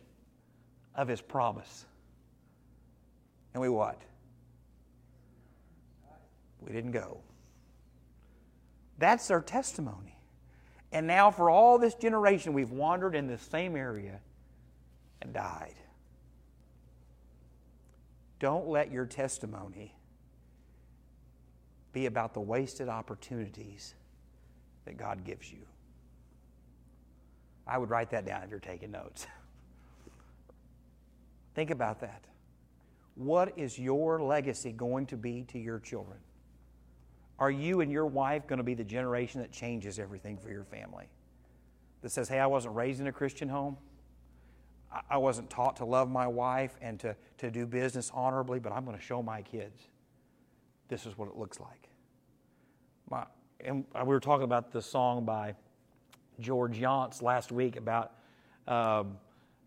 of 0.93 1.07
His 1.07 1.21
promise. 1.21 1.87
And 3.55 3.61
we 3.61 3.67
what? 3.67 3.99
We 6.61 6.71
didn't 6.71 6.91
go. 6.91 7.21
That's 8.99 9.31
our 9.31 9.41
testimony. 9.41 10.15
And 10.91 11.07
now, 11.07 11.31
for 11.31 11.49
all 11.49 11.79
this 11.79 11.95
generation, 11.95 12.53
we've 12.53 12.69
wandered 12.69 13.15
in 13.15 13.25
this 13.25 13.41
same 13.41 13.75
area 13.75 14.19
and 15.23 15.33
died. 15.33 15.73
Don't 18.39 18.67
let 18.67 18.91
your 18.91 19.07
testimony 19.07 19.95
be 21.91 22.05
about 22.05 22.35
the 22.35 22.39
wasted 22.39 22.87
opportunities 22.87 23.95
that 24.85 24.95
God 24.95 25.23
gives 25.23 25.51
you. 25.51 25.65
I 27.69 27.77
would 27.77 27.89
write 27.89 28.09
that 28.11 28.25
down 28.25 28.43
if 28.43 28.49
you're 28.49 28.59
taking 28.59 28.91
notes. 28.91 29.27
Think 31.55 31.69
about 31.69 32.01
that. 32.01 32.25
What 33.15 33.57
is 33.57 33.77
your 33.77 34.21
legacy 34.21 34.71
going 34.71 35.05
to 35.07 35.17
be 35.17 35.43
to 35.49 35.59
your 35.59 35.79
children? 35.79 36.19
Are 37.37 37.51
you 37.51 37.81
and 37.81 37.91
your 37.91 38.05
wife 38.05 38.47
going 38.47 38.57
to 38.57 38.63
be 38.63 38.73
the 38.73 38.83
generation 38.83 39.39
that 39.41 39.51
changes 39.51 39.99
everything 39.99 40.37
for 40.37 40.49
your 40.49 40.63
family? 40.63 41.05
That 42.01 42.11
says, 42.11 42.27
hey, 42.27 42.39
I 42.39 42.47
wasn't 42.47 42.75
raised 42.75 43.01
in 43.01 43.07
a 43.07 43.11
Christian 43.11 43.49
home. 43.49 43.77
I 45.09 45.17
wasn't 45.17 45.49
taught 45.49 45.75
to 45.77 45.85
love 45.85 46.09
my 46.09 46.27
wife 46.27 46.75
and 46.81 46.99
to, 47.01 47.15
to 47.37 47.51
do 47.51 47.65
business 47.67 48.09
honorably, 48.13 48.59
but 48.59 48.71
I'm 48.71 48.85
going 48.85 48.97
to 48.97 49.03
show 49.03 49.21
my 49.21 49.41
kids 49.41 49.79
this 50.87 51.05
is 51.05 51.17
what 51.17 51.27
it 51.27 51.35
looks 51.35 51.59
like. 51.59 51.89
My, 53.09 53.25
and 53.63 53.85
uh, 53.93 54.01
we 54.03 54.09
were 54.09 54.19
talking 54.19 54.43
about 54.43 54.71
the 54.71 54.81
song 54.81 55.25
by 55.25 55.53
George 56.39 56.77
Younce 56.77 57.21
last 57.21 57.51
week 57.51 57.75
about 57.75 58.13
um, 58.67 59.17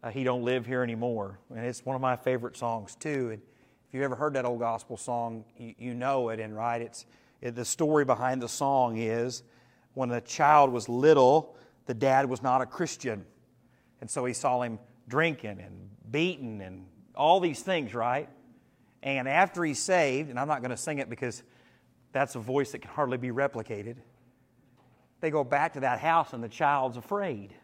uh, 0.02 0.10
He 0.10 0.24
Don't 0.24 0.42
Live 0.42 0.66
Here 0.66 0.82
Anymore. 0.82 1.38
And 1.54 1.64
it's 1.64 1.84
one 1.84 1.94
of 1.94 2.02
my 2.02 2.16
favorite 2.16 2.56
songs, 2.56 2.94
too. 2.96 3.30
And 3.32 3.42
if 3.42 3.94
you've 3.94 4.02
ever 4.02 4.16
heard 4.16 4.34
that 4.34 4.44
old 4.44 4.60
gospel 4.60 4.96
song, 4.96 5.44
you, 5.56 5.74
you 5.78 5.94
know 5.94 6.30
it. 6.30 6.40
And 6.40 6.56
right, 6.56 6.80
it's 6.80 7.06
it, 7.40 7.54
the 7.54 7.64
story 7.64 8.04
behind 8.04 8.40
the 8.40 8.48
song 8.48 8.96
is 8.96 9.42
when 9.94 10.08
the 10.08 10.20
child 10.20 10.72
was 10.72 10.88
little, 10.88 11.56
the 11.86 11.94
dad 11.94 12.28
was 12.28 12.42
not 12.42 12.62
a 12.62 12.66
Christian. 12.66 13.24
And 14.00 14.10
so 14.10 14.24
he 14.24 14.32
saw 14.32 14.62
him 14.62 14.78
drinking 15.08 15.60
and 15.60 15.90
beating 16.10 16.62
and 16.62 16.86
all 17.14 17.40
these 17.40 17.60
things, 17.60 17.94
right? 17.94 18.28
And 19.02 19.28
after 19.28 19.64
he's 19.64 19.80
saved, 19.80 20.30
and 20.30 20.38
I'm 20.38 20.48
not 20.48 20.60
going 20.60 20.70
to 20.70 20.76
sing 20.76 20.98
it 20.98 21.10
because 21.10 21.42
that's 22.12 22.34
a 22.34 22.38
voice 22.38 22.72
that 22.72 22.80
can 22.80 22.90
hardly 22.90 23.18
be 23.18 23.30
replicated, 23.30 23.96
they 25.22 25.30
go 25.30 25.44
back 25.44 25.72
to 25.74 25.80
that 25.80 26.00
house 26.00 26.32
and 26.34 26.42
the 26.42 26.48
child's 26.48 26.96
afraid, 26.98 27.54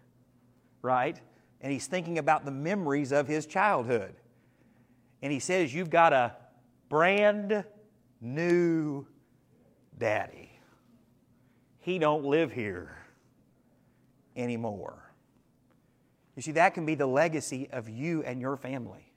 right? 0.80 1.20
And 1.60 1.72
he's 1.72 1.88
thinking 1.88 2.18
about 2.18 2.44
the 2.44 2.52
memories 2.52 3.12
of 3.12 3.26
his 3.26 3.46
childhood. 3.46 4.14
And 5.20 5.32
he 5.32 5.40
says, 5.40 5.74
You've 5.74 5.90
got 5.90 6.12
a 6.12 6.36
brand 6.88 7.64
new 8.20 9.04
daddy. 9.98 10.52
He 11.80 11.98
don't 11.98 12.24
live 12.24 12.52
here 12.52 12.96
anymore. 14.36 15.12
You 16.36 16.42
see, 16.42 16.52
that 16.52 16.74
can 16.74 16.86
be 16.86 16.94
the 16.94 17.06
legacy 17.06 17.68
of 17.72 17.88
you 17.88 18.22
and 18.22 18.40
your 18.40 18.56
family. 18.56 19.12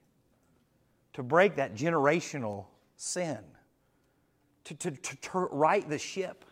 To 1.12 1.22
break 1.22 1.56
that 1.56 1.76
generational 1.76 2.66
sin, 2.96 3.38
to, 4.64 4.74
to, 4.74 4.90
to, 4.90 5.16
to 5.16 5.38
right 5.52 5.88
the 5.88 5.98
ship. 5.98 6.44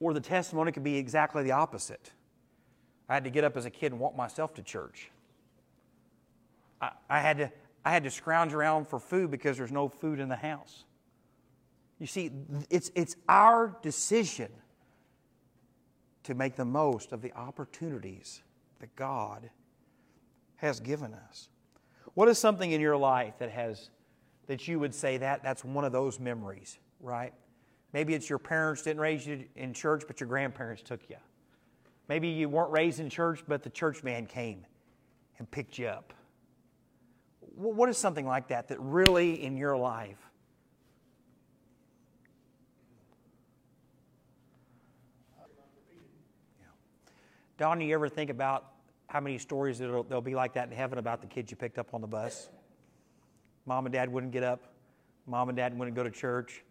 Or 0.00 0.12
the 0.12 0.20
testimony 0.20 0.72
could 0.72 0.84
be 0.84 0.96
exactly 0.96 1.42
the 1.42 1.52
opposite. 1.52 2.12
I 3.08 3.14
had 3.14 3.24
to 3.24 3.30
get 3.30 3.44
up 3.44 3.56
as 3.56 3.64
a 3.64 3.70
kid 3.70 3.92
and 3.92 4.00
walk 4.00 4.16
myself 4.16 4.54
to 4.54 4.62
church. 4.62 5.10
I, 6.80 6.90
I, 7.08 7.20
had 7.20 7.38
to, 7.38 7.52
I 7.84 7.90
had 7.90 8.04
to 8.04 8.10
scrounge 8.10 8.52
around 8.52 8.88
for 8.88 8.98
food 8.98 9.30
because 9.30 9.56
there's 9.56 9.72
no 9.72 9.88
food 9.88 10.20
in 10.20 10.28
the 10.28 10.36
house. 10.36 10.84
You 11.98 12.06
see, 12.06 12.30
it's, 12.68 12.90
it's 12.94 13.16
our 13.28 13.76
decision 13.80 14.50
to 16.24 16.34
make 16.34 16.56
the 16.56 16.64
most 16.64 17.12
of 17.12 17.22
the 17.22 17.32
opportunities 17.32 18.42
that 18.80 18.94
God 18.96 19.48
has 20.56 20.80
given 20.80 21.14
us. 21.14 21.48
What 22.14 22.28
is 22.28 22.38
something 22.38 22.72
in 22.72 22.80
your 22.80 22.96
life 22.96 23.34
that 23.38 23.50
has 23.50 23.90
that 24.46 24.68
you 24.68 24.78
would 24.78 24.94
say 24.94 25.16
that 25.18 25.42
that's 25.42 25.64
one 25.64 25.84
of 25.84 25.92
those 25.92 26.20
memories, 26.20 26.78
right? 27.00 27.32
Maybe 27.92 28.14
it's 28.14 28.28
your 28.28 28.38
parents 28.38 28.82
didn't 28.82 29.00
raise 29.00 29.26
you 29.26 29.44
in 29.56 29.72
church, 29.72 30.04
but 30.06 30.20
your 30.20 30.28
grandparents 30.28 30.82
took 30.82 31.00
you. 31.08 31.16
Maybe 32.08 32.28
you 32.28 32.48
weren't 32.48 32.70
raised 32.70 33.00
in 33.00 33.08
church, 33.08 33.42
but 33.48 33.62
the 33.62 33.70
church 33.70 34.02
man 34.02 34.26
came 34.26 34.64
and 35.38 35.50
picked 35.50 35.78
you 35.78 35.86
up. 35.86 36.12
What 37.40 37.88
is 37.88 37.96
something 37.96 38.26
like 38.26 38.48
that 38.48 38.68
that 38.68 38.78
really 38.80 39.42
in 39.42 39.56
your 39.56 39.76
life 39.76 40.26
Don, 47.58 47.78
do 47.78 47.86
you 47.86 47.94
ever 47.94 48.08
think 48.08 48.28
about 48.28 48.72
how 49.06 49.20
many 49.20 49.38
stories 49.38 49.78
there'll, 49.78 50.02
there'll 50.02 50.20
be 50.20 50.34
like 50.34 50.52
that 50.54 50.68
in 50.68 50.76
heaven 50.76 50.98
about 50.98 51.22
the 51.22 51.26
kids 51.26 51.50
you 51.50 51.56
picked 51.56 51.78
up 51.78 51.94
on 51.94 52.02
the 52.02 52.06
bus? 52.06 52.50
Mom 53.64 53.86
and 53.86 53.92
dad 53.92 54.12
wouldn't 54.12 54.32
get 54.32 54.42
up. 54.42 54.74
Mom 55.26 55.48
and 55.48 55.56
dad 55.56 55.76
wouldn't 55.76 55.96
go 55.96 56.02
to 56.02 56.10
church. 56.10 56.62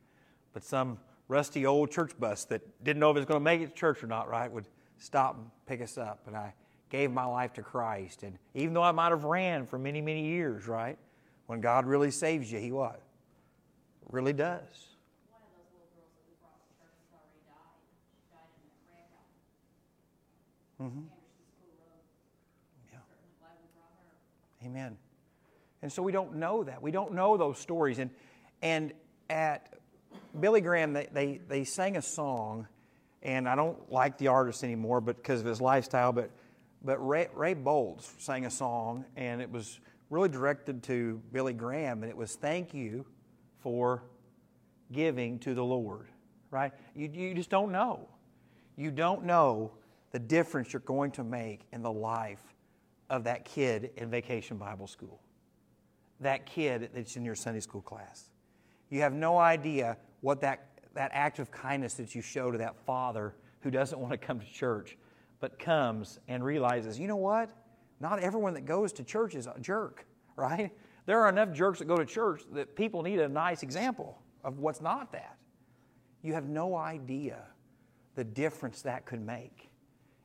But 0.56 0.64
some 0.64 1.00
rusty 1.28 1.66
old 1.66 1.92
church 1.92 2.18
bus 2.18 2.46
that 2.46 2.62
didn't 2.82 3.02
know 3.02 3.12
if 3.12 3.18
it 3.18 3.20
was 3.20 3.26
going 3.26 3.42
to 3.42 3.44
make 3.44 3.60
it 3.60 3.68
to 3.68 3.74
church 3.74 4.02
or 4.02 4.08
not, 4.08 4.30
right, 4.30 4.50
would 4.50 4.66
stop 4.98 5.36
and 5.36 5.48
pick 5.68 5.82
us 5.82 5.98
up. 5.98 6.22
And 6.28 6.36
I 6.36 6.54
gave 6.90 7.12
my 7.12 7.26
life 7.26 7.52
to 7.56 7.62
Christ. 7.62 8.24
And 8.24 8.38
even 8.54 8.74
though 8.74 8.82
I 8.82 8.94
might 8.94 9.10
have 9.10 9.26
ran 9.26 9.66
for 9.66 9.78
many, 9.78 10.00
many 10.00 10.26
years, 10.26 10.66
right, 10.66 10.98
when 11.48 11.60
God 11.60 11.86
really 11.86 12.10
saves 12.10 12.50
you, 12.50 12.60
He 12.60 12.72
what? 12.72 13.02
Really 14.10 14.32
does. 14.32 14.62
Mm-hmm. 20.82 21.02
Yeah. 22.94 23.00
Amen. 24.66 24.96
And 25.82 25.92
so 25.92 26.02
we 26.02 26.14
don't 26.14 26.36
know 26.36 26.64
that. 26.64 26.82
We 26.82 26.92
don't 26.92 27.14
know 27.14 27.36
those 27.36 27.60
stories. 27.60 28.00
And, 28.00 28.10
and 28.62 28.94
at 29.30 29.76
Billy 30.40 30.62
Graham, 30.62 30.94
they, 30.94 31.08
they, 31.12 31.40
they 31.48 31.64
sang 31.64 31.98
a 31.98 32.02
song, 32.02 32.68
and 33.22 33.48
I 33.48 33.56
don't 33.56 33.92
like 33.92 34.18
the 34.18 34.28
artist 34.28 34.64
anymore 34.64 35.02
but 35.02 35.18
because 35.18 35.42
of 35.42 35.46
his 35.46 35.62
lifestyle, 35.62 36.12
but, 36.12 36.32
but 36.84 37.06
Ray, 37.06 37.28
Ray 37.34 37.56
Boltz 37.56 38.20
sang 38.20 38.46
a 38.46 38.52
song, 38.52 39.06
and 39.16 39.42
it 39.42 39.50
was 39.50 39.80
really 40.10 40.30
directed 40.30 40.84
to 40.84 41.22
Billy 41.32 41.54
Graham, 41.54 42.04
and 42.04 42.10
it 42.10 42.18
was 42.18 42.36
thank 42.36 42.74
you 42.74 43.06
for 43.60 44.04
giving 44.92 45.40
to 45.40 45.54
the 45.54 45.64
Lord, 45.64 46.08
right? 46.52 46.72
You, 46.96 47.10
you 47.12 47.34
just 47.34 47.50
don't 47.50 47.72
know. 47.72 48.08
You 48.78 48.92
don't 48.92 49.24
know 49.24 49.72
the 50.12 50.20
difference 50.20 50.74
you're 50.74 50.82
going 50.82 51.12
to 51.12 51.24
make 51.24 51.62
in 51.72 51.82
the 51.82 51.92
life 51.92 52.44
of 53.10 53.24
that 53.24 53.46
kid 53.46 53.92
in 53.98 54.10
vacation 54.10 54.58
Bible 54.58 54.88
school, 54.88 55.22
that 56.20 56.46
kid 56.46 56.90
that's 56.94 57.16
in 57.16 57.26
your 57.26 57.36
Sunday 57.36 57.60
school 57.60 57.82
class. 57.82 58.30
You 58.90 59.02
have 59.02 59.14
no 59.14 59.38
idea 59.38 59.98
what 60.26 60.42
that, 60.42 60.70
that 60.96 61.12
act 61.14 61.38
of 61.38 61.52
kindness 61.52 61.94
that 61.94 62.16
you 62.16 62.22
show 62.22 62.50
to 62.50 62.58
that 62.58 62.76
father 62.84 63.36
who 63.60 63.70
doesn't 63.70 64.00
want 64.00 64.12
to 64.12 64.18
come 64.18 64.40
to 64.40 64.46
church, 64.52 64.98
but 65.40 65.60
comes 65.60 66.20
and 66.28 66.44
realizes, 66.44 66.98
you 67.00 67.08
know 67.08 67.16
what? 67.16 67.52
Not 68.00 68.20
everyone 68.20 68.56
that 68.56 68.66
goes 68.66 68.92
to 68.94 69.04
church 69.04 69.36
is 69.36 69.46
a 69.46 69.60
jerk, 69.60 70.08
right? 70.36 70.72
There 71.06 71.22
are 71.22 71.30
enough 71.30 71.54
jerks 71.54 71.78
that 71.78 71.86
go 71.86 71.96
to 71.98 72.06
church 72.06 72.42
that 72.54 72.76
people 72.76 73.04
need 73.04 73.20
a 73.20 73.30
nice 73.30 73.62
example 73.62 74.20
of 74.44 74.58
what's 74.58 74.82
not 74.82 75.12
that. 75.12 75.38
You 76.24 76.34
have 76.34 76.50
no 76.50 76.76
idea 76.76 77.44
the 78.16 78.24
difference 78.24 78.82
that 78.82 79.06
could 79.06 79.24
make 79.24 79.70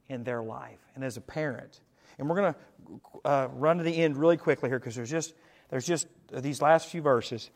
in 0.09 0.25
their 0.25 0.43
life 0.43 0.81
and 0.95 1.05
as 1.05 1.19
a 1.19 1.21
parent. 1.21 1.83
And 2.19 2.27
we're 2.27 2.37
going 2.37 2.55
to 2.55 3.29
uh, 3.29 3.49
run 3.53 3.77
to 3.77 3.85
the 3.85 3.95
end 3.95 4.17
really 4.17 4.39
quickly 4.39 4.71
here 4.71 4.79
because 4.79 4.95
there's 4.95 5.11
just, 5.11 5.35
there's 5.69 5.87
just 5.87 6.07
these 6.33 6.63
last 6.63 6.89
few 6.89 7.03
verses. 7.03 7.51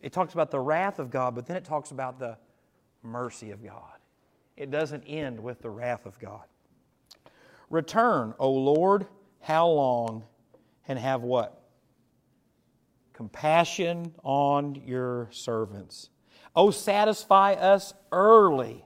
It 0.00 0.12
talks 0.12 0.34
about 0.34 0.50
the 0.50 0.60
wrath 0.60 0.98
of 0.98 1.10
God, 1.10 1.34
but 1.34 1.46
then 1.46 1.56
it 1.56 1.64
talks 1.64 1.90
about 1.90 2.18
the 2.18 2.36
mercy 3.02 3.50
of 3.50 3.62
God. 3.62 3.98
It 4.56 4.70
doesn't 4.70 5.04
end 5.04 5.38
with 5.40 5.60
the 5.60 5.70
wrath 5.70 6.06
of 6.06 6.18
God. 6.18 6.44
Return, 7.70 8.34
O 8.38 8.50
Lord, 8.50 9.06
how 9.40 9.68
long? 9.68 10.24
And 10.88 10.98
have 10.98 11.22
what? 11.22 11.62
Compassion 13.12 14.14
on 14.22 14.76
your 14.86 15.28
servants. 15.32 16.10
O 16.54 16.70
satisfy 16.70 17.54
us 17.54 17.92
early 18.12 18.84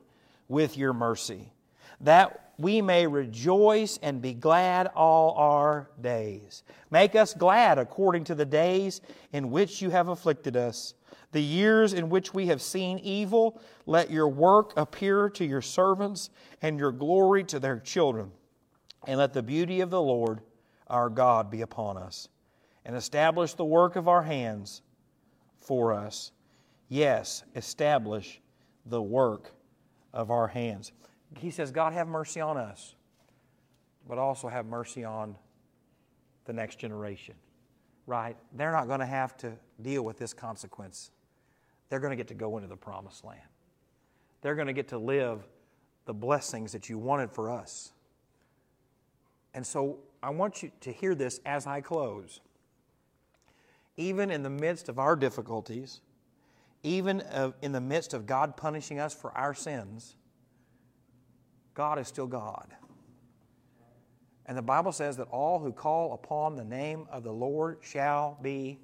with 0.48 0.76
your 0.76 0.92
mercy, 0.92 1.52
that 2.00 2.52
we 2.58 2.82
may 2.82 3.06
rejoice 3.06 3.98
and 4.02 4.20
be 4.20 4.34
glad 4.34 4.88
all 4.88 5.34
our 5.34 5.90
days. 6.00 6.62
Make 6.90 7.14
us 7.14 7.32
glad 7.32 7.78
according 7.78 8.24
to 8.24 8.34
the 8.34 8.44
days 8.44 9.00
in 9.32 9.50
which 9.50 9.80
you 9.80 9.90
have 9.90 10.08
afflicted 10.08 10.56
us. 10.56 10.94
The 11.32 11.42
years 11.42 11.92
in 11.92 12.08
which 12.08 12.34
we 12.34 12.46
have 12.46 12.60
seen 12.60 12.98
evil, 12.98 13.60
let 13.86 14.10
your 14.10 14.28
work 14.28 14.72
appear 14.76 15.30
to 15.30 15.44
your 15.44 15.62
servants 15.62 16.30
and 16.60 16.78
your 16.78 16.92
glory 16.92 17.44
to 17.44 17.60
their 17.60 17.78
children. 17.78 18.32
And 19.06 19.18
let 19.18 19.32
the 19.32 19.42
beauty 19.42 19.80
of 19.80 19.90
the 19.90 20.02
Lord 20.02 20.40
our 20.88 21.08
God 21.08 21.50
be 21.50 21.62
upon 21.62 21.96
us, 21.96 22.28
and 22.84 22.96
establish 22.96 23.54
the 23.54 23.64
work 23.64 23.94
of 23.96 24.08
our 24.08 24.22
hands 24.22 24.82
for 25.56 25.92
us. 25.92 26.32
Yes, 26.88 27.44
establish 27.54 28.40
the 28.84 29.00
work 29.00 29.52
of 30.12 30.30
our 30.32 30.48
hands. 30.48 30.92
He 31.38 31.52
says, 31.52 31.70
God, 31.70 31.92
have 31.92 32.08
mercy 32.08 32.40
on 32.40 32.56
us, 32.56 32.96
but 34.08 34.18
also 34.18 34.48
have 34.48 34.66
mercy 34.66 35.04
on 35.04 35.36
the 36.44 36.52
next 36.52 36.80
generation. 36.80 37.36
Right? 38.06 38.36
They're 38.52 38.72
not 38.72 38.88
going 38.88 39.00
to 39.00 39.06
have 39.06 39.36
to 39.38 39.52
deal 39.80 40.02
with 40.02 40.18
this 40.18 40.34
consequence. 40.34 41.12
They're 41.90 42.00
going 42.00 42.12
to 42.12 42.16
get 42.16 42.28
to 42.28 42.34
go 42.34 42.56
into 42.56 42.68
the 42.68 42.76
promised 42.76 43.24
land. 43.24 43.40
They're 44.40 44.54
going 44.54 44.68
to 44.68 44.72
get 44.72 44.88
to 44.88 44.98
live 44.98 45.46
the 46.06 46.14
blessings 46.14 46.72
that 46.72 46.88
you 46.88 46.96
wanted 46.96 47.30
for 47.30 47.50
us. 47.50 47.92
And 49.52 49.66
so 49.66 49.98
I 50.22 50.30
want 50.30 50.62
you 50.62 50.70
to 50.80 50.92
hear 50.92 51.14
this 51.14 51.40
as 51.44 51.66
I 51.66 51.82
close. 51.82 52.40
Even 53.96 54.30
in 54.30 54.42
the 54.42 54.50
midst 54.50 54.88
of 54.88 54.98
our 54.98 55.14
difficulties, 55.14 56.00
even 56.82 57.22
in 57.60 57.72
the 57.72 57.80
midst 57.80 58.14
of 58.14 58.24
God 58.24 58.56
punishing 58.56 58.98
us 58.98 59.12
for 59.12 59.36
our 59.36 59.52
sins, 59.52 60.16
God 61.74 61.98
is 61.98 62.08
still 62.08 62.26
God. 62.26 62.68
And 64.46 64.56
the 64.56 64.62
Bible 64.62 64.92
says 64.92 65.16
that 65.18 65.28
all 65.30 65.58
who 65.58 65.72
call 65.72 66.14
upon 66.14 66.56
the 66.56 66.64
name 66.64 67.06
of 67.10 67.22
the 67.24 67.32
Lord 67.32 67.78
shall 67.82 68.38
be. 68.40 68.78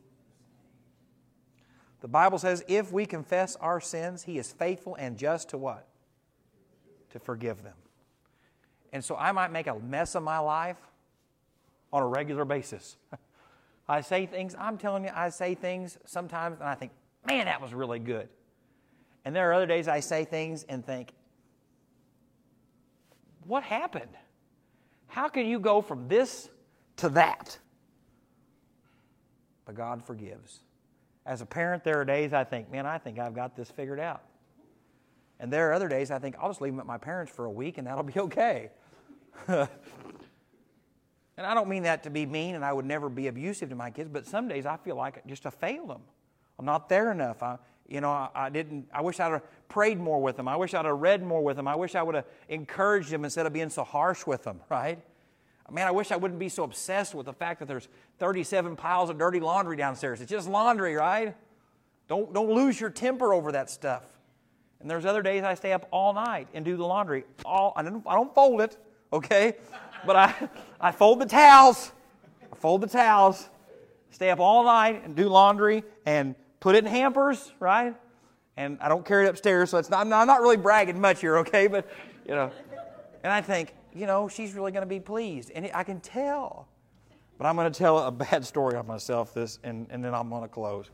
The 2.07 2.11
Bible 2.11 2.39
says 2.39 2.63
if 2.69 2.93
we 2.93 3.05
confess 3.05 3.57
our 3.57 3.81
sins, 3.81 4.23
He 4.23 4.39
is 4.39 4.53
faithful 4.53 4.95
and 4.95 5.19
just 5.19 5.49
to 5.49 5.59
what? 5.59 5.89
To 7.11 7.19
forgive 7.19 7.65
them. 7.65 7.75
And 8.93 9.05
so 9.05 9.17
I 9.17 9.33
might 9.33 9.51
make 9.51 9.67
a 9.67 9.75
mess 9.75 10.15
of 10.15 10.23
my 10.23 10.39
life 10.39 10.77
on 11.93 12.05
a 12.05 12.07
regular 12.07 12.45
basis. 12.45 12.97
I 13.89 14.03
say 14.03 14.25
things, 14.25 14.55
I'm 14.57 14.79
telling 14.79 15.03
you, 15.03 15.11
I 15.13 15.31
say 15.31 15.57
things 15.57 15.99
sometimes 16.05 16.61
and 16.61 16.69
I 16.69 16.77
think, 16.77 16.93
man, 17.27 17.47
that 17.47 17.61
was 17.61 17.75
really 17.75 17.99
good. 17.99 18.29
And 19.25 19.35
there 19.35 19.51
are 19.51 19.55
other 19.55 19.67
days 19.67 19.89
I 19.89 19.99
say 19.99 20.25
things 20.25 20.63
and 20.69 20.87
think, 20.87 21.13
what 23.49 23.65
happened? 23.65 24.17
How 25.09 25.27
can 25.27 25.45
you 25.45 25.59
go 25.59 25.81
from 25.81 26.07
this 26.07 26.51
to 26.99 27.09
that? 27.09 27.59
But 29.65 29.75
God 29.75 30.05
forgives. 30.05 30.61
As 31.27 31.41
a 31.41 31.47
parent, 31.47 31.83
there 31.83 32.01
are 32.01 32.05
days 32.05 32.33
I 32.33 32.45
think, 32.45 32.71
man, 32.71 32.87
I 32.87 32.99
think 32.99 33.19
I've 33.19 33.35
got 33.35 33.57
this 33.57 33.69
figured 33.69 33.99
out. 33.99 34.23
And 35.41 35.53
there 35.53 35.69
are 35.69 35.73
other 35.75 35.89
days 35.89 36.11
I 36.11 36.19
think, 36.21 36.37
I'll 36.41 36.49
just 36.49 36.61
leave 36.61 36.73
them 36.73 36.81
at 36.81 36.87
my 36.87 36.99
parents' 36.99 37.33
for 37.33 37.45
a 37.45 37.51
week 37.51 37.79
and 37.79 37.87
that'll 37.87 38.05
be 38.05 38.19
okay. 38.21 38.71
and 39.49 39.69
I 41.37 41.53
don't 41.53 41.69
mean 41.69 41.83
that 41.83 42.05
to 42.05 42.11
be 42.11 42.25
mean 42.25 42.55
and 42.55 42.65
I 42.65 42.73
would 42.73 42.87
never 42.87 43.09
be 43.09 43.27
abusive 43.27 43.69
to 43.71 43.75
my 43.75 43.91
kids, 43.91 44.09
but 44.11 44.25
some 44.27 44.47
days 44.47 44.67
I 44.67 44.77
feel 44.77 44.97
like 44.97 45.27
just 45.27 45.43
to 45.43 45.51
fail 45.51 45.87
them. 45.87 46.03
I'm 46.59 46.65
not 46.65 46.89
there 46.89 47.11
enough. 47.11 47.43
I, 47.43 47.59
you 47.89 48.01
know, 48.01 48.11
I, 48.11 48.31
I, 48.35 48.49
didn't, 48.49 48.89
I 48.93 49.03
wish 49.03 49.21
I'd 49.21 49.33
have 49.33 49.43
prayed 49.69 49.99
more 49.99 50.23
with 50.23 50.37
them. 50.37 50.49
I 50.49 50.57
wish 50.57 50.75
I'd 50.75 50.85
have 50.85 50.99
read 50.99 51.23
more 51.23 51.43
with 51.43 51.57
them. 51.57 51.69
I 51.69 51.75
wish 51.75 51.95
I 51.97 52.03
would 52.03 52.15
have 52.15 52.25
encouraged 52.49 53.11
them 53.11 53.25
instead 53.25 53.47
of 53.47 53.53
being 53.53 53.69
so 53.69 53.85
harsh 53.85 54.27
with 54.27 54.45
them, 54.45 54.61
right? 54.71 55.01
Man, 55.71 55.87
I 55.87 55.91
wish 55.91 56.13
I 56.13 56.17
wouldn't 56.17 56.39
be 56.39 56.49
so 56.49 56.63
obsessed 56.63 57.15
with 57.15 57.27
the 57.27 57.33
fact 57.33 57.59
that 57.59 57.67
there's 57.67 57.89
37 58.19 58.77
piles 58.77 59.11
of 59.11 59.19
dirty 59.19 59.41
laundry 59.41 59.77
downstairs. 59.77 60.21
It's 60.21 60.31
just 60.31 60.49
laundry, 60.49 60.95
right? 60.95 61.35
Don't, 62.09 62.33
don't 62.33 62.51
lose 62.51 62.81
your 62.81 62.91
temper 62.91 63.35
over 63.35 63.53
that 63.53 63.69
stuff. 63.69 64.05
And 64.81 64.91
there's 64.91 65.05
other 65.05 65.23
days 65.23 65.43
I 65.43 65.55
stay 65.55 65.73
up 65.73 65.89
all 65.91 66.13
night 66.13 66.49
and 66.55 66.65
do 66.65 66.77
the 66.77 66.85
laundry. 66.85 67.25
All, 67.45 67.73
I, 67.75 67.83
don't, 67.83 68.05
I 68.07 68.15
don't 68.15 68.33
fold 68.35 68.61
it, 68.61 68.77
okay? 69.13 69.55
But 70.05 70.17
I, 70.17 70.35
I 70.81 70.93
fold 70.93 71.21
the 71.21 71.27
towels. 71.27 71.91
I 72.53 72.57
fold 72.57 72.83
the 72.83 72.87
towels. 72.87 73.49
Stay 74.11 74.31
up 74.31 74.39
all 74.39 74.65
night 74.65 75.03
and 75.05 75.17
do 75.17 75.29
laundry 75.29 75.83
and 76.05 76.37
put 76.61 76.77
it 76.77 76.85
in 76.85 76.91
hampers, 76.91 77.53
right? 77.59 77.95
And 78.57 78.79
I 78.81 78.89
don't 78.89 79.05
carry 79.05 79.27
it 79.27 79.31
upstairs, 79.31 79.71
so 79.71 79.79
it's 79.79 79.91
not, 79.91 80.07
I'm 80.07 80.27
not 80.27 80.41
really 80.41 80.57
bragging 80.57 81.01
much 81.01 81.21
here, 81.21 81.39
okay? 81.39 81.67
But, 81.67 81.89
you 82.27 82.35
know, 82.35 82.53
and 83.25 83.33
I 83.33 83.41
think, 83.41 83.75
you 83.97 84.07
know, 84.07 84.29
she's 84.29 84.53
really 84.53 84.73
going 84.73 84.83
to 84.83 84.89
be 84.89 85.01
pleased. 85.01 85.51
And 85.55 85.71
I 85.73 85.83
can 85.83 86.01
tell. 86.01 86.69
But 87.39 87.47
I'm 87.47 87.57
going 87.57 87.73
to 87.73 87.77
tell 87.77 87.99
a 87.99 88.11
bad 88.13 88.45
story 88.45 88.77
of 88.77 88.87
myself 88.87 89.33
this, 89.33 89.59
and, 89.65 89.87
and 89.91 90.05
then 90.05 90.15
I'm 90.15 90.29
going 90.29 90.43
to 90.43 90.49
close. 90.49 90.91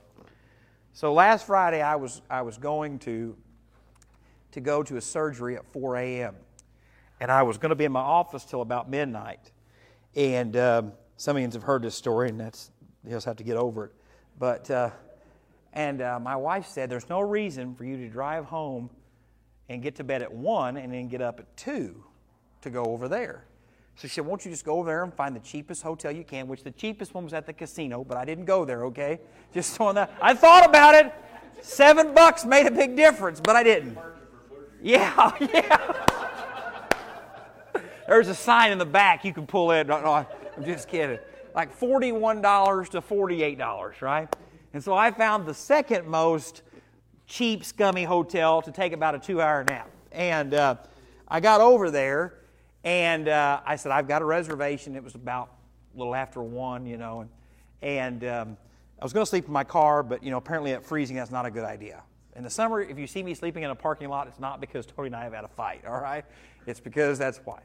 So 0.93 1.13
last 1.13 1.47
Friday, 1.47 1.83
I 1.83 1.97
was, 1.97 2.23
I 2.31 2.43
was 2.43 2.59
going 2.59 2.99
to, 3.01 3.37
to 4.53 4.61
go 4.61 4.83
to 4.85 4.97
a 4.97 5.01
surgery 5.01 5.57
at 5.57 5.65
4 5.73 5.97
a.m. 5.97 6.37
And 7.21 7.31
I 7.31 7.43
was 7.43 7.59
going 7.59 7.71
to 7.71 7.77
be 7.77 7.85
in 7.85 7.93
my 7.93 8.01
office 8.01 8.45
till 8.45 8.63
about 8.63 8.89
midnight. 8.89 9.51
And 10.15 10.57
um, 10.57 10.93
some 11.17 11.37
of 11.37 11.43
you 11.43 11.49
have 11.49 11.63
heard 11.63 11.83
this 11.83 11.95
story, 11.95 12.29
and 12.29 12.39
that's, 12.39 12.71
you 13.05 13.11
just 13.11 13.27
have 13.27 13.37
to 13.37 13.45
get 13.45 13.57
over 13.57 13.87
it. 13.87 13.93
But, 14.39 14.71
uh, 14.71 14.91
and 15.73 16.03
uh, 16.03 16.21
my 16.21 16.37
wife 16.37 16.67
said, 16.67 16.91
There's 16.91 17.09
no 17.09 17.21
reason 17.21 17.75
for 17.75 17.85
you 17.85 17.97
to 17.97 18.09
drive 18.09 18.45
home 18.45 18.91
and 19.69 19.83
get 19.83 19.95
to 19.97 20.05
bed 20.05 20.23
at 20.23 20.33
1 20.33 20.77
and 20.77 20.93
then 20.93 21.09
get 21.09 21.23
up 21.23 21.41
at 21.41 21.57
2 21.57 22.05
to 22.63 22.71
go 22.71 22.85
over 22.85 23.09
there. 23.09 23.45
So 23.97 24.09
she 24.09 24.15
said, 24.15 24.27
Won't 24.27 24.45
you 24.45 24.51
just 24.51 24.65
go 24.65 24.79
over 24.79 24.89
there 24.89 25.05
and 25.05 25.13
find 25.13 25.37
the 25.37 25.41
cheapest 25.41 25.83
hotel 25.83 26.11
you 26.11 26.25
can, 26.25 26.49
which 26.49 26.65
the 26.65 26.71
cheapest 26.71 27.15
one 27.15 27.25
was 27.25 27.33
at 27.33 27.47
the 27.47 27.53
casino, 27.53 28.05
but 28.05 28.17
I 28.17 28.25
didn't 28.25 28.47
go 28.47 28.65
there, 28.65 28.85
okay? 28.87 29.21
Just 29.55 29.79
on 29.81 29.95
that. 29.97 30.13
I 30.21 30.35
thought 30.35 30.67
about 30.67 30.95
it. 30.95 31.13
Seven 31.61 32.15
bucks 32.15 32.45
made 32.45 32.67
a 32.67 32.71
big 32.71 32.97
difference, 32.97 33.39
but 33.39 33.55
I 33.55 33.63
didn't. 33.63 33.97
Yeah, 34.83 35.31
yeah. 35.41 36.07
There's 38.09 38.29
a 38.29 38.35
sign 38.35 38.73
in 38.73 38.79
the 38.79 38.87
back 38.87 39.25
you 39.25 39.33
can 39.33 39.47
pull 39.47 39.71
in. 39.71 39.87
No, 39.87 40.01
no, 40.01 40.13
I'm 40.57 40.65
just 40.65 40.89
kidding. 40.89 41.19
Like 41.55 41.79
$41 41.79 42.89
to 42.91 43.01
$48, 43.01 44.01
right? 44.01 44.35
And 44.73 44.83
so 44.83 44.95
I 44.95 45.11
found 45.11 45.47
the 45.47 45.55
second 45.55 46.07
most 46.09 46.63
cheap, 47.27 47.65
scummy 47.65 48.05
hotel 48.05 48.63
to 48.63 48.73
take 48.73 48.93
about 48.93 49.15
a 49.15 49.19
two 49.19 49.41
hour 49.41 49.65
nap. 49.65 49.91
And 50.11 50.55
uh, 50.55 50.77
I 51.29 51.41
got 51.41 51.61
over 51.61 51.91
there 51.91 52.35
and 52.85 53.29
uh, 53.29 53.61
I 53.65 53.77
said, 53.77 53.93
I've 53.93 54.09
got 54.09 54.23
a 54.23 54.25
reservation. 54.25 54.97
It 54.97 55.05
was 55.05 55.15
about 55.15 55.51
a 55.95 55.99
little 55.99 56.15
after 56.15 56.43
one, 56.43 56.87
you 56.87 56.97
know. 56.97 57.21
And, 57.21 57.31
and 57.83 58.25
um, 58.25 58.57
I 59.01 59.05
was 59.05 59.13
going 59.13 59.25
to 59.25 59.29
sleep 59.29 59.47
in 59.47 59.53
my 59.53 59.65
car, 59.65 60.03
but, 60.03 60.23
you 60.23 60.31
know, 60.31 60.39
apparently 60.39 60.73
at 60.73 60.85
freezing, 60.85 61.17
that's 61.17 61.31
not 61.31 61.47
a 61.47 61.51
good 61.51 61.65
idea. 61.65 62.03
In 62.35 62.43
the 62.45 62.51
summer, 62.51 62.81
if 62.81 62.99
you 62.99 63.07
see 63.07 63.23
me 63.23 63.35
sleeping 63.35 63.63
in 63.63 63.71
a 63.71 63.75
parking 63.75 64.09
lot, 64.09 64.27
it's 64.27 64.41
not 64.41 64.61
because 64.61 64.87
Tony 64.87 65.09
and 65.09 65.17
I 65.17 65.25
have 65.25 65.35
had 65.35 65.45
a 65.45 65.49
fight, 65.49 65.85
all 65.87 66.01
right? 66.01 66.25
It's 66.67 66.81
because 66.81 67.19
that's 67.19 67.41
why. 67.45 67.61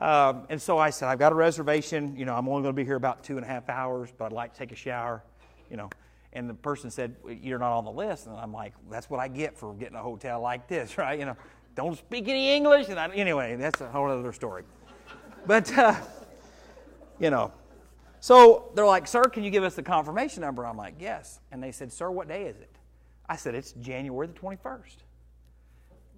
Um, 0.00 0.46
and 0.50 0.60
so 0.60 0.78
I 0.78 0.90
said, 0.90 1.08
I've 1.08 1.18
got 1.18 1.32
a 1.32 1.36
reservation. 1.36 2.16
You 2.16 2.24
know, 2.24 2.34
I'm 2.34 2.48
only 2.48 2.62
going 2.62 2.74
to 2.74 2.76
be 2.76 2.84
here 2.84 2.96
about 2.96 3.22
two 3.22 3.36
and 3.36 3.44
a 3.44 3.48
half 3.48 3.68
hours, 3.68 4.12
but 4.16 4.26
I'd 4.26 4.32
like 4.32 4.52
to 4.52 4.58
take 4.58 4.72
a 4.72 4.76
shower, 4.76 5.22
you 5.70 5.76
know. 5.76 5.88
And 6.32 6.50
the 6.50 6.54
person 6.54 6.90
said, 6.90 7.14
You're 7.28 7.60
not 7.60 7.76
on 7.78 7.84
the 7.84 7.92
list. 7.92 8.26
And 8.26 8.36
I'm 8.36 8.52
like, 8.52 8.74
That's 8.90 9.08
what 9.08 9.20
I 9.20 9.28
get 9.28 9.56
for 9.56 9.72
getting 9.74 9.96
a 9.96 10.02
hotel 10.02 10.40
like 10.40 10.66
this, 10.66 10.98
right? 10.98 11.18
You 11.18 11.26
know, 11.26 11.36
don't 11.74 11.96
speak 11.96 12.28
any 12.28 12.54
English. 12.54 12.88
And 12.88 12.98
I, 12.98 13.08
anyway, 13.08 13.56
that's 13.56 13.80
a 13.80 13.88
whole 13.88 14.10
other 14.10 14.32
story. 14.32 14.64
But, 15.46 15.76
uh, 15.76 15.94
you 17.18 17.30
know, 17.30 17.52
so 18.20 18.70
they're 18.74 18.86
like, 18.86 19.06
Sir, 19.06 19.24
can 19.24 19.44
you 19.44 19.50
give 19.50 19.64
us 19.64 19.74
the 19.74 19.82
confirmation 19.82 20.40
number? 20.40 20.66
I'm 20.66 20.76
like, 20.76 20.94
Yes. 20.98 21.40
And 21.52 21.62
they 21.62 21.72
said, 21.72 21.92
Sir, 21.92 22.10
what 22.10 22.28
day 22.28 22.44
is 22.44 22.56
it? 22.56 22.76
I 23.28 23.36
said, 23.36 23.54
It's 23.54 23.72
January 23.72 24.26
the 24.26 24.34
21st. 24.34 24.96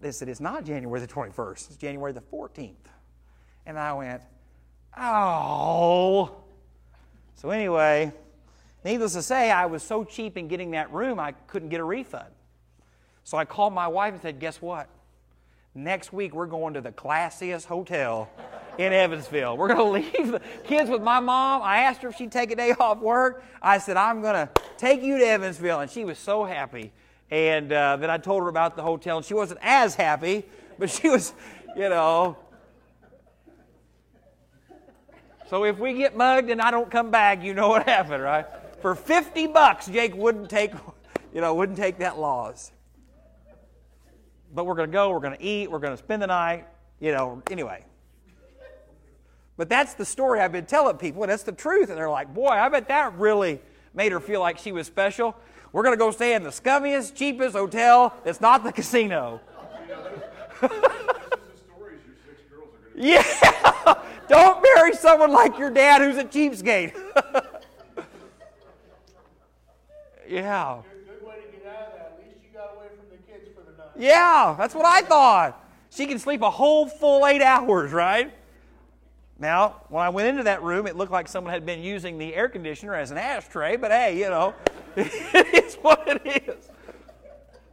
They 0.00 0.12
said, 0.12 0.28
It's 0.28 0.40
not 0.40 0.64
January 0.64 1.00
the 1.00 1.08
21st, 1.08 1.68
it's 1.68 1.76
January 1.76 2.12
the 2.12 2.20
14th. 2.20 2.74
And 3.66 3.78
I 3.78 3.92
went, 3.94 4.22
Oh. 4.96 6.36
So, 7.34 7.50
anyway, 7.50 8.12
Needless 8.86 9.14
to 9.14 9.22
say, 9.22 9.50
I 9.50 9.66
was 9.66 9.82
so 9.82 10.04
cheap 10.04 10.36
in 10.36 10.46
getting 10.46 10.70
that 10.70 10.92
room, 10.92 11.18
I 11.18 11.32
couldn't 11.48 11.70
get 11.70 11.80
a 11.80 11.84
refund. 11.84 12.32
So 13.24 13.36
I 13.36 13.44
called 13.44 13.72
my 13.72 13.88
wife 13.88 14.12
and 14.12 14.22
said, 14.22 14.38
Guess 14.38 14.62
what? 14.62 14.88
Next 15.76 16.10
week, 16.10 16.34
we're 16.34 16.46
going 16.46 16.72
to 16.72 16.80
the 16.80 16.90
classiest 16.90 17.66
hotel 17.66 18.30
in 18.78 18.94
Evansville. 18.94 19.58
We're 19.58 19.68
going 19.68 20.02
to 20.12 20.18
leave 20.18 20.32
the 20.32 20.40
kids 20.64 20.88
with 20.88 21.02
my 21.02 21.20
mom. 21.20 21.60
I 21.60 21.80
asked 21.80 22.00
her 22.00 22.08
if 22.08 22.16
she'd 22.16 22.32
take 22.32 22.50
a 22.50 22.56
day 22.56 22.72
off 22.80 22.98
work. 22.98 23.44
I 23.60 23.76
said, 23.76 23.98
I'm 23.98 24.22
going 24.22 24.34
to 24.34 24.48
take 24.78 25.02
you 25.02 25.18
to 25.18 25.24
Evansville. 25.26 25.80
And 25.80 25.90
she 25.90 26.06
was 26.06 26.18
so 26.18 26.44
happy. 26.44 26.92
And 27.30 27.70
uh, 27.74 27.96
then 27.96 28.08
I 28.08 28.16
told 28.16 28.42
her 28.44 28.48
about 28.48 28.74
the 28.74 28.82
hotel, 28.82 29.18
and 29.18 29.26
she 29.26 29.34
wasn't 29.34 29.60
as 29.62 29.94
happy, 29.94 30.46
but 30.78 30.88
she 30.88 31.10
was, 31.10 31.34
you 31.76 31.90
know. 31.90 32.38
So 35.50 35.64
if 35.64 35.78
we 35.78 35.92
get 35.92 36.16
mugged 36.16 36.48
and 36.48 36.62
I 36.62 36.70
don't 36.70 36.90
come 36.90 37.10
back, 37.10 37.42
you 37.42 37.52
know 37.52 37.68
what 37.68 37.82
happened, 37.86 38.22
right? 38.22 38.46
For 38.80 38.94
50 38.94 39.48
bucks, 39.48 39.88
Jake 39.88 40.16
wouldn't 40.16 40.48
take, 40.48 40.72
you 41.34 41.42
know, 41.42 41.54
wouldn't 41.54 41.76
take 41.76 41.98
that 41.98 42.18
loss. 42.18 42.72
But 44.56 44.66
we're 44.66 44.74
going 44.74 44.90
to 44.90 44.92
go, 44.92 45.10
we're 45.10 45.20
going 45.20 45.36
to 45.36 45.42
eat, 45.44 45.70
we're 45.70 45.78
going 45.78 45.92
to 45.92 45.98
spend 45.98 46.20
the 46.22 46.26
night, 46.26 46.66
you 46.98 47.12
know, 47.12 47.42
anyway. 47.50 47.84
But 49.56 49.68
that's 49.68 49.94
the 49.94 50.04
story 50.04 50.40
I've 50.40 50.50
been 50.50 50.66
telling 50.66 50.96
people, 50.96 51.22
and 51.22 51.30
that's 51.30 51.44
the 51.44 51.52
truth. 51.52 51.90
And 51.90 51.96
they're 51.96 52.10
like, 52.10 52.34
boy, 52.34 52.48
I 52.48 52.68
bet 52.68 52.88
that 52.88 53.16
really 53.16 53.60
made 53.94 54.10
her 54.10 54.20
feel 54.20 54.40
like 54.40 54.58
she 54.58 54.72
was 54.72 54.88
special. 54.88 55.36
We're 55.72 55.84
going 55.84 55.94
to 55.94 55.98
go 55.98 56.10
stay 56.10 56.34
in 56.34 56.42
the 56.42 56.50
scummiest, 56.50 57.14
cheapest 57.14 57.54
hotel 57.54 58.16
that's 58.24 58.40
not 58.40 58.64
the 58.64 58.72
casino. 58.72 59.40
Yeah! 62.96 63.22
Don't 64.28 64.62
marry 64.74 64.94
someone 64.94 65.30
like 65.30 65.58
your 65.58 65.70
dad 65.70 66.00
who's 66.00 66.16
a 66.16 66.24
cheapskate. 66.24 66.94
yeah. 70.28 70.80
Good 71.06 71.26
way 71.26 71.34
to 71.36 71.52
get 71.52 71.66
out 71.66 71.88
of 71.88 71.92
that. 71.92 72.18
At 72.18 72.24
least 72.24 72.38
you 72.42 72.48
got 72.58 72.74
away 72.74 72.86
from 72.88 73.10
the 73.10 73.18
kids 73.30 73.50
for 73.54 73.62
the 73.70 73.76
night. 73.76 73.85
Yeah, 73.98 74.54
that's 74.58 74.74
what 74.74 74.84
I 74.84 75.02
thought. 75.02 75.62
She 75.90 76.06
can 76.06 76.18
sleep 76.18 76.42
a 76.42 76.50
whole 76.50 76.86
full 76.86 77.26
eight 77.26 77.42
hours, 77.42 77.92
right? 77.92 78.32
Now, 79.38 79.82
when 79.88 80.02
I 80.02 80.08
went 80.08 80.28
into 80.28 80.44
that 80.44 80.62
room, 80.62 80.86
it 80.86 80.96
looked 80.96 81.12
like 81.12 81.28
someone 81.28 81.52
had 81.52 81.66
been 81.66 81.80
using 81.82 82.18
the 82.18 82.34
air 82.34 82.48
conditioner 82.48 82.94
as 82.94 83.10
an 83.10 83.18
ashtray, 83.18 83.76
but 83.76 83.90
hey, 83.90 84.18
you 84.18 84.30
know, 84.30 84.54
it 84.96 85.64
is 85.64 85.74
what 85.76 86.06
it 86.08 86.48
is. 86.48 86.70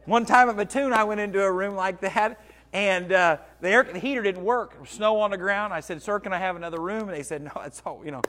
One 0.04 0.26
time 0.26 0.50
at 0.50 0.56
Mattoon, 0.56 0.92
I 0.92 1.04
went 1.04 1.20
into 1.20 1.42
a 1.42 1.50
room 1.50 1.74
like 1.74 2.00
that, 2.02 2.38
and 2.74 3.12
uh, 3.12 3.38
the 3.62 3.70
air 3.70 3.82
the 3.84 3.98
heater 3.98 4.22
didn't 4.22 4.44
work. 4.44 4.86
Snow 4.86 5.20
on 5.20 5.30
the 5.30 5.38
ground. 5.38 5.72
I 5.72 5.80
said, 5.80 6.02
"Sir, 6.02 6.20
can 6.20 6.34
I 6.34 6.38
have 6.38 6.56
another 6.56 6.80
room?" 6.80 7.08
And 7.08 7.16
they 7.16 7.22
said, 7.22 7.40
"No, 7.42 7.62
it's 7.64 7.80
all 7.86 8.02
you 8.04 8.10
know." 8.10 8.20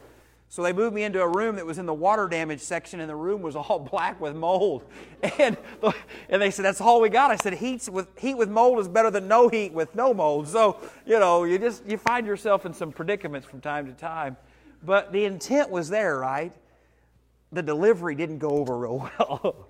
So 0.49 0.63
they 0.63 0.73
moved 0.73 0.95
me 0.95 1.03
into 1.03 1.21
a 1.21 1.27
room 1.27 1.55
that 1.55 1.65
was 1.65 1.79
in 1.79 1.85
the 1.85 1.93
water 1.93 2.27
damage 2.27 2.61
section, 2.61 2.99
and 2.99 3.09
the 3.09 3.15
room 3.15 3.41
was 3.41 3.55
all 3.55 3.79
black 3.91 4.19
with 4.21 4.35
mold. 4.35 4.83
And, 5.39 5.57
and 6.29 6.41
they 6.41 6.51
said, 6.51 6.63
"That's 6.63 6.79
all 6.79 7.01
we 7.01 7.09
got." 7.09 7.31
I 7.31 7.35
said, 7.35 7.53
"Heat 7.53 7.89
with 7.89 8.07
heat 8.17 8.35
with 8.35 8.49
mold 8.49 8.79
is 8.79 8.87
better 8.87 9.11
than 9.11 9.27
no 9.27 9.49
heat 9.49 9.73
with 9.73 9.93
no 9.95 10.13
mold." 10.13 10.47
So 10.47 10.79
you 11.05 11.19
know, 11.19 11.43
you 11.43 11.57
just 11.57 11.85
you 11.85 11.97
find 11.97 12.25
yourself 12.27 12.65
in 12.65 12.73
some 12.73 12.91
predicaments 12.91 13.47
from 13.47 13.59
time 13.59 13.87
to 13.87 13.93
time, 13.93 14.37
but 14.83 15.11
the 15.11 15.25
intent 15.25 15.69
was 15.69 15.89
there, 15.89 16.19
right? 16.19 16.53
The 17.51 17.63
delivery 17.63 18.15
didn't 18.15 18.39
go 18.39 18.49
over 18.49 18.77
real 18.77 19.09
well. 19.19 19.67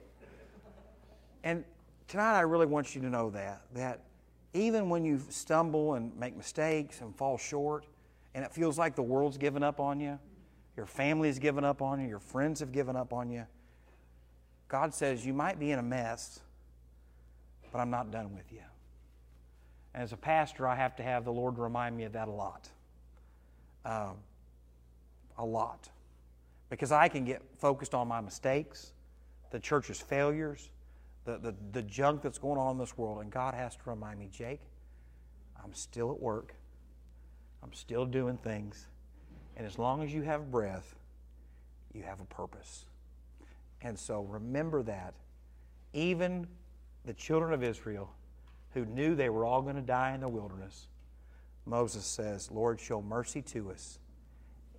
And 1.43 1.63
tonight 2.07 2.37
I 2.37 2.41
really 2.41 2.65
want 2.65 2.95
you 2.95 3.01
to 3.01 3.09
know 3.09 3.29
that 3.31 3.61
that 3.73 4.01
even 4.53 4.89
when 4.89 5.03
you 5.03 5.21
stumble 5.29 5.95
and 5.95 6.15
make 6.17 6.35
mistakes 6.35 7.01
and 7.01 7.15
fall 7.15 7.37
short 7.37 7.85
and 8.33 8.43
it 8.43 8.51
feels 8.51 8.77
like 8.77 8.95
the 8.95 9.03
world's 9.03 9.37
given 9.37 9.63
up 9.63 9.79
on 9.79 9.99
you, 9.99 10.19
your 10.75 10.85
family's 10.85 11.39
given 11.39 11.63
up 11.63 11.81
on 11.81 12.01
you, 12.01 12.07
your 12.07 12.19
friends 12.19 12.59
have 12.59 12.71
given 12.71 12.95
up 12.95 13.13
on 13.13 13.29
you, 13.29 13.45
God 14.67 14.93
says 14.93 15.25
you 15.25 15.33
might 15.33 15.59
be 15.59 15.71
in 15.71 15.79
a 15.79 15.83
mess, 15.83 16.39
but 17.71 17.79
I'm 17.79 17.89
not 17.89 18.11
done 18.11 18.33
with 18.33 18.51
you. 18.51 18.61
And 19.93 20.03
as 20.03 20.11
a 20.11 20.17
pastor, 20.17 20.67
I 20.67 20.75
have 20.75 20.95
to 20.97 21.03
have 21.03 21.23
the 21.23 21.31
Lord 21.31 21.57
remind 21.57 21.95
me 21.95 22.03
of 22.03 22.13
that 22.13 22.27
a 22.27 22.31
lot. 22.31 22.69
Um, 23.85 24.17
a 25.37 25.45
lot. 25.45 25.89
Because 26.69 26.91
I 26.91 27.07
can 27.07 27.25
get 27.25 27.41
focused 27.59 27.93
on 27.93 28.07
my 28.07 28.19
mistakes, 28.19 28.93
the 29.51 29.59
church's 29.59 30.01
failures, 30.01 30.69
the, 31.25 31.37
the, 31.37 31.55
the 31.71 31.81
junk 31.83 32.21
that's 32.21 32.37
going 32.37 32.59
on 32.59 32.73
in 32.73 32.77
this 32.77 32.97
world. 32.97 33.21
And 33.21 33.31
God 33.31 33.53
has 33.53 33.75
to 33.75 33.81
remind 33.85 34.19
me, 34.19 34.29
Jake, 34.31 34.61
I'm 35.63 35.73
still 35.73 36.11
at 36.11 36.19
work. 36.19 36.55
I'm 37.63 37.73
still 37.73 38.05
doing 38.05 38.37
things. 38.37 38.87
And 39.57 39.65
as 39.65 39.77
long 39.77 40.03
as 40.03 40.13
you 40.13 40.21
have 40.23 40.51
breath, 40.51 40.95
you 41.93 42.03
have 42.03 42.19
a 42.19 42.25
purpose. 42.25 42.85
And 43.81 43.97
so 43.97 44.23
remember 44.23 44.83
that. 44.83 45.13
Even 45.93 46.47
the 47.05 47.13
children 47.13 47.53
of 47.53 47.63
Israel, 47.63 48.11
who 48.73 48.85
knew 48.85 49.15
they 49.15 49.29
were 49.29 49.45
all 49.45 49.61
going 49.61 49.75
to 49.75 49.81
die 49.81 50.13
in 50.13 50.21
the 50.21 50.27
wilderness, 50.27 50.87
Moses 51.65 52.05
says, 52.05 52.51
Lord, 52.51 52.79
show 52.79 53.01
mercy 53.01 53.41
to 53.43 53.71
us 53.71 53.99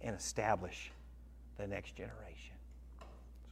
and 0.02 0.14
establish 0.14 0.92
the 1.56 1.66
next 1.66 1.96
generation. 1.96 2.55